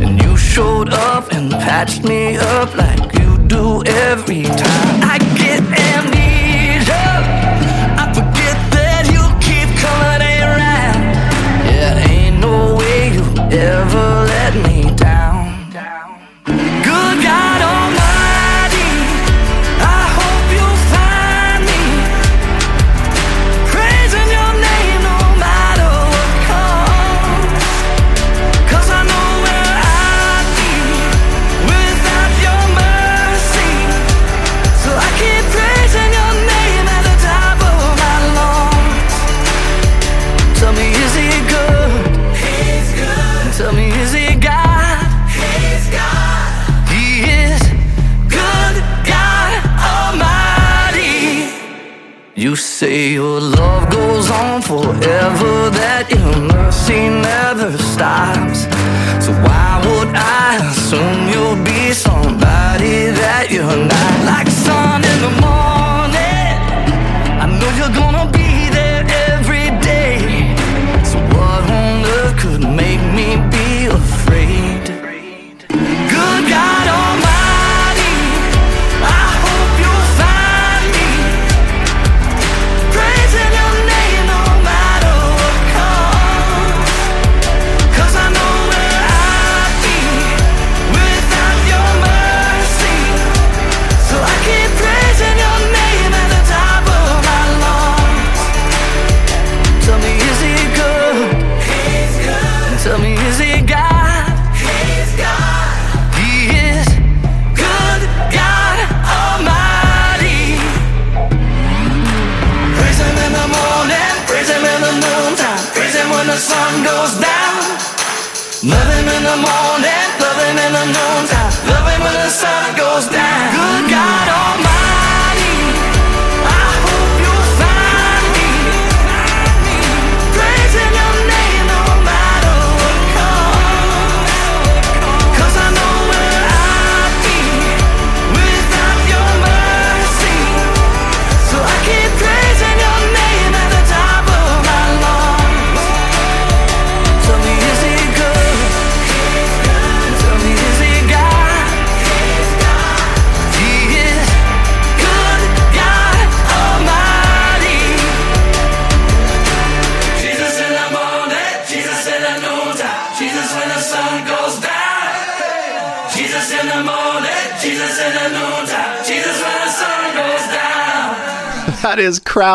and 0.00 0.22
you 0.22 0.36
showed 0.36 0.90
up 0.90 1.32
and 1.32 1.50
patched 1.50 2.04
me 2.04 2.36
up 2.36 2.72
like 2.76 3.18
you 3.18 3.36
do 3.48 3.82
every 3.84 4.44
time. 4.44 4.95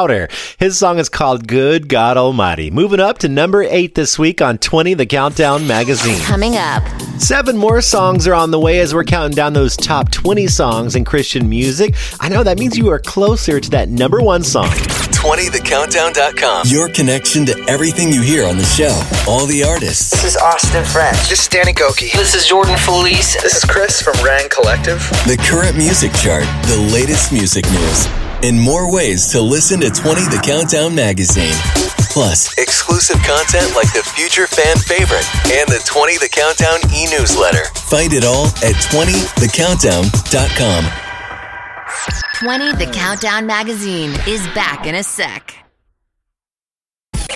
Is 0.02 0.08
Crowder. 0.08 0.28
His 0.58 0.78
song 0.80 0.97
is 0.97 1.10
called 1.10 1.47
Good 1.47 1.88
God 1.88 2.18
Almighty. 2.18 2.72
Moving 2.72 2.99
up 2.99 3.20
to 3.20 3.30
number 3.30 3.62
eight 3.62 3.93
this 3.93 4.18
week 4.18 4.41
on 4.41 4.58
20 4.58 4.95
The 4.95 5.06
Countdown 5.06 5.68
Magazine. 5.68 6.20
Coming 6.22 6.56
up. 6.58 6.82
Seven 7.20 7.56
more 7.56 7.82
songs 7.82 8.26
are 8.26 8.34
on 8.34 8.49
the 8.49 8.60
way 8.60 8.80
as 8.80 8.95
we're 8.95 9.04
counting 9.04 9.36
down 9.36 9.54
those 9.54 9.78
top 9.78 10.10
20 10.10 10.47
songs 10.47 10.95
in 10.95 11.06
Christian 11.06 11.47
music. 11.47 11.93
I 12.20 12.30
know 12.30 12.43
that 12.43 12.58
means 12.58 12.76
you 12.78 12.89
are 12.89 12.97
closer 12.97 13.60
to 13.60 13.70
that 13.72 13.89
number 13.89 14.22
one 14.22 14.43
song. 14.43 14.70
20thecountdown.com. 14.70 16.64
Your 16.66 16.89
connection 16.89 17.45
to 17.45 17.56
everything 17.68 18.10
you 18.10 18.24
hear 18.24 18.47
on 18.47 18.58
the 18.58 18.64
show. 18.66 18.99
All 19.32 19.45
the 19.45 19.64
artists. 19.64 20.10
This 20.10 20.36
is 20.36 20.38
Austin 20.38 20.84
French. 20.84 21.30
This 21.30 21.43
is 21.43 21.47
Danny 21.47 21.74
Gokey. 21.74 22.12
This 22.14 22.34
is 22.34 22.47
Jordan 22.47 22.76
Feliz. 22.78 23.36
This 23.36 23.56
is 23.58 23.64
Chris 23.64 24.02
from 24.02 24.16
Rend 24.26 24.49
Collective. 24.49 24.97
The 25.28 25.38
current 25.47 25.78
music 25.78 26.12
chart, 26.14 26.45
the 26.66 26.89
latest 26.91 27.32
music 27.32 27.70
news, 27.70 28.08
and 28.44 28.60
more 28.60 28.92
ways 28.92 29.32
to 29.32 29.42
listen 29.42 29.80
to 29.82 29.89
20 29.89 30.22
The 30.24 30.42
Countdown 30.44 30.94
magazine. 30.96 31.54
Plus, 32.12 32.58
exclusive 32.58 33.18
content 33.24 33.74
like 33.76 33.94
the 33.94 34.04
future 34.04 34.48
fan 34.48 34.76
favorite 34.78 35.26
and 35.48 35.70
the 35.70 35.82
20 35.86 36.18
The 36.18 36.30
Countdown 36.30 36.80
e 36.94 37.08
newsletter. 37.10 37.66
Find 37.88 38.12
it 38.14 38.26
all 38.26 38.48
at 38.66 38.76
20thecountdown.com. 38.92 40.86
20 42.39 42.74
The 42.84 42.92
Countdown 42.92 43.46
Magazine 43.46 44.12
is 44.28 44.46
back 44.56 44.88
in 44.88 44.96
a 44.96 45.04
sec. 45.04 45.61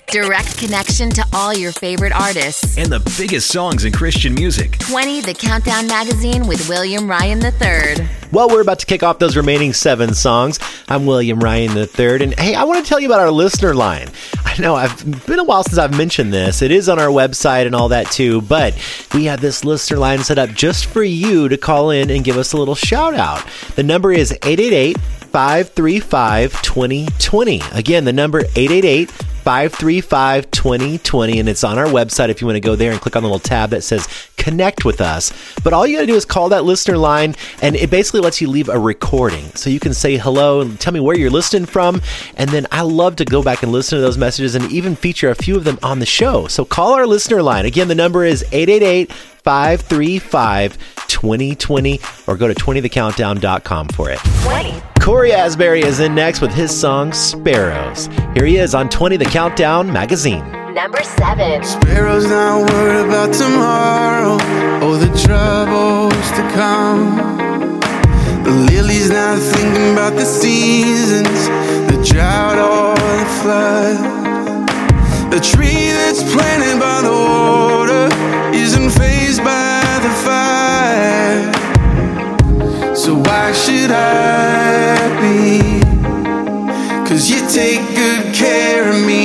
Direct 0.08 0.58
connection 0.58 1.10
to 1.12 1.26
all 1.34 1.54
your 1.54 1.72
favorite 1.72 2.14
artists. 2.14 2.78
And 2.78 2.91
the 2.91 3.00
biggest 3.18 3.52
songs 3.52 3.86
in 3.86 3.91
Christian 3.91 4.34
music. 4.34 4.78
20 4.80 5.22
The 5.22 5.34
Countdown 5.34 5.88
Magazine 5.88 6.48
with 6.48 6.70
William 6.70 7.10
Ryan 7.10 7.43
III. 7.43 8.08
Well, 8.32 8.50
we're 8.50 8.62
about 8.62 8.80
to 8.80 8.86
kick 8.86 9.04
off 9.04 9.20
those 9.20 9.38
remaining 9.38 9.74
seven 9.74 10.14
songs. 10.14 10.60
I'm 10.88 11.06
William 11.06 11.39
Ryan 11.39 11.78
III, 11.78 12.24
and 12.24 12.39
hey, 12.39 12.56
I 12.56 12.64
want 12.64 12.84
to 12.84 12.89
tell 12.89 13.00
you 13.00 13.08
about 13.08 13.20
our 13.20 13.32
listener 13.32 13.74
line. 13.74 14.10
I 14.43 14.60
know 14.60 14.76
I've 14.76 15.26
been 15.26 15.39
a 15.39 15.43
while 15.43 15.64
since 15.64 15.78
I've 15.78 15.98
mentioned 15.98 16.34
this. 16.34 16.62
It 16.62 16.72
is 16.72 16.89
on 16.89 17.00
our 17.00 17.08
website 17.08 17.66
and 17.66 17.76
all 17.76 17.89
that 17.89 18.12
too, 18.12 18.41
but 18.41 18.74
we 19.14 19.26
have 19.26 19.41
this 19.41 19.64
listener 19.64 19.98
line 19.98 20.24
set 20.24 20.38
up 20.38 20.50
just 20.52 20.86
for 20.86 21.04
you 21.04 21.50
to 21.50 21.58
call 21.58 21.91
in 21.91 22.10
and 22.10 22.24
give 22.24 22.38
us 22.38 22.54
a 22.54 22.58
little 22.58 22.76
shout 22.76 23.14
out. 23.14 23.46
The 23.76 23.84
number 23.84 24.12
is 24.12 24.32
888 24.32 24.98
535 25.36 26.62
2020. 26.62 27.62
Again, 27.74 28.06
the 28.06 28.14
number 28.14 28.40
888 28.56 29.12
535 29.12 30.50
2020, 30.50 31.40
and 31.40 31.50
it's 31.50 31.66
on 31.66 31.78
our 31.78 31.88
website 31.88 32.30
if 32.30 32.40
you 32.40 32.48
want 32.48 32.56
to 32.56 32.62
go 32.62 32.78
there 32.78 32.94
and 32.94 33.02
click 33.02 33.18
on 33.18 33.22
the 33.22 33.28
little 33.28 33.40
tab 33.40 33.72
that 33.72 33.82
says 33.82 34.08
connect 34.38 34.86
with 34.86 35.02
us. 35.02 35.34
But 35.62 35.74
all 35.74 35.86
you 35.86 35.98
got 35.98 36.02
to 36.04 36.08
do 36.08 36.16
is 36.16 36.24
call 36.24 36.48
that 36.50 36.64
listener 36.64 36.98
line, 36.98 37.36
and 37.62 37.76
it 37.76 37.90
basically 37.90 38.22
lets 38.22 38.40
you 38.40 38.48
leave 38.48 38.70
a 38.70 38.80
recording. 38.80 39.44
So 39.56 39.70
you 39.70 39.82
can 39.82 39.94
say 39.94 40.16
hello 40.16 40.62
and 40.62 40.80
tell 40.80 40.94
me 40.94 41.02
where 41.02 41.18
you're 41.18 41.30
listening 41.30 41.66
from, 41.66 42.02
and 42.38 42.50
then 42.50 42.66
I 42.72 42.84
love 42.84 43.18
to 43.18 43.26
go 43.26 43.44
back 43.44 43.62
and 43.62 43.74
listen 43.74 43.98
to 43.98 44.02
those 44.02 44.18
messages 44.18 44.56
and 44.56 44.72
even 44.72 44.96
feature 44.96 45.32
a 45.32 45.36
few 45.36 45.58
of 45.58 45.66
them 45.66 45.80
on 45.84 46.00
the 46.00 46.06
show. 46.06 46.48
So 46.48 46.64
call 46.64 46.94
our 46.94 47.06
listener 47.06 47.44
line. 47.44 47.66
Again, 47.66 47.90
the 47.90 47.96
number 47.96 48.24
is 48.24 48.46
888 48.54 49.12
535 49.12 50.78
2020, 51.10 52.00
or 52.26 52.38
go 52.38 52.48
to 52.48 52.56
20thecountdown.com 52.56 53.90
for 53.90 54.10
it. 54.12 54.20
20. 54.44 54.95
Cory 55.06 55.34
Asbury 55.34 55.82
is 55.82 55.99
in 55.99 56.16
next 56.16 56.41
with 56.41 56.51
his 56.51 56.76
song 56.76 57.14
Sparrows. 57.14 58.08
Here 58.34 58.47
he 58.47 58.58
is 58.58 58.74
on 58.74 58.89
20 58.89 59.18
The 59.18 59.26
Countdown 59.26 59.93
magazine. 59.93 60.43
Number 60.74 61.03
7. 61.03 61.64
Sparrows 61.64 62.26
not 62.26 62.72
worried 62.72 63.06
about 63.06 63.32
tomorrow 63.32 64.34
or 64.84 64.97
the 64.97 65.14
troubles 65.24 66.32
to 66.32 66.41
come. 66.56 67.78
The 68.45 68.49
lily's 68.49 69.12
not 69.12 69.38
thinking 69.38 69.93
about 69.93 70.14
the 70.14 70.26
seasons, 70.26 71.49
the 71.86 72.03
drought 72.12 72.58
or 72.58 72.95
the 72.95 73.30
flood. 73.43 75.32
The 75.32 75.39
tree 75.39 75.91
that's 75.91 76.24
planted 76.34 76.80
by 76.80 77.01
the 77.03 77.12
water 77.12 78.10
isn't 78.58 78.89
fazed 78.89 79.43
by 79.43 79.99
the 80.01 80.10
fire. 80.26 80.55
So 83.06 83.14
why 83.14 83.51
should 83.51 83.91
I 83.91 84.97
be? 85.22 85.80
Cause 87.08 87.30
you 87.30 87.38
take 87.47 87.80
good 87.95 88.34
care 88.34 88.89
of 88.89 89.06
me. 89.06 89.24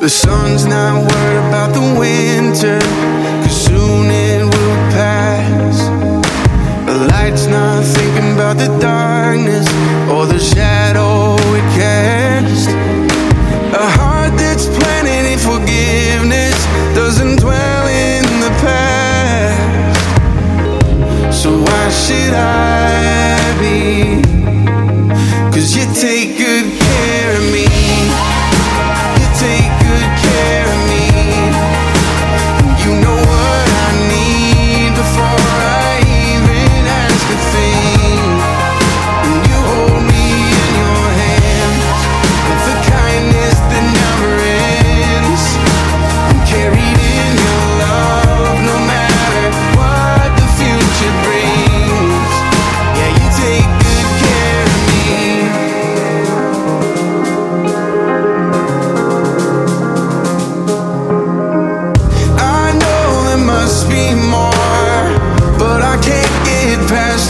The 0.00 0.08
sun's 0.08 0.64
not 0.64 0.94
worried 1.10 1.48
about 1.48 1.74
the 1.74 1.80
winter, 1.98 2.78
cause 3.42 3.66
soon 3.66 4.06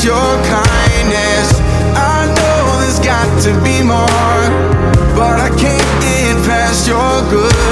your 0.04 0.14
kindness. 0.46 1.60
I 1.96 2.26
know 2.36 2.80
there's 2.80 3.00
got 3.00 3.28
to 3.42 3.52
be 3.64 3.82
more, 3.82 4.42
but 5.16 5.40
I 5.40 5.48
can't 5.58 6.02
get 6.02 6.36
past 6.46 6.86
your 6.86 7.22
good. 7.30 7.67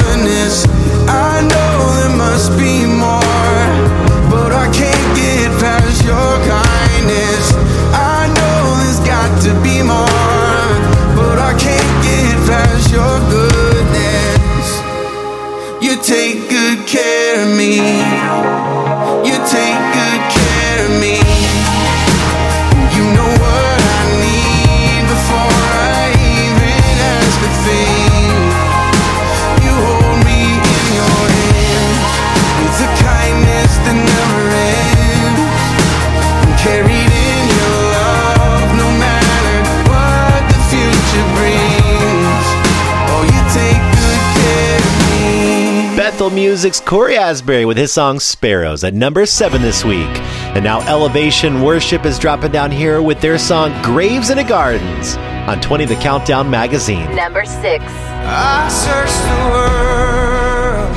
Music's 46.47 46.78
Cory 46.81 47.16
Asbury 47.16 47.64
with 47.64 47.77
his 47.77 47.90
song 47.93 48.20
Sparrows 48.20 48.85
at 48.85 48.94
number 48.94 49.27
seven 49.27 49.62
this 49.62 49.85
week. 49.85 50.06
And 50.55 50.62
now 50.62 50.78
Elevation 50.89 51.60
Worship 51.60 52.06
is 52.06 52.20
dropping 52.20 52.52
down 52.52 52.70
here 52.70 53.02
with 53.02 53.20
their 53.20 53.36
song 53.36 53.73
Graves 53.82 54.31
in 54.31 54.36
the 54.36 54.44
Gardens 54.44 55.16
on 55.48 55.60
20 55.60 55.86
The 55.86 55.97
Countdown 55.97 56.48
magazine. 56.48 57.12
Number 57.16 57.44
six. 57.44 57.82
I 57.85 58.68
searched 58.68 59.23
the 59.27 59.39
world, 59.51 60.94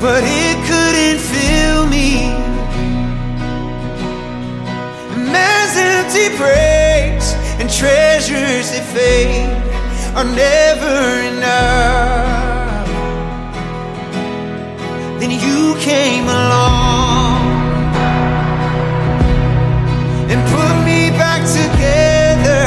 but 0.00 0.22
it 0.22 0.56
couldn't 0.68 1.18
fill 1.18 1.88
me. 1.88 2.30
Man's 5.32 5.76
empty 5.76 6.28
praise 6.36 7.34
and 7.60 7.68
treasures 7.68 8.70
that 8.70 8.86
fade 8.94 9.50
are 10.16 10.24
never 10.24 11.36
enough. 11.36 12.47
Then 15.20 15.32
you 15.32 15.76
came 15.80 16.24
along 16.24 17.42
and 20.30 20.40
put 20.54 20.74
me 20.84 21.10
back 21.10 21.40
together. 21.60 22.66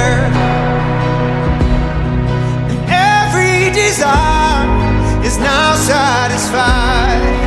And 2.70 2.80
every 2.90 3.72
desire 3.74 5.24
is 5.24 5.38
now 5.38 5.76
satisfied 5.76 7.41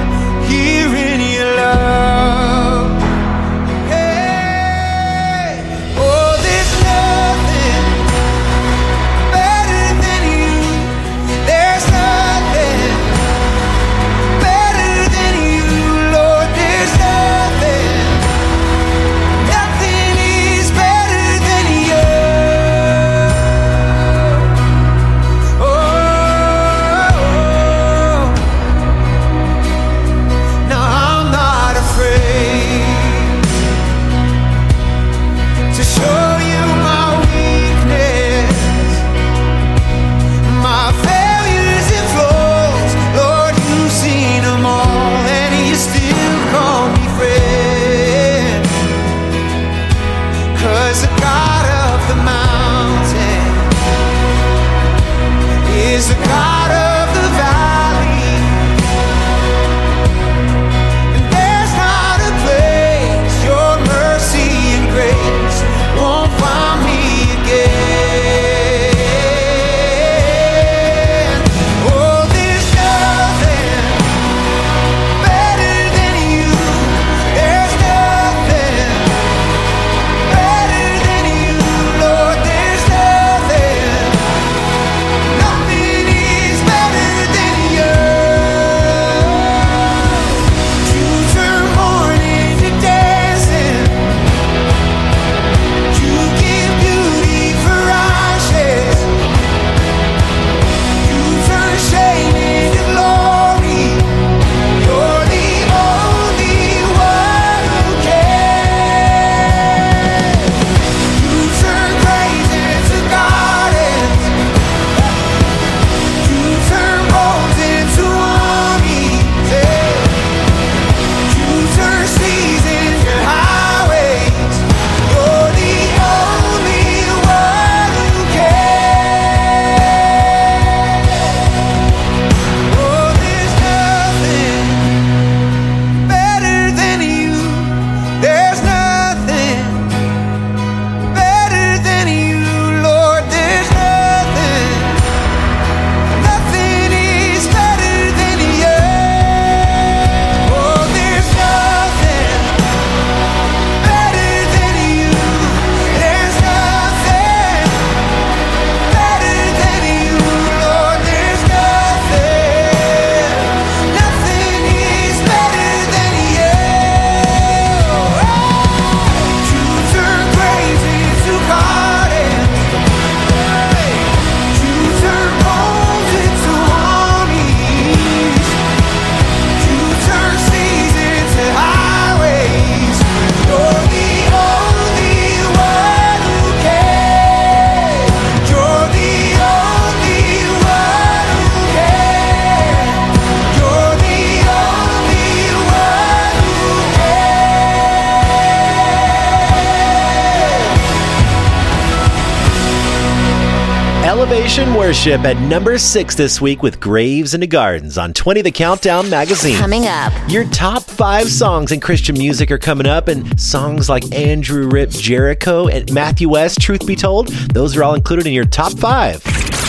Elevation 205.06 205.36
at 205.36 205.48
number 205.48 205.76
six 205.76 206.14
this 206.14 206.40
week 206.40 206.62
with 206.62 206.80
Graves 206.80 207.34
in 207.34 207.40
the 207.40 207.46
Gardens 207.46 207.98
on 207.98 208.14
20 208.14 208.42
The 208.42 208.50
Countdown 208.50 209.10
magazine. 209.10 209.56
Coming 209.56 209.86
up. 209.86 210.12
Your 210.28 210.48
top 210.48 210.82
five 210.82 211.28
songs 211.28 211.72
in 211.72 211.80
Christian 211.80 212.16
music 212.16 212.50
are 212.50 212.58
coming 212.58 212.86
up, 212.86 213.08
and 213.08 213.38
songs 213.38 213.88
like 213.88 214.14
Andrew 214.14 214.68
Ripp 214.68 214.90
Jericho 214.90 215.66
and 215.68 215.92
Matthew 215.92 216.28
West, 216.30 216.60
Truth 216.60 216.86
Be 216.86 216.96
Told, 216.96 217.28
those 217.28 217.76
are 217.76 217.84
all 217.84 217.94
included 217.94 218.26
in 218.26 218.32
your 218.32 218.46
top 218.46 218.72
five. 218.78 219.22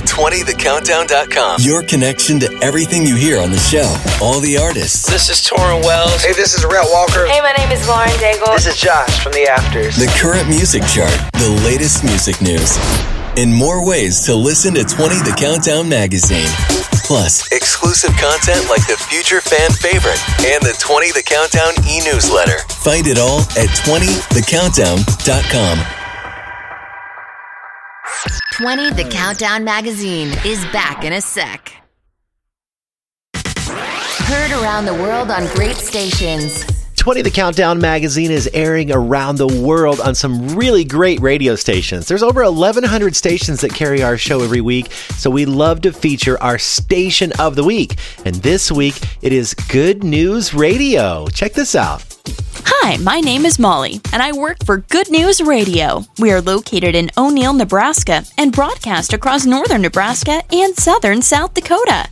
20thecountdown.com. 0.06 1.60
Your 1.60 1.84
connection 1.84 2.40
to 2.40 2.52
everything 2.62 3.06
you 3.06 3.16
hear 3.16 3.42
on 3.42 3.52
the 3.52 3.58
show. 3.58 3.94
All 4.22 4.40
the 4.40 4.58
artists. 4.58 5.06
This 5.10 5.30
is 5.30 5.38
Tauren 5.46 5.84
Wells. 5.84 6.24
Hey, 6.24 6.34
this 6.34 6.54
is 6.54 6.64
Rhett 6.64 6.88
Walker. 6.92 7.26
Hey, 7.26 7.42
my 7.42 7.52
name 7.58 7.72
is 7.72 7.86
Lauren 7.88 8.10
Daigle. 8.12 8.54
This 8.54 8.68
is 8.68 8.78
Josh 8.80 9.22
from 9.22 9.34
the 9.34 9.48
Afters. 9.50 9.98
The 9.98 10.08
current 10.18 10.48
music 10.48 10.84
chart. 10.84 11.12
The 11.34 11.50
latest 11.66 12.06
music 12.06 12.42
news. 12.42 12.78
And 13.38 13.54
more 13.54 13.86
ways 13.86 14.26
to 14.28 14.36
listen 14.36 14.74
to 14.76 14.84
20 14.86 15.16
The 15.16 15.36
Countdown 15.38 15.90
magazine. 15.90 16.48
Plus, 17.04 17.52
exclusive 17.52 18.12
content 18.12 18.70
like 18.70 18.88
the 18.88 18.96
future 18.98 19.42
fan 19.42 19.70
favorite 19.72 20.18
and 20.46 20.64
the 20.64 20.74
20 20.80 21.12
The 21.12 21.22
Countdown 21.22 21.74
e 21.86 22.00
newsletter. 22.06 22.58
Find 22.82 23.06
it 23.08 23.18
all 23.20 23.42
at 23.60 23.70
20thecountdown.com. 23.84 25.80
20 28.54 28.92
The 28.92 29.04
Countdown 29.10 29.66
magazine 29.66 30.30
is 30.46 30.64
back 30.72 31.04
in 31.04 31.12
a 31.14 31.20
sec. 31.20 31.74
Heard 33.36 34.52
around 34.52 34.86
the 34.86 34.94
world 34.94 35.30
on 35.30 35.46
great 35.56 35.76
stations. 35.76 36.64
20 37.06 37.22
The 37.22 37.30
Countdown 37.30 37.80
magazine 37.80 38.32
is 38.32 38.50
airing 38.52 38.92
around 38.92 39.36
the 39.36 39.62
world 39.62 40.00
on 40.00 40.16
some 40.16 40.56
really 40.56 40.84
great 40.84 41.20
radio 41.20 41.56
stations. 41.56 42.08
There's 42.08 42.24
over 42.24 42.44
1,100 42.44 43.16
stations 43.16 43.62
that 43.62 43.76
carry 43.76 44.02
our 44.02 44.18
show 44.18 44.42
every 44.42 44.60
week, 44.60 44.92
so 44.92 45.30
we 45.30 45.46
love 45.46 45.82
to 45.82 45.94
feature 45.94 46.42
our 46.42 46.58
station 46.58 47.32
of 47.38 47.56
the 47.56 47.64
week. 47.64 48.00
And 48.26 48.34
this 48.38 48.72
week, 48.72 48.96
it 49.22 49.32
is 49.32 49.54
Good 49.54 50.04
News 50.04 50.56
Radio. 50.56 51.28
Check 51.28 51.54
this 51.54 51.76
out. 51.76 52.04
Hi, 52.66 52.98
my 52.98 53.20
name 53.20 53.46
is 53.46 53.60
Molly, 53.60 54.02
and 54.12 54.24
I 54.24 54.32
work 54.32 54.66
for 54.66 54.78
Good 54.78 55.12
News 55.12 55.42
Radio. 55.42 56.04
We 56.18 56.32
are 56.32 56.42
located 56.42 56.96
in 56.96 57.12
O'Neill, 57.20 57.54
Nebraska, 57.54 58.24
and 58.36 58.52
broadcast 58.52 59.14
across 59.14 59.46
northern 59.46 59.84
Nebraska 59.84 60.42
and 60.52 60.76
southern 60.76 61.22
South 61.22 61.54
Dakota. 61.54 62.10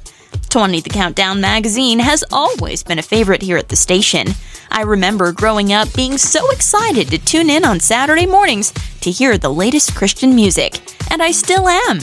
20 0.49 0.81
The 0.81 0.89
Countdown 0.91 1.41
magazine 1.41 1.97
has 1.97 2.23
always 2.31 2.83
been 2.83 2.99
a 2.99 3.01
favorite 3.01 3.41
here 3.41 3.57
at 3.57 3.69
the 3.69 3.75
station. 3.75 4.27
I 4.73 4.81
remember 4.81 5.31
growing 5.31 5.71
up 5.71 5.93
being 5.93 6.17
so 6.17 6.49
excited 6.49 7.09
to 7.09 7.19
tune 7.19 7.51
in 7.51 7.63
on 7.63 7.79
Saturday 7.79 8.25
mornings 8.25 8.73
to 9.01 9.11
hear 9.11 9.37
the 9.37 9.53
latest 9.53 9.95
Christian 9.95 10.33
music, 10.33 10.81
and 11.11 11.21
I 11.21 11.29
still 11.29 11.69
am. 11.69 11.99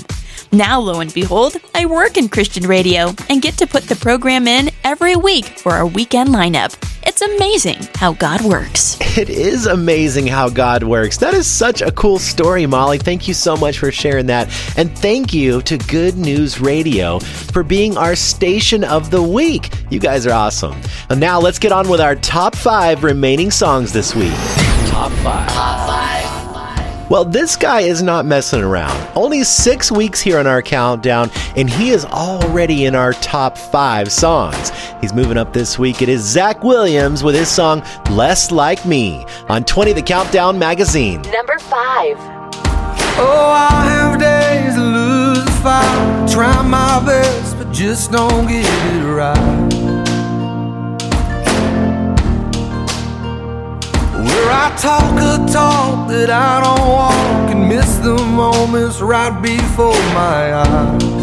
Now, 0.53 0.79
lo 0.79 1.01
and 1.01 1.13
behold, 1.13 1.57
I 1.75 1.87
work 1.87 2.17
in 2.17 2.29
Christian 2.29 2.69
radio 2.69 3.13
and 3.29 3.43
get 3.43 3.59
to 3.59 3.67
put 3.67 3.85
the 3.85 3.97
program 3.97 4.47
in 4.47 4.71
every 4.85 5.17
week 5.17 5.59
for 5.59 5.73
our 5.73 5.87
weekend 5.87 6.29
lineup. 6.29 6.90
It's 7.23 7.37
amazing 7.37 7.87
how 7.97 8.15
God 8.15 8.41
works. 8.41 8.97
It 9.19 9.29
is 9.29 9.67
amazing 9.67 10.27
how 10.27 10.49
God 10.49 10.85
works. 10.85 11.19
That 11.19 11.35
is 11.35 11.47
such 11.47 11.83
a 11.83 11.93
cool 11.93 12.19
story, 12.19 12.65
Molly. 12.65 12.97
Thank 12.97 13.29
you 13.29 13.35
so 13.35 13.59
much 13.59 13.79
for 13.79 13.93
sharing 13.93 14.25
that. 14.27 14.49
And 14.79 14.97
thank 14.99 15.35
you 15.35 15.61
to 15.63 15.77
Good 15.77 16.17
News 16.17 16.61
Radio 16.61 17.19
for 17.19 17.63
being 17.63 17.99
our 17.99 18.17
station 18.17 18.85
of 18.85 19.11
the 19.11 19.23
week. 19.23 19.69
You 19.91 20.01
guys 20.01 20.27
are 20.27 20.33
awesome. 20.33 20.81
And 21.11 21.21
now 21.21 21.39
let's 21.39 21.59
get 21.59 21.73
on 21.73 21.91
with 21.91 22.01
our 22.01 22.15
top 22.15 22.57
five 22.57 23.05
remaining 23.05 23.51
songs 23.51 23.93
this 23.93 24.15
week. 24.15 24.33
Top 24.87 25.13
five. 25.13 25.51
Top 25.51 25.89
five. 25.89 26.10
Well, 27.11 27.25
this 27.25 27.57
guy 27.57 27.81
is 27.81 28.05
not 28.05 28.25
messing 28.25 28.63
around. 28.63 28.97
Only 29.17 29.43
six 29.43 29.91
weeks 29.91 30.21
here 30.21 30.39
on 30.39 30.47
our 30.47 30.63
countdown, 30.63 31.29
and 31.57 31.69
he 31.69 31.91
is 31.91 32.05
already 32.05 32.85
in 32.85 32.95
our 32.95 33.15
top 33.15 33.59
five 33.59 34.13
songs. 34.13 34.71
He's 35.01 35.13
moving 35.13 35.37
up 35.37 35.53
this 35.53 35.77
week. 35.77 36.03
It 36.03 36.09
is 36.09 36.23
Zach 36.23 36.63
Williams 36.63 37.25
with 37.25 37.35
his 37.35 37.49
song 37.49 37.83
Less 38.11 38.53
Like 38.53 38.87
Me 38.87 39.27
on 39.49 39.65
20 39.65 39.93
The 39.93 40.03
Countdown 40.03 40.57
magazine. 40.57 41.21
Number 41.23 41.59
five. 41.59 42.17
Oh, 43.19 43.57
I 43.59 43.87
have 43.87 44.21
days 44.21 44.77
to 44.77 44.81
lose 44.81 45.45
the 45.45 45.51
fight. 45.51 46.31
Try 46.31 46.63
my 46.63 47.05
best, 47.05 47.59
but 47.59 47.73
just 47.73 48.13
don't 48.13 48.47
get 48.47 48.65
it 48.65 49.05
right. 49.05 49.60
Where 54.31 54.51
I 54.65 54.75
talk 54.79 55.15
a 55.31 55.53
talk 55.53 56.09
that 56.09 56.31
I 56.31 56.61
don't 56.65 56.89
walk 56.89 57.51
and 57.51 57.69
miss 57.69 57.97
the 57.97 58.15
moments 58.15 59.01
right 59.01 59.35
before 59.43 60.01
my 60.15 60.55
eyes. 60.55 61.21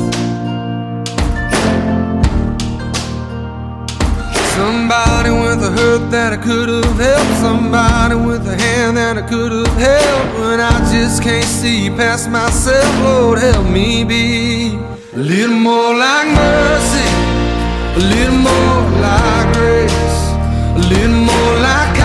Somebody 4.57 5.29
with 5.29 5.63
a 5.63 5.71
hurt 5.77 6.09
that 6.11 6.33
I 6.33 6.37
could 6.37 6.69
have 6.69 6.99
helped. 6.99 7.35
Somebody 7.39 8.15
with 8.15 8.47
a 8.47 8.55
hand 8.55 8.97
that 8.97 9.17
I 9.17 9.21
could 9.21 9.51
have 9.51 9.77
held. 9.77 10.41
When 10.41 10.59
I 10.59 10.77
just 10.91 11.21
can't 11.21 11.45
see 11.45 11.89
past 11.89 12.29
myself, 12.29 12.91
Lord, 13.03 13.39
help 13.39 13.67
me 13.69 14.03
be 14.03 14.75
a 15.13 15.17
little 15.17 15.55
more 15.55 15.95
like 15.95 16.27
mercy, 16.27 17.09
a 17.95 18.03
little 18.13 18.39
more 18.49 18.81
like 19.05 19.53
grace, 19.53 20.19
a 20.75 20.81
little 20.89 21.21
more 21.31 21.55
like 21.61 21.96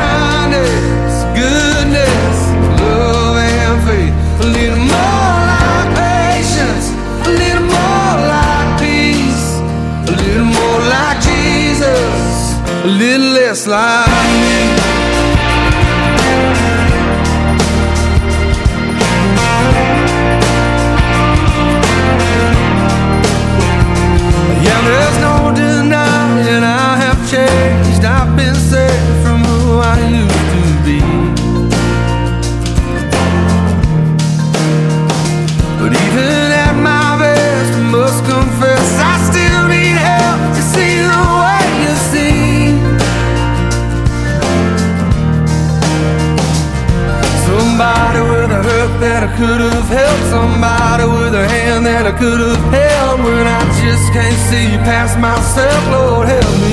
a 12.82 12.86
little 12.86 13.32
less 13.32 13.66
like 13.66 14.08
me. 14.08 15.01
That 49.22 49.30
I 49.30 49.36
could 49.36 49.60
have 49.60 49.88
helped. 49.88 50.24
Somebody 50.30 51.04
with 51.04 51.34
a 51.34 51.46
hand 51.46 51.86
that 51.86 52.06
I 52.06 52.12
could 52.12 52.40
have 52.40 52.64
held. 52.74 53.20
When 53.22 53.46
I 53.46 53.62
just 53.78 54.12
can't 54.12 54.40
see 54.50 54.76
past 54.82 55.18
myself, 55.18 55.82
Lord, 55.94 56.28
help 56.28 56.50
me 56.62 56.71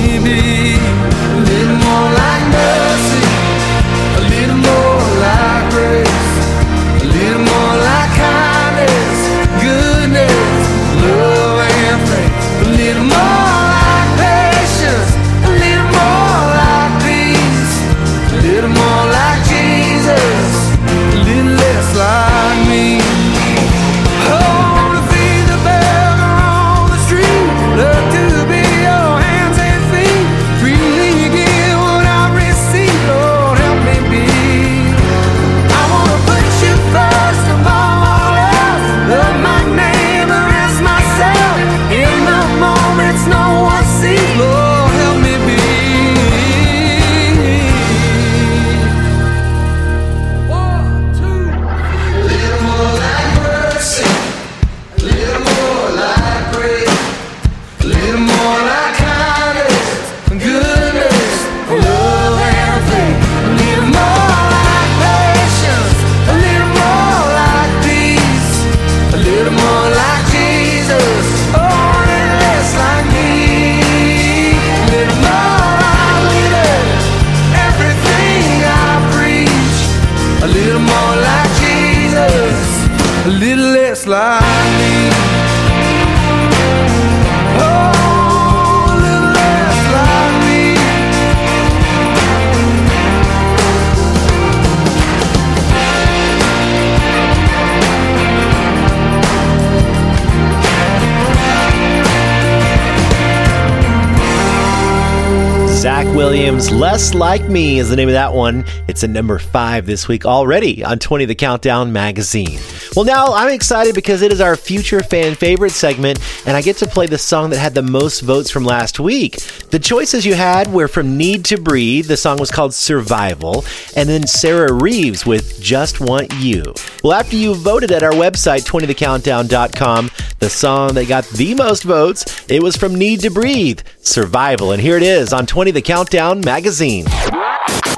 Less 107.00 107.14
Like 107.14 107.48
Me 107.48 107.78
is 107.78 107.88
the 107.88 107.96
name 107.96 108.10
of 108.10 108.12
that 108.12 108.34
one. 108.34 108.62
It's 108.86 109.02
a 109.02 109.08
number 109.08 109.38
five 109.38 109.86
this 109.86 110.06
week 110.06 110.26
already 110.26 110.84
on 110.84 110.98
20 110.98 111.24
The 111.24 111.34
Countdown 111.34 111.94
magazine. 111.94 112.60
Well, 112.94 113.06
now 113.06 113.32
I'm 113.32 113.48
excited 113.48 113.94
because 113.94 114.20
it 114.20 114.32
is 114.32 114.40
our 114.42 114.54
future 114.54 115.00
fan 115.00 115.34
favorite 115.34 115.72
segment, 115.72 116.18
and 116.44 116.54
I 116.54 116.60
get 116.60 116.76
to 116.76 116.86
play 116.86 117.06
the 117.06 117.16
song 117.16 117.48
that 117.50 117.58
had 117.58 117.74
the 117.74 117.80
most 117.80 118.20
votes 118.20 118.50
from 118.50 118.64
last 118.66 119.00
week. 119.00 119.40
The 119.70 119.78
choices 119.78 120.26
you 120.26 120.34
had 120.34 120.70
were 120.70 120.88
from 120.88 121.16
Need 121.16 121.46
to 121.46 121.58
Breathe, 121.58 122.06
the 122.06 122.18
song 122.18 122.36
was 122.36 122.50
called 122.50 122.74
Survival, 122.74 123.64
and 123.96 124.06
then 124.06 124.26
Sarah 124.26 124.74
Reeves 124.74 125.24
with 125.24 125.58
Just 125.58 126.00
Want 126.00 126.30
You. 126.34 126.74
Well, 127.02 127.14
after 127.14 127.34
you 127.34 127.54
voted 127.54 127.92
at 127.92 128.02
our 128.02 128.12
website, 128.12 128.66
20thecountdown.com, 128.66 130.10
the 130.40 130.48
song 130.48 130.94
that 130.94 131.06
got 131.06 131.26
the 131.28 131.54
most 131.54 131.82
votes, 131.84 132.44
it 132.48 132.62
was 132.62 132.74
from 132.74 132.94
Need 132.94 133.20
to 133.20 133.30
Breathe, 133.30 133.80
Survival, 134.00 134.72
and 134.72 134.80
here 134.80 134.96
it 134.96 135.02
is 135.02 135.34
on 135.34 135.44
20 135.44 135.70
The 135.70 135.82
Countdown 135.82 136.40
magazine. 136.40 137.04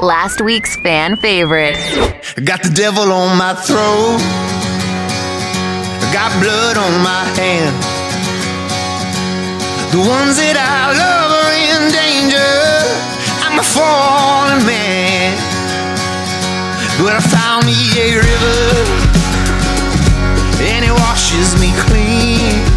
Last 0.01 0.41
week's 0.41 0.77
fan 0.83 1.17
favorite. 1.17 1.77
Got 2.45 2.65
the 2.65 2.73
devil 2.75 3.13
on 3.13 3.39
my 3.39 3.55
throat. 3.55 4.19
Got 6.13 6.35
blood 6.43 6.77
on 6.77 6.93
my 7.07 7.25
hand. 7.39 7.79
The 9.95 10.03
ones 10.03 10.37
that 10.43 10.59
I 10.59 10.91
love 10.99 11.31
are 11.31 11.55
in 11.55 11.95
danger. 11.95 12.53
I'm 13.47 13.59
a 13.59 13.63
fallen 13.63 14.67
man. 14.67 15.39
But 16.99 17.15
I 17.15 17.21
found 17.23 17.67
me 17.67 17.77
a 18.03 18.19
river, 18.19 19.02
and 20.61 20.85
it 20.85 20.93
washes 20.93 21.59
me 21.61 21.73
clean. 21.77 22.72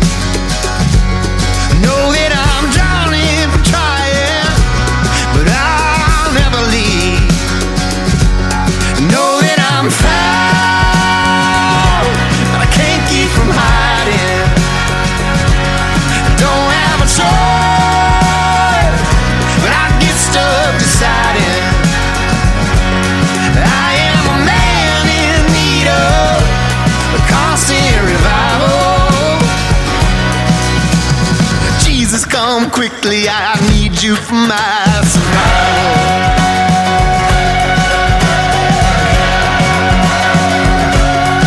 Come 32.65 32.71
quickly, 32.71 33.25
I 33.27 33.55
need 33.69 34.01
you 34.01 34.15
for 34.15 34.33
my 34.33 35.01
survival. 35.03 35.95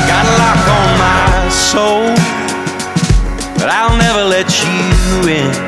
Got 0.09 0.25
a 0.25 0.35
lock 0.43 0.65
on 0.79 0.89
my 0.99 1.49
soul, 1.51 2.15
but 3.59 3.69
I'll 3.69 3.97
never 3.97 4.25
let 4.25 4.49
you 4.63 5.29
in. 5.29 5.68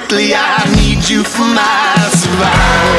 Quickly. 0.00 0.32
I 0.34 0.64
need 0.76 1.08
you 1.08 1.22
for 1.24 1.44
my 1.44 2.10
survival. 2.12 2.89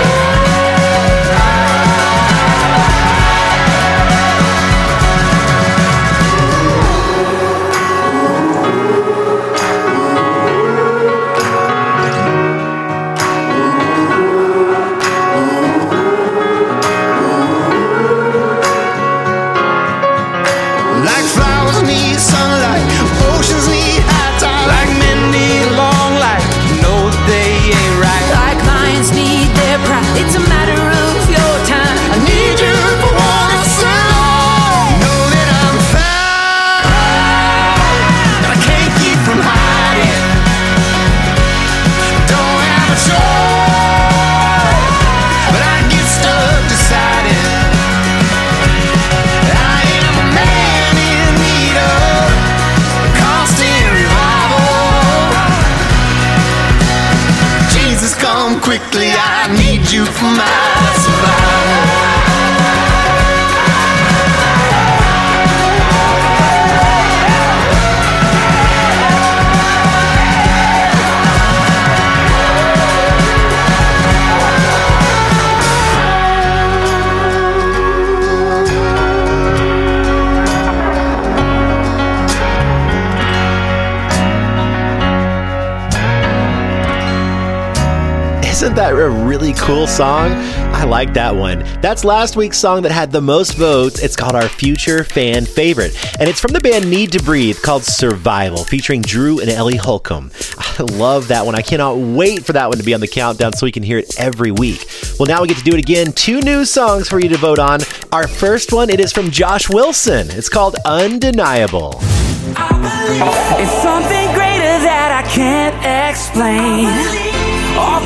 Isn't 88.71 88.83
that 88.83 88.93
a 88.93 89.09
really 89.09 89.51
cool 89.55 89.85
song? 89.85 90.31
I 90.31 90.85
like 90.85 91.13
that 91.15 91.35
one. 91.35 91.59
That's 91.81 92.05
last 92.05 92.37
week's 92.37 92.57
song 92.57 92.83
that 92.83 92.91
had 92.93 93.11
the 93.11 93.19
most 93.19 93.57
votes. 93.57 94.01
It's 94.01 94.15
called 94.15 94.33
our 94.33 94.47
future 94.47 95.03
fan 95.03 95.43
favorite. 95.43 95.93
And 96.21 96.29
it's 96.29 96.39
from 96.39 96.53
the 96.53 96.61
band 96.61 96.89
Need 96.89 97.11
to 97.11 97.21
Breathe 97.21 97.61
called 97.61 97.83
Survival, 97.83 98.63
featuring 98.63 99.01
Drew 99.01 99.41
and 99.41 99.49
Ellie 99.49 99.75
Holcomb. 99.75 100.31
I 100.57 100.83
love 100.83 101.27
that 101.27 101.45
one. 101.45 101.53
I 101.53 101.61
cannot 101.61 101.97
wait 101.97 102.45
for 102.45 102.53
that 102.53 102.69
one 102.69 102.77
to 102.77 102.83
be 102.85 102.93
on 102.93 103.01
the 103.01 103.09
countdown 103.09 103.51
so 103.51 103.65
we 103.65 103.73
can 103.73 103.83
hear 103.83 103.97
it 103.97 104.17
every 104.17 104.51
week. 104.51 104.87
Well, 105.19 105.27
now 105.27 105.41
we 105.41 105.49
get 105.49 105.57
to 105.57 105.65
do 105.65 105.75
it 105.75 105.79
again. 105.79 106.13
Two 106.13 106.39
new 106.39 106.63
songs 106.63 107.09
for 107.09 107.19
you 107.19 107.27
to 107.27 107.37
vote 107.37 107.59
on. 107.59 107.81
Our 108.13 108.25
first 108.25 108.71
one, 108.71 108.89
it 108.89 109.01
is 109.01 109.11
from 109.11 109.31
Josh 109.31 109.69
Wilson. 109.69 110.31
It's 110.31 110.47
called 110.47 110.77
Undeniable. 110.85 111.95
It's 111.99 113.83
something 113.83 114.27
greater 114.31 114.79
that 114.79 115.25
I 115.25 115.29
can't 115.29 115.75
explain. 116.09 117.41
All 117.77 118.05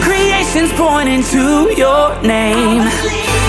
creation's 0.56 0.80
pointing 0.80 1.23
to 1.23 1.73
your 1.76 2.22
name. 2.22 2.84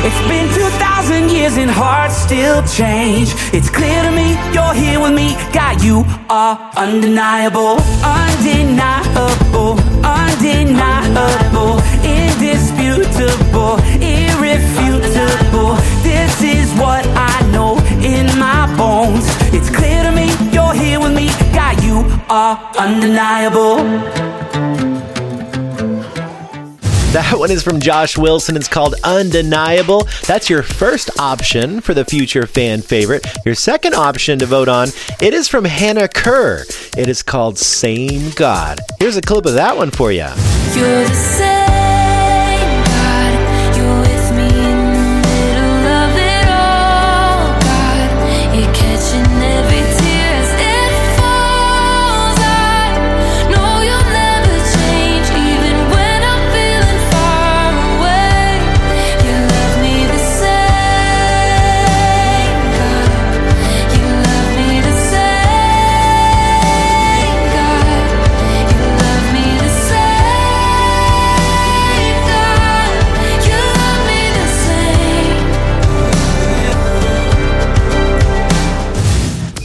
It's 0.02 0.28
been 0.28 0.48
2,000 0.54 1.30
years 1.30 1.56
and 1.56 1.70
hearts 1.70 2.16
still 2.16 2.62
change. 2.66 3.30
It's 3.52 3.70
clear 3.70 4.02
to 4.02 4.10
me 4.10 4.34
you're 4.52 4.74
here 4.74 5.00
with 5.00 5.14
me. 5.14 5.34
God, 5.52 5.82
you 5.82 6.04
are 6.28 6.58
undeniable, 6.76 7.78
undeniable, 8.02 9.78
undeniable, 10.02 11.78
indisputable, 12.02 13.78
irrefutable. 14.02 15.76
This 16.02 16.42
is 16.42 16.72
what 16.74 17.06
I 17.14 17.38
know 17.52 17.78
in 18.02 18.26
my 18.38 18.66
bones. 18.76 19.26
It's 19.54 19.70
clear 19.70 20.02
to 20.02 20.10
me 20.10 20.26
you're 20.52 20.74
here 20.74 20.98
with 20.98 21.14
me. 21.14 21.28
God, 21.54 21.82
you 21.84 22.04
are 22.28 22.58
undeniable. 22.76 24.95
That 27.12 27.38
one 27.38 27.50
is 27.50 27.62
from 27.62 27.80
Josh 27.80 28.18
Wilson. 28.18 28.56
It's 28.56 28.68
called 28.68 28.94
Undeniable. 29.02 30.06
That's 30.26 30.50
your 30.50 30.62
first 30.62 31.18
option 31.18 31.80
for 31.80 31.94
the 31.94 32.04
future 32.04 32.46
fan 32.46 32.82
favorite. 32.82 33.26
Your 33.44 33.54
second 33.54 33.94
option 33.94 34.38
to 34.40 34.46
vote 34.46 34.68
on, 34.68 34.88
it 35.20 35.32
is 35.32 35.48
from 35.48 35.64
Hannah 35.64 36.08
Kerr. 36.08 36.64
It 36.96 37.08
is 37.08 37.22
called 37.22 37.58
Same 37.58 38.30
God. 38.32 38.80
Here's 38.98 39.16
a 39.16 39.22
clip 39.22 39.46
of 39.46 39.54
that 39.54 39.76
one 39.76 39.90
for 39.90 40.12
you. 40.12 40.28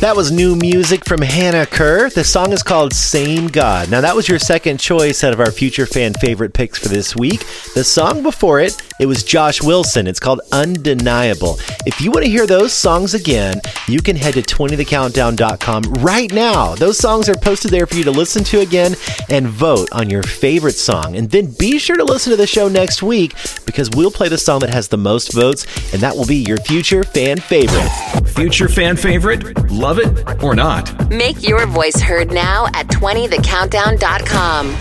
That 0.01 0.15
was 0.15 0.31
new 0.31 0.55
music 0.55 1.05
from 1.05 1.21
Hannah 1.21 1.67
Kerr. 1.67 2.09
The 2.09 2.23
song 2.23 2.53
is 2.53 2.63
called 2.63 2.91
Same 2.91 3.45
God. 3.45 3.91
Now, 3.91 4.01
that 4.01 4.15
was 4.15 4.27
your 4.27 4.39
second 4.39 4.79
choice 4.79 5.23
out 5.23 5.31
of 5.31 5.39
our 5.39 5.51
future 5.51 5.85
fan 5.85 6.15
favorite 6.15 6.55
picks 6.55 6.79
for 6.79 6.87
this 6.89 7.15
week. 7.15 7.45
The 7.75 7.83
song 7.83 8.23
before 8.23 8.59
it, 8.59 8.81
it 8.99 9.05
was 9.05 9.23
Josh 9.23 9.61
Wilson. 9.61 10.07
It's 10.07 10.19
called 10.19 10.41
Undeniable. 10.51 11.59
If 11.85 12.01
you 12.01 12.09
want 12.09 12.25
to 12.25 12.31
hear 12.31 12.47
those 12.47 12.73
songs 12.73 13.13
again, 13.13 13.61
you 13.87 14.01
can 14.01 14.15
head 14.15 14.33
to 14.33 14.41
20thecountdown.com 14.41 15.83
right 16.03 16.33
now. 16.33 16.73
Those 16.73 16.97
songs 16.97 17.29
are 17.29 17.35
posted 17.35 17.69
there 17.69 17.85
for 17.85 17.95
you 17.95 18.03
to 18.05 18.11
listen 18.11 18.43
to 18.45 18.61
again 18.61 18.95
and 19.29 19.47
vote 19.47 19.89
on 19.91 20.09
your 20.09 20.23
favorite 20.23 20.75
song. 20.75 21.15
And 21.15 21.29
then 21.29 21.53
be 21.59 21.77
sure 21.77 21.95
to 21.95 22.03
listen 22.03 22.31
to 22.31 22.37
the 22.37 22.47
show 22.47 22.67
next 22.67 23.03
week 23.03 23.35
because 23.67 23.91
we'll 23.91 24.09
play 24.09 24.29
the 24.29 24.37
song 24.39 24.61
that 24.61 24.73
has 24.73 24.87
the 24.87 24.97
most 24.97 25.31
votes, 25.31 25.67
and 25.93 26.01
that 26.01 26.15
will 26.15 26.25
be 26.25 26.37
your 26.37 26.57
future 26.57 27.03
fan 27.03 27.37
favorite. 27.37 27.89
Future 28.29 28.67
fan 28.67 28.97
favorite? 28.97 29.69
Love 29.69 29.90
it 29.99 30.43
or 30.43 30.55
not? 30.55 31.09
Make 31.09 31.47
your 31.47 31.65
voice 31.65 31.99
heard 31.99 32.31
now 32.31 32.67
at 32.73 32.87
20thecountdown.com. 32.87 34.75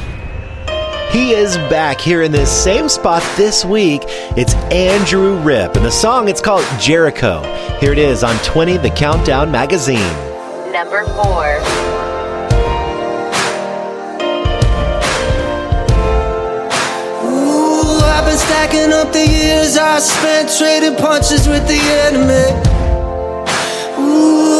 He 1.10 1.32
is 1.32 1.56
back 1.68 2.00
here 2.00 2.22
in 2.22 2.30
this 2.30 2.50
same 2.50 2.88
spot 2.88 3.24
this 3.36 3.64
week. 3.64 4.02
It's 4.36 4.54
Andrew 4.70 5.40
Ripp, 5.40 5.74
and 5.74 5.84
the 5.84 5.90
song 5.90 6.28
it's 6.28 6.40
called 6.40 6.64
Jericho. 6.78 7.42
Here 7.80 7.90
it 7.90 7.98
is 7.98 8.22
on 8.22 8.36
20 8.44 8.76
The 8.76 8.90
Countdown 8.90 9.50
magazine. 9.50 9.98
Number 10.72 11.04
four. 11.06 11.58
Ooh, 17.26 17.98
I've 18.04 18.24
been 18.24 18.38
stacking 18.38 18.92
up 18.92 19.12
the 19.12 19.26
years 19.26 19.76
I 19.76 19.98
spent 19.98 20.48
trading 20.56 20.96
punches 20.96 21.48
with 21.48 21.66
the 21.66 21.80
enemy. 22.06 22.54
Ooh, 23.98 24.59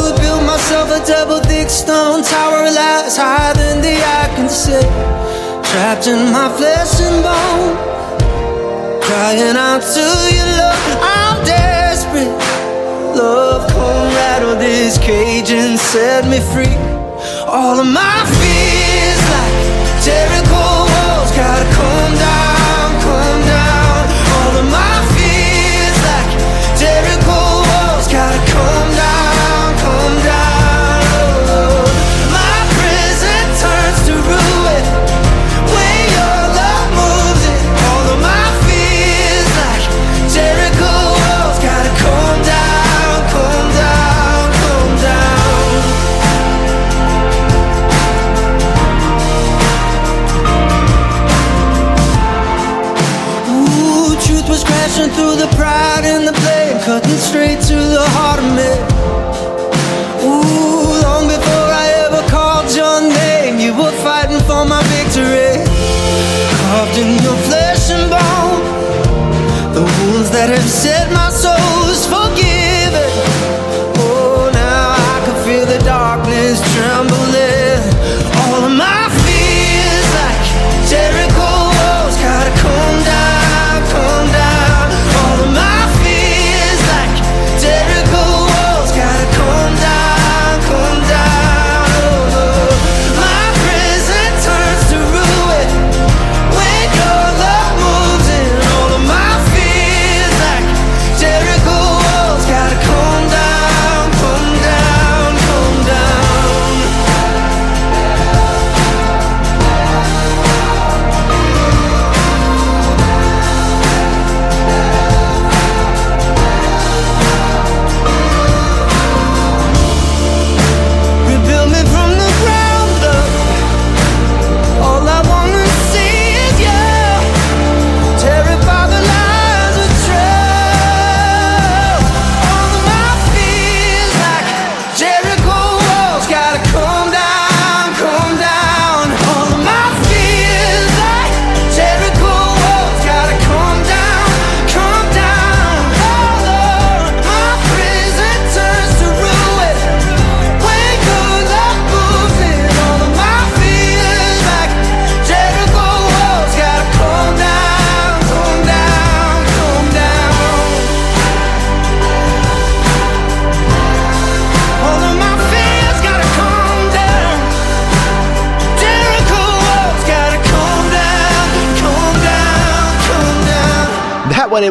myself 0.61 0.91
a 0.91 1.05
double 1.07 1.39
thick 1.39 1.69
stone 1.69 2.21
tower 2.23 2.69
lies 2.69 3.17
higher 3.17 3.53
than 3.55 3.81
the 3.81 3.95
eye 3.97 4.29
can 4.35 4.47
see. 4.47 4.85
Trapped 5.69 6.05
in 6.05 6.31
my 6.31 6.49
flesh 6.55 7.01
and 7.01 7.23
bone, 7.25 7.73
crying 9.01 9.57
out 9.57 9.81
to 9.81 10.05
you, 10.35 10.45
love. 10.61 10.77
I'm 11.01 11.43
desperate. 11.45 12.29
Love, 13.17 13.67
come 13.71 14.07
rattle 14.13 14.55
this 14.55 14.99
cage 14.99 15.49
and 15.49 15.79
set 15.79 16.27
me 16.27 16.39
free. 16.53 16.77
All 17.47 17.79
of 17.79 17.87
my 17.87 18.19
fears, 18.37 19.21
like 19.33 19.55
Jericho 20.05 20.63
walls, 20.93 21.31
gotta 21.33 21.67
come 21.73 22.13
down, 22.21 22.40
straight 57.21 57.60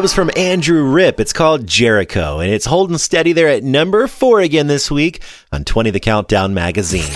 one, 0.01 0.05
it 0.05 0.09
was 0.09 0.13
from 0.15 0.31
Andrew 0.35 0.83
Ripp. 0.83 1.19
It's 1.19 1.31
called 1.33 1.67
Jericho, 1.67 2.39
and 2.39 2.51
it's 2.51 2.65
holding 2.65 2.97
steady 2.97 3.33
there 3.33 3.47
at 3.49 3.63
number 3.63 4.07
four 4.07 4.39
again 4.39 4.65
this 4.65 4.89
week 4.89 5.21
on 5.51 5.63
20 5.63 5.91
The 5.91 5.99
Countdown 5.99 6.55
magazine. 6.55 7.13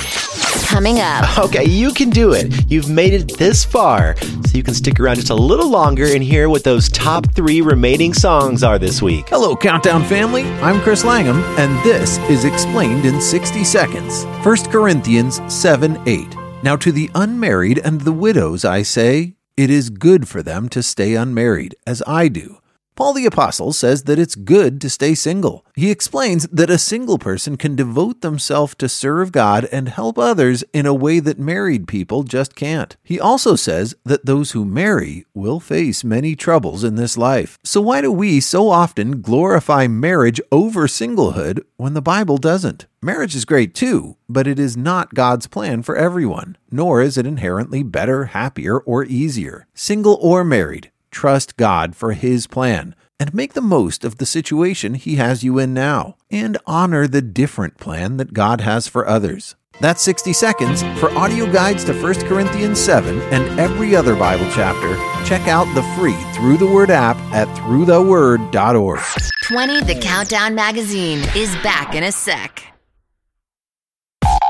Coming 0.68 1.00
up. 1.00 1.26
Okay, 1.46 1.66
you 1.66 1.92
can 1.94 2.12
do 2.12 2.34
it. 2.34 2.70
You've 2.70 2.90
made 2.90 3.14
it 3.14 3.38
this 3.38 3.66
far, 3.66 4.16
so 4.18 4.58
you 4.58 4.62
can 4.64 4.74
stick 4.74 5.00
around 5.00 5.16
just 5.16 5.32
a 5.32 5.36
little 5.36 5.70
longer 5.70 6.06
and 6.06 6.24
hear 6.24 6.48
what 6.48 6.64
those 6.64 6.90
top 6.90 7.34
three 7.34 7.62
remaining 7.62 8.14
songs 8.14 8.64
are 8.64 8.78
this 8.78 9.02
week. 9.02 9.30
Hello, 9.30 9.56
Countdown 9.56 10.04
family. 10.04 10.44
I'm 10.62 10.80
Chris 10.82 11.04
Langham, 11.04 11.42
and 11.58 11.84
this 11.84 12.20
is 12.30 12.46
Explained 12.46 13.06
in 13.06 13.20
60 13.20 13.64
Seconds. 13.64 14.26
1 14.44 14.58
Corinthians 14.72 15.42
7 15.52 16.00
8. 16.08 16.36
Now, 16.62 16.76
to 16.76 16.92
the 16.92 17.10
unmarried 17.16 17.80
and 17.80 18.02
the 18.02 18.14
widows, 18.14 18.64
I 18.64 18.84
say, 18.84 19.36
it 19.58 19.70
is 19.70 19.90
good 19.90 20.28
for 20.28 20.44
them 20.44 20.70
to 20.70 20.84
stay 20.84 21.16
unmarried, 21.16 21.76
as 21.88 22.04
I 22.06 22.28
do. 22.28 22.60
Paul 22.96 23.14
the 23.14 23.26
Apostle 23.26 23.74
says 23.74 24.04
that 24.04 24.18
it's 24.20 24.36
good 24.36 24.80
to 24.80 24.90
stay 24.90 25.16
single. 25.16 25.66
He 25.76 25.92
explains 25.92 26.48
that 26.48 26.70
a 26.70 26.78
single 26.78 27.20
person 27.20 27.58
can 27.58 27.76
devote 27.76 28.22
themselves 28.22 28.74
to 28.76 28.88
serve 28.88 29.34
God 29.34 29.68
and 29.70 29.90
help 29.90 30.18
others 30.18 30.64
in 30.72 30.86
a 30.86 30.94
way 30.94 31.20
that 31.20 31.38
married 31.38 31.90
people 31.90 32.24
just 32.24 32.56
can't. 32.56 32.96
He 33.04 33.20
also 33.20 33.58
says 33.58 33.96
that 34.06 34.26
those 34.26 34.52
who 34.52 34.64
marry 34.64 35.26
will 35.34 35.60
face 35.60 36.06
many 36.06 36.38
troubles 36.38 36.86
in 36.86 36.96
this 36.96 37.18
life. 37.18 37.60
So, 37.66 37.82
why 37.82 38.00
do 38.00 38.14
we 38.14 38.40
so 38.40 38.70
often 38.70 39.22
glorify 39.22 39.88
marriage 39.88 40.40
over 40.50 40.88
singlehood 40.88 41.60
when 41.76 41.96
the 41.96 42.02
Bible 42.02 42.38
doesn't? 42.38 42.86
Marriage 43.02 43.36
is 43.36 43.46
great 43.46 43.76
too, 43.76 44.16
but 44.28 44.48
it 44.48 44.58
is 44.58 44.76
not 44.76 45.14
God's 45.14 45.46
plan 45.46 45.84
for 45.84 45.96
everyone, 45.96 46.58
nor 46.72 47.02
is 47.04 47.20
it 47.20 47.28
inherently 47.28 47.84
better, 47.84 48.26
happier, 48.26 48.80
or 48.80 49.04
easier. 49.04 49.68
Single 49.76 50.18
or 50.22 50.44
married, 50.44 50.90
trust 51.16 51.56
God 51.56 51.96
for 51.96 52.12
His 52.12 52.46
plan 52.46 52.94
and 53.20 53.34
make 53.34 53.54
the 53.54 53.62
most 53.62 54.04
of 54.04 54.18
the 54.18 54.26
situation 54.26 54.96
He 54.96 55.16
has 55.16 55.44
you 55.44 55.58
in 55.58 55.74
now, 55.74 56.18
and 56.30 56.58
honor 56.68 57.08
the 57.08 57.22
different 57.22 57.78
plan 57.78 58.18
that 58.18 58.34
God 58.34 58.60
has 58.60 58.88
for 58.90 59.08
others. 59.08 59.56
That's 59.80 60.02
60 60.04 60.34
seconds. 60.34 60.84
For 61.00 61.10
audio 61.18 61.52
guides 61.52 61.86
to 61.86 61.94
1 61.94 62.28
Corinthians 62.28 62.80
7 62.80 63.22
and 63.34 63.60
every 63.60 63.96
other 63.96 64.16
Bible 64.16 64.50
chapter, 64.52 64.96
check 65.26 65.48
out 65.48 65.74
the 65.74 65.84
free 65.98 66.18
Through 66.34 66.58
the 66.58 66.68
Word 66.68 66.90
app 66.92 67.18
at 67.34 67.48
throughtheword.org. 67.58 69.02
20 69.44 69.82
The 69.82 70.00
Countdown 70.02 70.56
magazine 70.56 71.20
is 71.36 71.56
back 71.58 71.96
in 71.96 72.04
a 72.04 72.12
sec. 72.12 72.75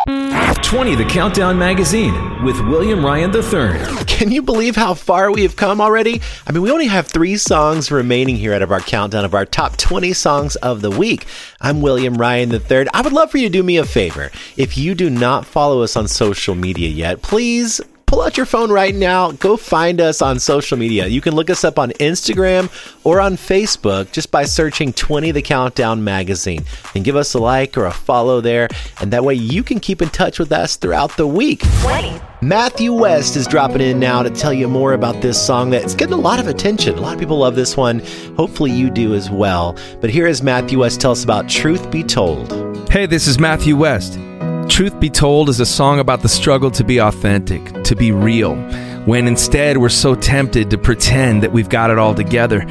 20 0.06 0.96
The 0.96 1.06
Countdown 1.06 1.58
Magazine 1.58 2.44
with 2.44 2.60
William 2.62 3.04
Ryan 3.04 3.34
III. 3.34 4.06
Can 4.06 4.32
you 4.32 4.44
believe 4.44 4.76
how 4.76 4.94
far 4.94 5.32
we 5.32 5.42
have 5.42 5.56
come 5.56 5.82
already? 5.82 6.22
I 6.46 6.52
mean, 6.52 6.62
we 6.62 6.72
only 6.72 6.86
have 6.86 7.08
three 7.08 7.38
songs 7.38 7.92
remaining 7.92 8.36
here 8.36 8.54
out 8.54 8.62
of 8.62 8.72
our 8.72 8.82
countdown 8.82 9.26
of 9.26 9.34
our 9.34 9.46
top 9.46 9.78
20 9.78 10.14
songs 10.14 10.56
of 10.58 10.82
the 10.82 10.92
week. 10.92 11.26
I'm 11.60 11.82
William 11.82 12.16
Ryan 12.16 12.52
III. 12.52 12.88
I 12.94 13.02
would 13.02 13.14
love 13.14 13.32
for 13.32 13.38
you 13.38 13.48
to 13.48 13.54
do 13.54 13.64
me 13.64 13.78
a 13.78 13.86
favor. 13.86 14.32
If 14.58 14.78
you 14.78 14.94
do 14.94 15.10
not 15.10 15.46
follow 15.46 15.82
us 15.82 15.96
on 15.96 16.08
social 16.08 16.54
media 16.54 16.90
yet, 16.90 17.24
please 17.24 17.82
pull 18.06 18.22
out 18.22 18.38
your 18.38 18.46
phone 18.46 18.72
right 18.72 18.94
now. 18.94 19.32
Go 19.32 19.58
find 19.58 20.00
us 20.00 20.22
on 20.22 20.40
social 20.40 20.78
media. 20.78 21.08
You 21.08 21.22
can 21.22 21.36
look 21.36 21.50
us 21.50 21.64
up 21.64 21.80
on 21.80 21.92
Instagram 21.92 22.72
or 23.04 23.20
on 23.20 23.36
Facebook 23.36 24.12
just 24.12 24.32
by 24.32 24.46
searching 24.46 24.94
20 24.94 25.32
The 25.32 25.42
Countdown 25.42 26.04
Magazine 26.04 26.64
and 26.94 27.04
give 27.04 27.16
us 27.16 27.34
a 27.34 27.40
like 27.40 27.78
or 27.78 27.86
a 27.86 27.92
follow 27.92 28.42
there. 28.42 28.68
And 29.02 29.12
that 29.12 29.24
way 29.24 29.34
you 29.34 29.64
can 29.64 29.80
keep 29.80 30.02
in 30.02 30.10
touch 30.10 30.40
with 30.40 30.52
us 30.52 30.76
throughout 30.76 31.16
the 31.18 31.28
week. 31.28 31.62
20. 31.82 32.20
Matthew 32.42 32.94
West 32.94 33.36
is 33.36 33.48
dropping 33.48 33.82
in 33.82 34.00
now 34.00 34.22
to 34.22 34.30
tell 34.30 34.54
you 34.54 34.68
more 34.68 34.94
about 34.94 35.22
this 35.22 35.44
song 35.44 35.70
that's 35.70 35.96
getting 35.96 36.14
a 36.14 36.18
lot 36.18 36.40
of 36.40 36.48
attention. 36.48 36.98
A 36.98 37.02
lot 37.02 37.14
of 37.14 37.20
people 37.20 37.40
love 37.40 37.56
this 37.56 37.76
one. 37.76 38.00
Hopefully 38.38 38.72
you 38.72 38.90
do 38.90 39.16
as 39.16 39.32
well. 39.32 39.76
But 40.00 40.10
here 40.10 40.28
is 40.28 40.44
Matthew 40.44 40.80
West 40.80 41.02
tell 41.02 41.12
us 41.12 41.24
about 41.24 41.50
Truth 41.50 41.90
Be 41.90 42.04
Told. 42.04 42.90
Hey, 42.90 43.06
this 43.08 43.26
is 43.28 43.40
Matthew 43.40 43.76
West. 43.76 44.20
Truth 44.70 45.00
Be 45.00 45.10
Told 45.10 45.48
is 45.50 45.60
a 45.60 45.66
song 45.66 46.00
about 46.00 46.22
the 46.22 46.28
struggle 46.28 46.72
to 46.72 46.84
be 46.84 47.00
authentic, 47.00 47.84
to 47.84 47.96
be 47.96 48.12
real, 48.12 48.56
when 49.06 49.28
instead 49.28 49.78
we're 49.78 49.90
so 49.90 50.16
tempted 50.16 50.70
to 50.72 50.78
pretend 50.78 51.44
that 51.44 51.54
we've 51.54 51.70
got 51.70 51.92
it 51.92 51.98
all 51.98 52.14
together. 52.14 52.62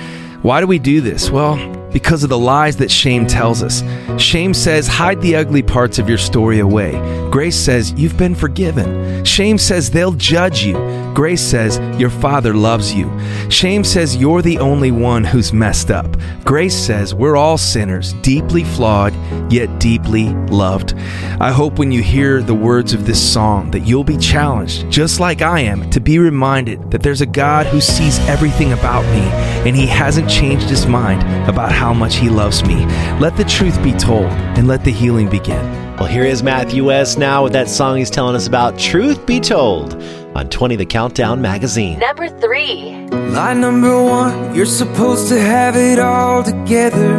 Why 0.43 0.61
do 0.61 0.67
we 0.67 0.79
do 0.79 1.01
this? 1.01 1.31
Well, 1.31 1.57
because 1.95 2.23
of 2.23 2.29
the 2.29 2.39
lies 2.39 2.77
that 2.77 2.91
shame 2.91 3.27
tells 3.27 3.63
us. 3.63 3.83
Shame 4.21 4.53
says, 4.53 4.87
hide 4.87 5.23
the 5.23 5.37
ugly 5.37 5.63
parts 5.63 5.99
of 5.99 6.09
your 6.09 6.19
story 6.19 6.59
away. 6.59 6.93
Grace 7.31 7.57
says, 7.57 7.93
you've 7.93 8.19
been 8.19 8.35
forgiven. 8.35 9.25
Shame 9.25 9.57
says, 9.57 9.91
they'll 9.91 10.13
judge 10.13 10.63
you. 10.63 10.75
Grace 11.15 11.43
says, 11.43 11.79
your 11.99 12.11
Father 12.11 12.53
loves 12.53 12.93
you. 12.93 13.09
Shame 13.49 13.85
says, 13.85 14.17
you're 14.17 14.43
the 14.43 14.59
only 14.59 14.91
one 14.91 15.23
who's 15.23 15.53
messed 15.53 15.93
up. 15.93 16.17
Grace 16.45 16.75
says, 16.75 17.15
we're 17.15 17.37
all 17.37 17.57
sinners, 17.57 18.13
deeply 18.15 18.65
flawed, 18.65 19.15
yet 19.51 19.79
deeply 19.79 20.31
loved. 20.49 20.95
I 21.41 21.53
hope 21.53 21.79
when 21.79 21.93
you 21.93 22.03
hear 22.03 22.43
the 22.43 22.55
words 22.55 22.93
of 22.93 23.07
this 23.07 23.33
song 23.33 23.71
that 23.71 23.87
you'll 23.87 24.03
be 24.03 24.17
challenged, 24.17 24.91
just 24.91 25.21
like 25.21 25.41
I 25.41 25.61
am, 25.61 25.89
to 25.91 26.01
be 26.01 26.19
reminded 26.19 26.91
that 26.91 27.03
there's 27.03 27.21
a 27.21 27.27
God 27.27 27.67
who 27.67 27.81
sees 27.81 28.19
everything 28.29 28.73
about 28.73 29.05
me 29.05 29.23
and 29.69 29.77
he 29.77 29.87
hasn't 29.87 30.29
changed 30.29 30.69
his 30.69 30.87
mind 30.87 31.23
about 31.49 31.71
how 31.71 31.84
much 31.93 32.17
he 32.17 32.31
loves 32.31 32.65
me. 32.65 32.87
Let 33.19 33.37
the 33.37 33.45
truth 33.45 33.83
be 33.83 33.93
told 33.93 34.31
and 34.57 34.67
let 34.67 34.85
the 34.85 34.93
healing 34.93 35.29
begin. 35.29 35.85
Well, 35.97 36.07
here 36.07 36.25
is 36.25 36.43
Matthew 36.43 36.85
West 36.85 37.19
now 37.19 37.45
with 37.45 37.53
that 37.53 37.69
song 37.69 37.99
he's 37.99 38.11
telling 38.11 38.35
us 38.35 38.47
about 38.47 38.79
Truth 38.79 39.27
Be 39.27 39.39
Told 39.39 39.95
on 40.35 40.49
20 40.49 40.77
The 40.77 40.87
Countdown 40.87 41.41
magazine. 41.41 41.99
Number 41.99 42.29
three. 42.29 43.07
Line 43.11 43.61
number 43.61 44.03
one, 44.03 44.55
you're 44.55 44.67
supposed 44.67 45.29
to 45.29 45.41
have 45.41 45.77
it 45.77 45.99
all 45.99 46.43
together. 46.43 47.17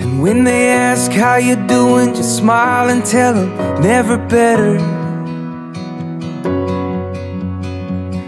And 0.00 0.20
when 0.22 0.44
they 0.44 0.68
ask 0.70 1.12
how 1.12 1.36
you're 1.36 1.66
doing, 1.66 2.14
just 2.14 2.38
smile 2.38 2.88
and 2.88 3.04
tell 3.04 3.34
them 3.34 3.82
never 3.82 4.16
better. 4.16 4.93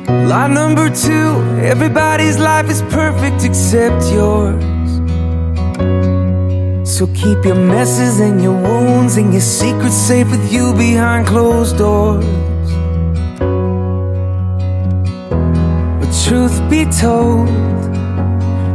Line 0.09 0.55
number 0.55 0.89
two, 0.89 1.43
everybody's 1.63 2.39
life 2.39 2.71
is 2.71 2.81
perfect 2.83 3.45
except 3.45 4.05
yours. 4.13 4.63
So 6.89 7.09
keep 7.09 7.45
your 7.45 7.57
messes 7.57 8.21
and 8.21 8.41
your 8.41 8.55
wounds 8.55 9.17
and 9.17 9.33
your 9.33 9.43
secrets 9.43 9.97
safe 9.97 10.31
with 10.31 10.53
you 10.53 10.73
behind 10.75 11.27
closed 11.27 11.79
doors. 11.79 12.25
But 15.99 16.11
truth 16.25 16.57
be 16.71 16.85
told, 16.85 17.49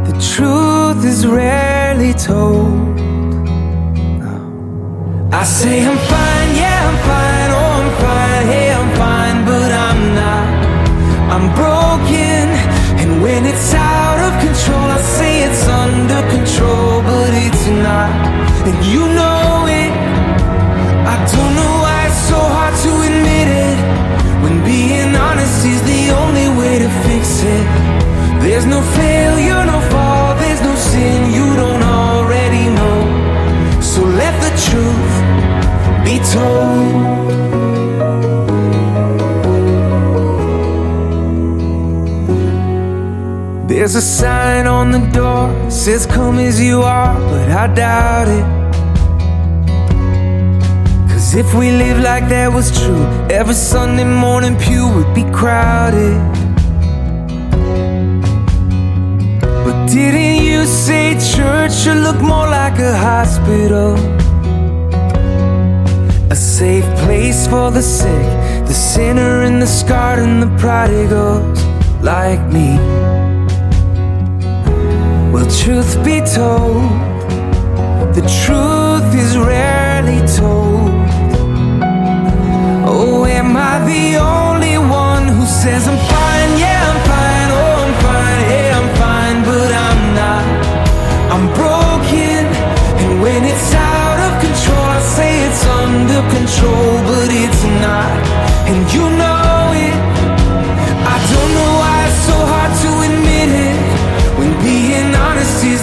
the 0.04 0.12
truth 0.34 1.02
is 1.02 1.26
rarely 1.26 2.12
told. 2.12 3.00
I 5.32 5.44
say 5.44 5.80
I'm 5.80 5.96
fine, 5.96 6.56
yeah, 6.56 6.88
I'm 6.88 6.98
fine, 7.08 7.50
oh, 7.50 7.80
I'm 7.80 7.90
fine, 8.02 8.46
hey, 8.52 8.72
I'm 8.74 8.96
fine. 8.96 9.41
I'm 11.32 11.48
broken, 11.54 12.44
and 13.00 13.22
when 13.22 13.46
it's 13.46 13.72
out 13.72 14.18
of 14.20 14.32
control, 14.44 14.86
I 14.98 15.00
say 15.00 15.44
it's 15.48 15.66
under 15.66 16.20
control, 16.28 17.00
but 17.00 17.30
it's 17.32 17.66
not. 17.86 18.12
And 18.68 18.76
you 18.84 19.00
know 19.16 19.64
it. 19.64 19.92
I 21.08 21.16
don't 21.32 21.54
know 21.56 21.74
why 21.84 21.98
it's 22.08 22.22
so 22.28 22.36
hard 22.36 22.74
to 22.84 22.92
admit 23.08 23.48
it. 23.48 23.78
When 24.44 24.62
being 24.62 25.16
honest 25.16 25.64
is 25.64 25.80
the 25.92 26.02
only 26.20 26.48
way 26.60 26.74
to 26.84 26.90
fix 27.08 27.40
it. 27.56 27.66
There's 28.44 28.66
no 28.66 28.82
failure, 29.00 29.64
no 29.64 29.80
fall, 29.88 30.36
there's 30.36 30.60
no 30.60 30.74
sin 30.76 31.32
you 31.32 31.48
don't 31.56 31.82
already 31.82 32.68
know. 32.78 33.80
So 33.80 34.04
let 34.04 34.34
the 34.44 34.52
truth 34.68 35.14
be 36.04 36.20
told. 36.36 37.11
There's 43.82 43.96
a 43.96 44.00
sign 44.00 44.68
on 44.68 44.92
the 44.92 45.00
door 45.10 45.68
says 45.68 46.06
come 46.06 46.38
as 46.38 46.60
you 46.60 46.82
are, 46.82 47.18
but 47.18 47.48
I 47.50 47.66
doubt 47.66 48.28
it. 48.28 48.46
Cause 51.10 51.34
if 51.34 51.52
we 51.52 51.72
live 51.72 51.98
like 51.98 52.28
that 52.28 52.52
was 52.52 52.70
true, 52.80 53.04
every 53.28 53.54
Sunday 53.54 54.04
morning 54.04 54.56
pew 54.56 54.86
would 54.86 55.12
be 55.16 55.24
crowded. 55.32 56.16
But 59.64 59.86
didn't 59.88 60.44
you 60.44 60.64
say 60.64 61.14
church 61.34 61.72
should 61.72 61.96
look 62.06 62.20
more 62.20 62.46
like 62.46 62.78
a 62.78 62.96
hospital? 62.96 63.96
A 66.30 66.36
safe 66.36 66.86
place 67.00 67.48
for 67.48 67.72
the 67.72 67.82
sick, 67.82 68.28
the 68.64 68.74
sinner 68.74 69.42
and 69.42 69.60
the 69.60 69.66
scarred 69.66 70.20
and 70.20 70.40
the 70.40 70.56
prodigals 70.56 71.64
like 72.00 72.40
me. 72.52 72.78
Truth 75.42 76.04
be 76.04 76.20
told, 76.20 76.82
the 78.16 78.24
truth 78.42 79.14
is 79.14 79.38
rarely 79.38 80.18
told. 80.36 80.90
Oh, 82.84 83.24
am 83.26 83.56
I 83.56 83.78
the 83.86 84.18
only 84.18 84.76
one 84.78 85.28
who 85.28 85.46
says 85.46 85.86
I'm 85.86 85.98
fine? 86.10 86.58
Yeah, 86.58 86.82
I'm 86.90 87.00
fine. 87.06 87.50
Oh, 87.60 87.84
I'm 87.84 87.94
fine. 88.02 88.40
Yeah, 88.50 88.80
I'm 88.80 88.90
fine, 88.98 89.38
but 89.44 89.70
I'm 89.86 90.02
not. 90.20 90.44
I'm 91.32 91.46
broken, 91.54 92.42
and 93.02 93.22
when 93.22 93.44
it's 93.44 93.72
out 93.72 94.18
of 94.26 94.32
control, 94.42 94.86
I 94.98 95.00
say 95.00 95.46
it's 95.46 95.64
under 95.64 96.22
control, 96.36 96.92
but 97.06 97.28
it's 97.30 97.62
not. 97.84 98.10
And 98.66 98.92
you 98.92 99.16
know. 99.16 99.31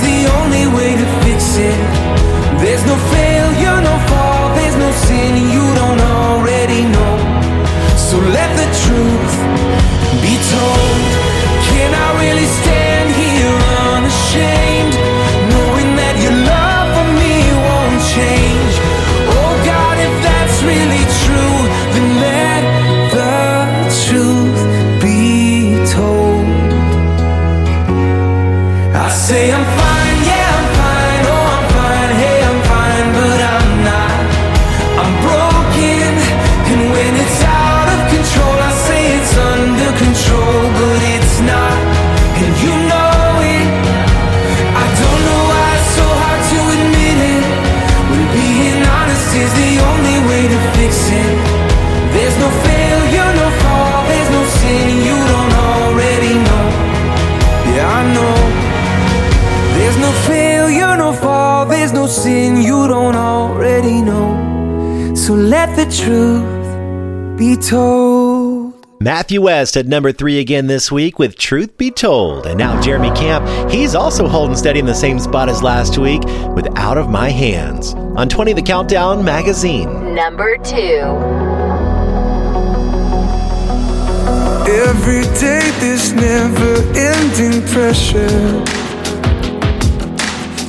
the 0.02 0.20
only 0.40 0.66
way 0.78 0.92
to 0.96 1.06
fix 1.24 1.58
it. 1.58 1.80
There's 2.62 2.86
no 2.86 2.96
failure, 3.16 3.78
no 3.82 3.96
fall, 4.10 4.56
there's 4.56 4.76
no 4.76 4.92
sin 4.92 5.32
you 5.56 5.66
don't 5.82 6.02
already 6.02 6.84
know. 6.96 7.16
So 7.98 8.18
let 8.18 8.50
the 8.62 8.68
truth 8.84 9.34
be 10.24 10.36
told. 10.54 11.09
truth 65.92 67.38
be 67.38 67.56
told. 67.56 68.86
Matthew 69.02 69.42
West 69.42 69.78
at 69.78 69.88
number 69.88 70.12
three 70.12 70.40
again 70.40 70.68
this 70.68 70.92
week 70.92 71.20
with 71.20 71.38
Truth 71.38 71.78
Be 71.78 71.90
Told. 71.90 72.46
And 72.46 72.58
now 72.58 72.80
Jeremy 72.82 73.12
Camp, 73.12 73.72
he's 73.72 73.96
also 73.96 74.28
holding 74.28 74.58
steady 74.58 74.80
in 74.80 74.86
the 74.86 74.94
same 74.94 75.20
spot 75.20 75.48
as 75.48 75.64
last 75.64 75.98
week 75.98 76.22
with 76.54 76.68
Out 76.78 76.98
of 76.98 77.10
My 77.10 77.30
Hands 77.30 77.94
on 77.94 78.28
20 78.28 78.52
The 78.54 78.62
Countdown 78.62 79.24
Magazine. 79.24 80.14
Number 80.14 80.58
two. 80.58 81.00
Every 84.70 85.24
day, 85.40 85.72
this 85.80 86.12
never 86.12 86.82
ending 86.94 87.66
pressure 87.70 88.64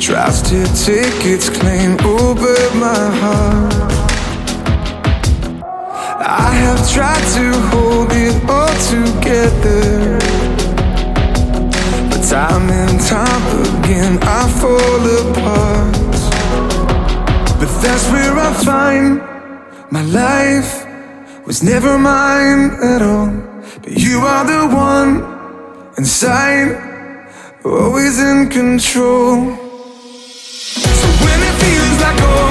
tries 0.00 0.40
to 0.42 0.64
take 0.84 1.26
its 1.26 1.50
claim 1.50 1.92
over 2.06 2.54
my 2.76 3.10
heart. 3.20 3.99
I 6.22 6.52
have 6.52 6.92
tried 6.92 7.24
to 7.36 7.50
hold 7.70 8.12
it 8.12 8.36
all 8.46 8.68
together. 8.92 10.18
But 12.10 12.22
time 12.28 12.68
and 12.68 13.00
time 13.00 13.44
again, 13.78 14.18
I 14.20 14.46
fall 14.60 15.04
apart. 15.22 15.94
But 17.58 17.70
that's 17.80 18.06
where 18.12 18.36
I 18.36 18.52
find 18.52 19.22
my 19.90 20.02
life 20.02 20.86
was 21.46 21.62
never 21.62 21.98
mine 21.98 22.72
at 22.82 23.00
all. 23.00 23.32
But 23.82 23.92
you 23.92 24.18
are 24.20 24.44
the 24.44 24.76
one 24.76 25.94
inside, 25.96 26.76
always 27.64 28.20
in 28.20 28.50
control. 28.50 29.56
So 31.00 31.06
when 31.24 31.40
it 31.48 31.56
feels 31.64 32.00
like 32.02 32.20
all 32.20 32.49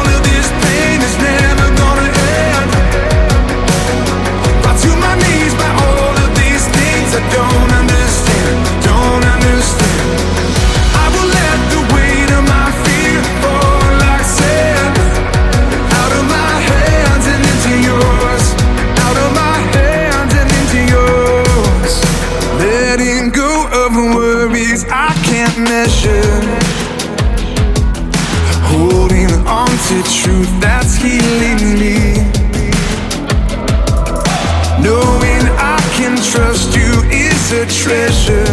treasure. 37.83 38.51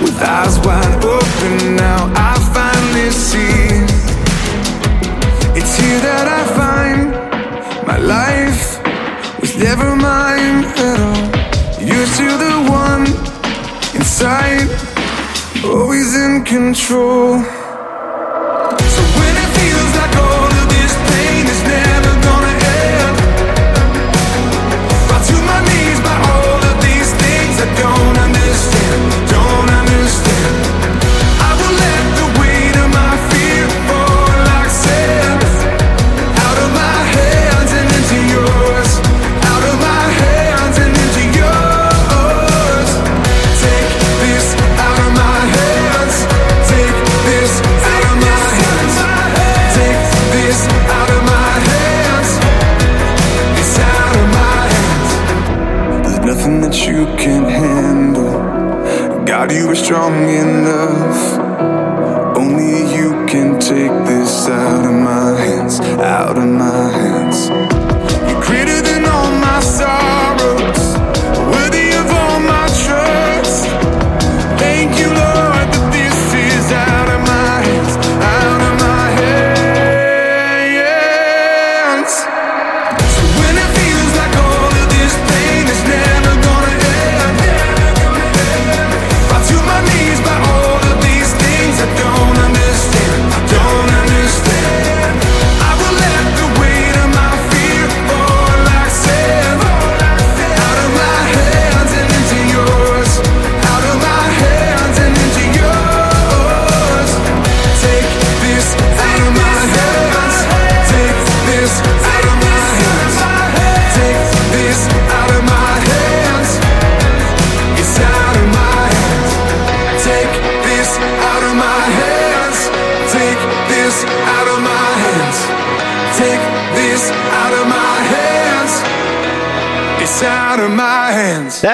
With 0.00 0.22
eyes 0.22 0.58
wide 0.64 1.04
open 1.04 1.74
now, 1.74 2.12
I 2.14 2.32
finally 2.54 3.10
see. 3.10 3.82
It's 5.58 5.74
here 5.76 6.00
that 6.08 6.26
I 6.38 6.42
find 6.60 7.00
my 7.84 7.98
life 7.98 8.78
was 9.40 9.56
never 9.56 9.96
mine 9.96 10.64
at 10.86 10.98
all. 11.08 11.84
You're 11.84 12.06
still 12.06 12.38
the 12.38 12.56
one 12.70 13.06
inside, 13.98 14.70
always 15.64 16.14
in 16.14 16.44
control. 16.44 17.59
strong 59.90 60.30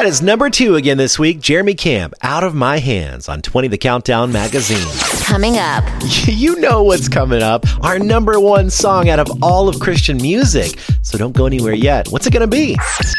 That 0.06 0.12
is 0.12 0.22
number 0.22 0.50
two 0.50 0.76
again 0.76 0.98
this 0.98 1.18
week. 1.18 1.40
Jeremy 1.40 1.74
Camp, 1.74 2.14
Out 2.22 2.44
of 2.44 2.54
My 2.54 2.78
Hands 2.78 3.28
on 3.28 3.42
20 3.42 3.66
The 3.66 3.76
Countdown 3.76 4.30
magazine. 4.30 4.86
Coming 5.24 5.58
up. 5.58 5.82
You 6.26 6.60
know 6.60 6.84
what's 6.84 7.08
coming 7.08 7.42
up. 7.42 7.64
Our 7.82 7.98
number 7.98 8.38
one 8.38 8.70
song 8.70 9.08
out 9.08 9.18
of 9.18 9.42
all 9.42 9.68
of 9.68 9.80
Christian 9.80 10.16
music. 10.18 10.78
So 11.02 11.18
don't 11.18 11.34
go 11.34 11.46
anywhere 11.46 11.74
yet. 11.74 12.06
What's 12.08 12.24
it 12.24 12.32
going 12.32 12.48
to 12.48 12.56
be? 12.56 12.76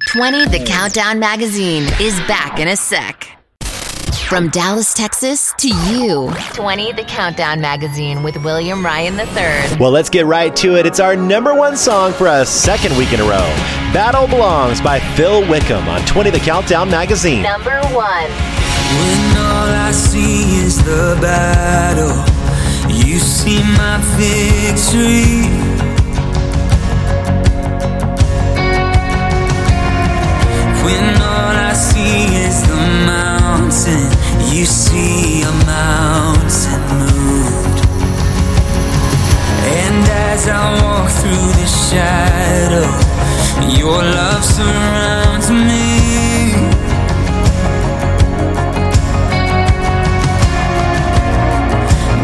20 0.08 0.46
The 0.46 0.64
Countdown 0.66 1.20
magazine 1.20 1.84
is 2.00 2.18
back 2.22 2.60
in 2.60 2.70
a 2.70 2.78
sec. 2.78 3.28
From 4.30 4.50
Dallas, 4.50 4.94
Texas 4.94 5.54
to 5.58 5.70
you. 5.70 6.34
20 6.54 6.92
The 6.94 7.04
Countdown 7.04 7.60
magazine 7.62 8.24
with 8.24 8.36
William 8.44 8.84
Ryan 8.84 9.18
III. 9.18 9.78
Well, 9.80 9.92
let's 9.92 10.10
get 10.10 10.26
right 10.26 10.54
to 10.58 10.76
it. 10.78 10.86
It's 10.86 11.00
our 11.00 11.16
number 11.16 11.54
one 11.54 11.76
song 11.78 12.14
for 12.14 12.28
a 12.28 12.46
second 12.46 12.98
week 12.98 13.14
in 13.14 13.20
a 13.20 13.24
row. 13.24 13.54
Battle 13.94 14.28
Belongs 14.28 14.82
by 14.82 15.00
Phil 15.18 15.50
Wickham 15.50 15.90
on 15.90 16.00
20 16.06 16.30
The 16.30 16.38
Countdown 16.38 16.92
magazine. 16.92 17.42
Number 17.42 17.82
one. 17.88 18.30
When 18.30 19.38
all 19.38 19.68
I 19.68 19.90
see 19.92 20.58
is 20.58 20.78
the 20.86 21.18
battle, 21.20 22.24
you 22.88 23.18
see 23.18 23.64
my 23.64 23.98
victory. 24.14 25.50
When 30.86 31.16
all 31.20 31.56
I 31.66 31.74
see 31.74 32.36
is 32.46 32.62
the 32.68 32.76
mountain, 33.08 34.12
you 34.54 34.66
see 34.66 35.42
a 35.42 35.52
mountain 35.66 36.82
moved. 37.00 37.80
And 39.66 40.08
as 40.30 40.48
I 40.48 40.80
walk 40.84 41.10
through 41.10 41.54
the 41.60 41.66
shadow, 41.66 43.17
your 43.64 44.02
love 44.04 44.44
surrounds 44.44 45.50
me. 45.50 45.88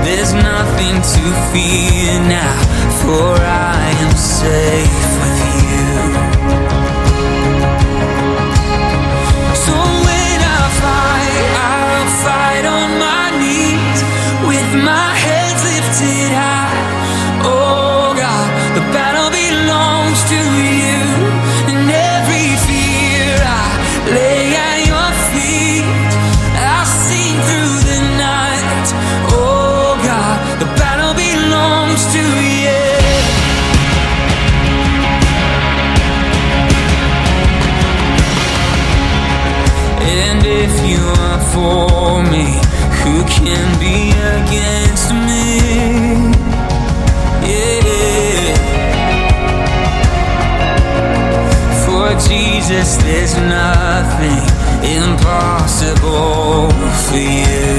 There's 0.06 0.34
nothing 0.34 0.96
to 1.16 1.24
fear 1.52 2.20
now, 2.28 2.58
for 3.02 3.36
I 3.42 3.84
am 4.04 4.16
safe 4.16 5.10
with 5.22 5.40
you. 5.64 5.88
So 9.66 9.76
when 10.06 10.40
I 10.58 10.64
fight, 10.82 11.46
I'll 11.72 12.10
fight 12.26 12.66
on 12.78 12.90
my 13.06 13.26
knees 13.42 14.00
with 14.50 14.70
my 14.84 15.10
head 15.26 15.56
lifted 15.68 16.32
high. 16.34 16.53
Jesus, 52.74 52.96
there's 52.98 53.36
nothing 53.36 54.44
impossible 54.84 56.70
for 57.08 57.18
you. 57.18 57.73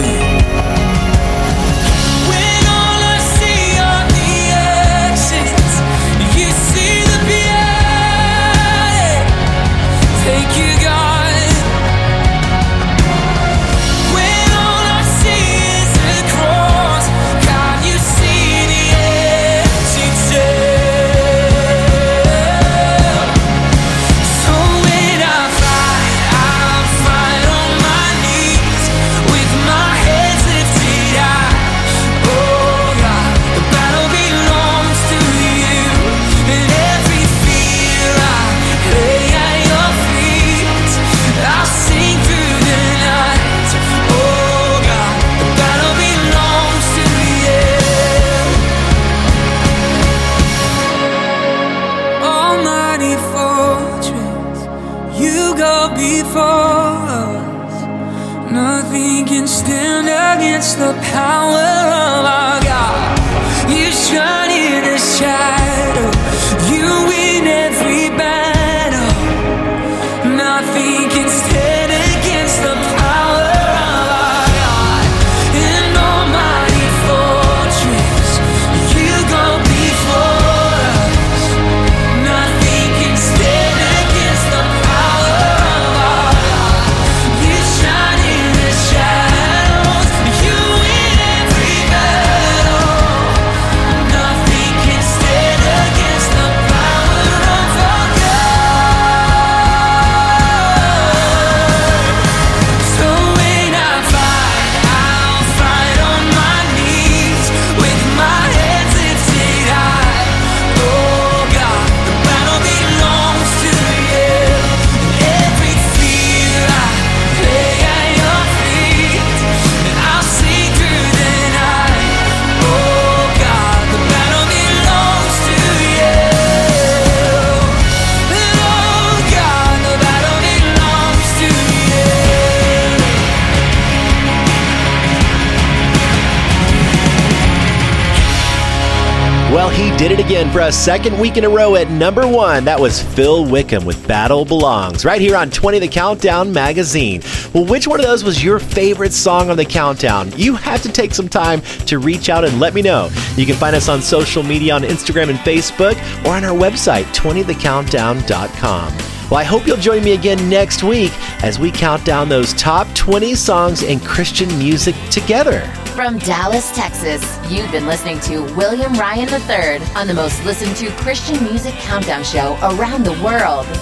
He 139.75 139.97
did 139.97 140.13
it 140.13 140.21
again 140.21 140.53
for 140.53 140.61
a 140.61 140.71
second 140.71 141.19
week 141.19 141.37
in 141.37 141.45
a 141.45 141.49
row 141.49 141.75
at 141.75 141.91
number 141.91 142.27
one. 142.27 142.65
That 142.65 142.79
was 142.79 143.03
Phil 143.03 143.45
Wickham 143.45 143.85
with 143.85 144.07
Battle 144.07 144.45
Belongs, 144.45 145.05
right 145.05 145.21
here 145.21 145.37
on 145.37 145.51
20 145.51 145.81
The 145.81 145.89
Countdown 145.89 146.53
magazine. 146.53 147.23
Well, 147.53 147.65
which 147.65 147.89
one 147.89 147.99
of 147.99 148.07
those 148.07 148.23
was 148.23 148.43
your 148.43 148.61
favorite 148.61 149.13
song 149.13 149.51
on 149.51 149.57
the 149.57 149.65
countdown? 149.65 150.33
You 150.37 150.55
have 150.55 150.83
to 150.83 150.93
take 150.93 151.13
some 151.13 151.29
time 151.29 151.61
to 151.87 151.99
reach 151.99 152.29
out 152.29 152.45
and 152.45 152.61
let 152.61 152.73
me 152.75 152.83
know. 152.83 153.11
You 153.37 153.47
can 153.47 153.57
find 153.57 153.75
us 153.75 153.89
on 153.89 154.01
social 154.01 154.43
media 154.43 154.75
on 154.75 154.83
Instagram 154.83 155.29
and 155.29 155.39
Facebook 155.41 155.97
or 156.25 156.33
on 156.33 156.45
our 156.45 156.57
website, 156.57 157.05
20thecountdown.com. 157.15 158.97
Well, 159.31 159.41
I 159.41 159.45
hope 159.45 159.67
you'll 159.67 159.77
join 159.79 160.05
me 160.05 160.13
again 160.13 160.49
next 160.49 160.83
week 160.85 161.13
as 161.43 161.59
we 161.59 161.73
count 161.73 162.05
down 162.05 162.29
those 162.29 162.53
top 162.55 162.87
20 162.95 163.35
songs 163.35 163.83
in 163.83 163.99
Christian 164.01 164.49
music 164.59 164.95
together. 165.11 165.69
From 165.95 166.19
Dallas, 166.19 166.75
Texas, 166.75 167.23
you've 167.49 167.71
been 167.71 167.87
listening 167.87 168.19
to 168.23 168.41
William 168.57 168.93
Ryan 168.95 169.29
III 169.29 169.87
on 169.95 170.09
the 170.09 170.15
most 170.15 170.45
listened 170.45 170.75
to 170.79 170.91
Christian 170.97 171.41
music 171.45 171.73
countdown 171.75 172.25
show 172.25 172.59
around 172.63 173.05
the 173.05 173.13
world. 173.23 173.65
20, 173.65 173.77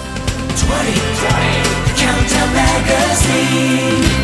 20, 0.53 1.73
Countdown 1.97 2.53
Magazine. 2.53 4.22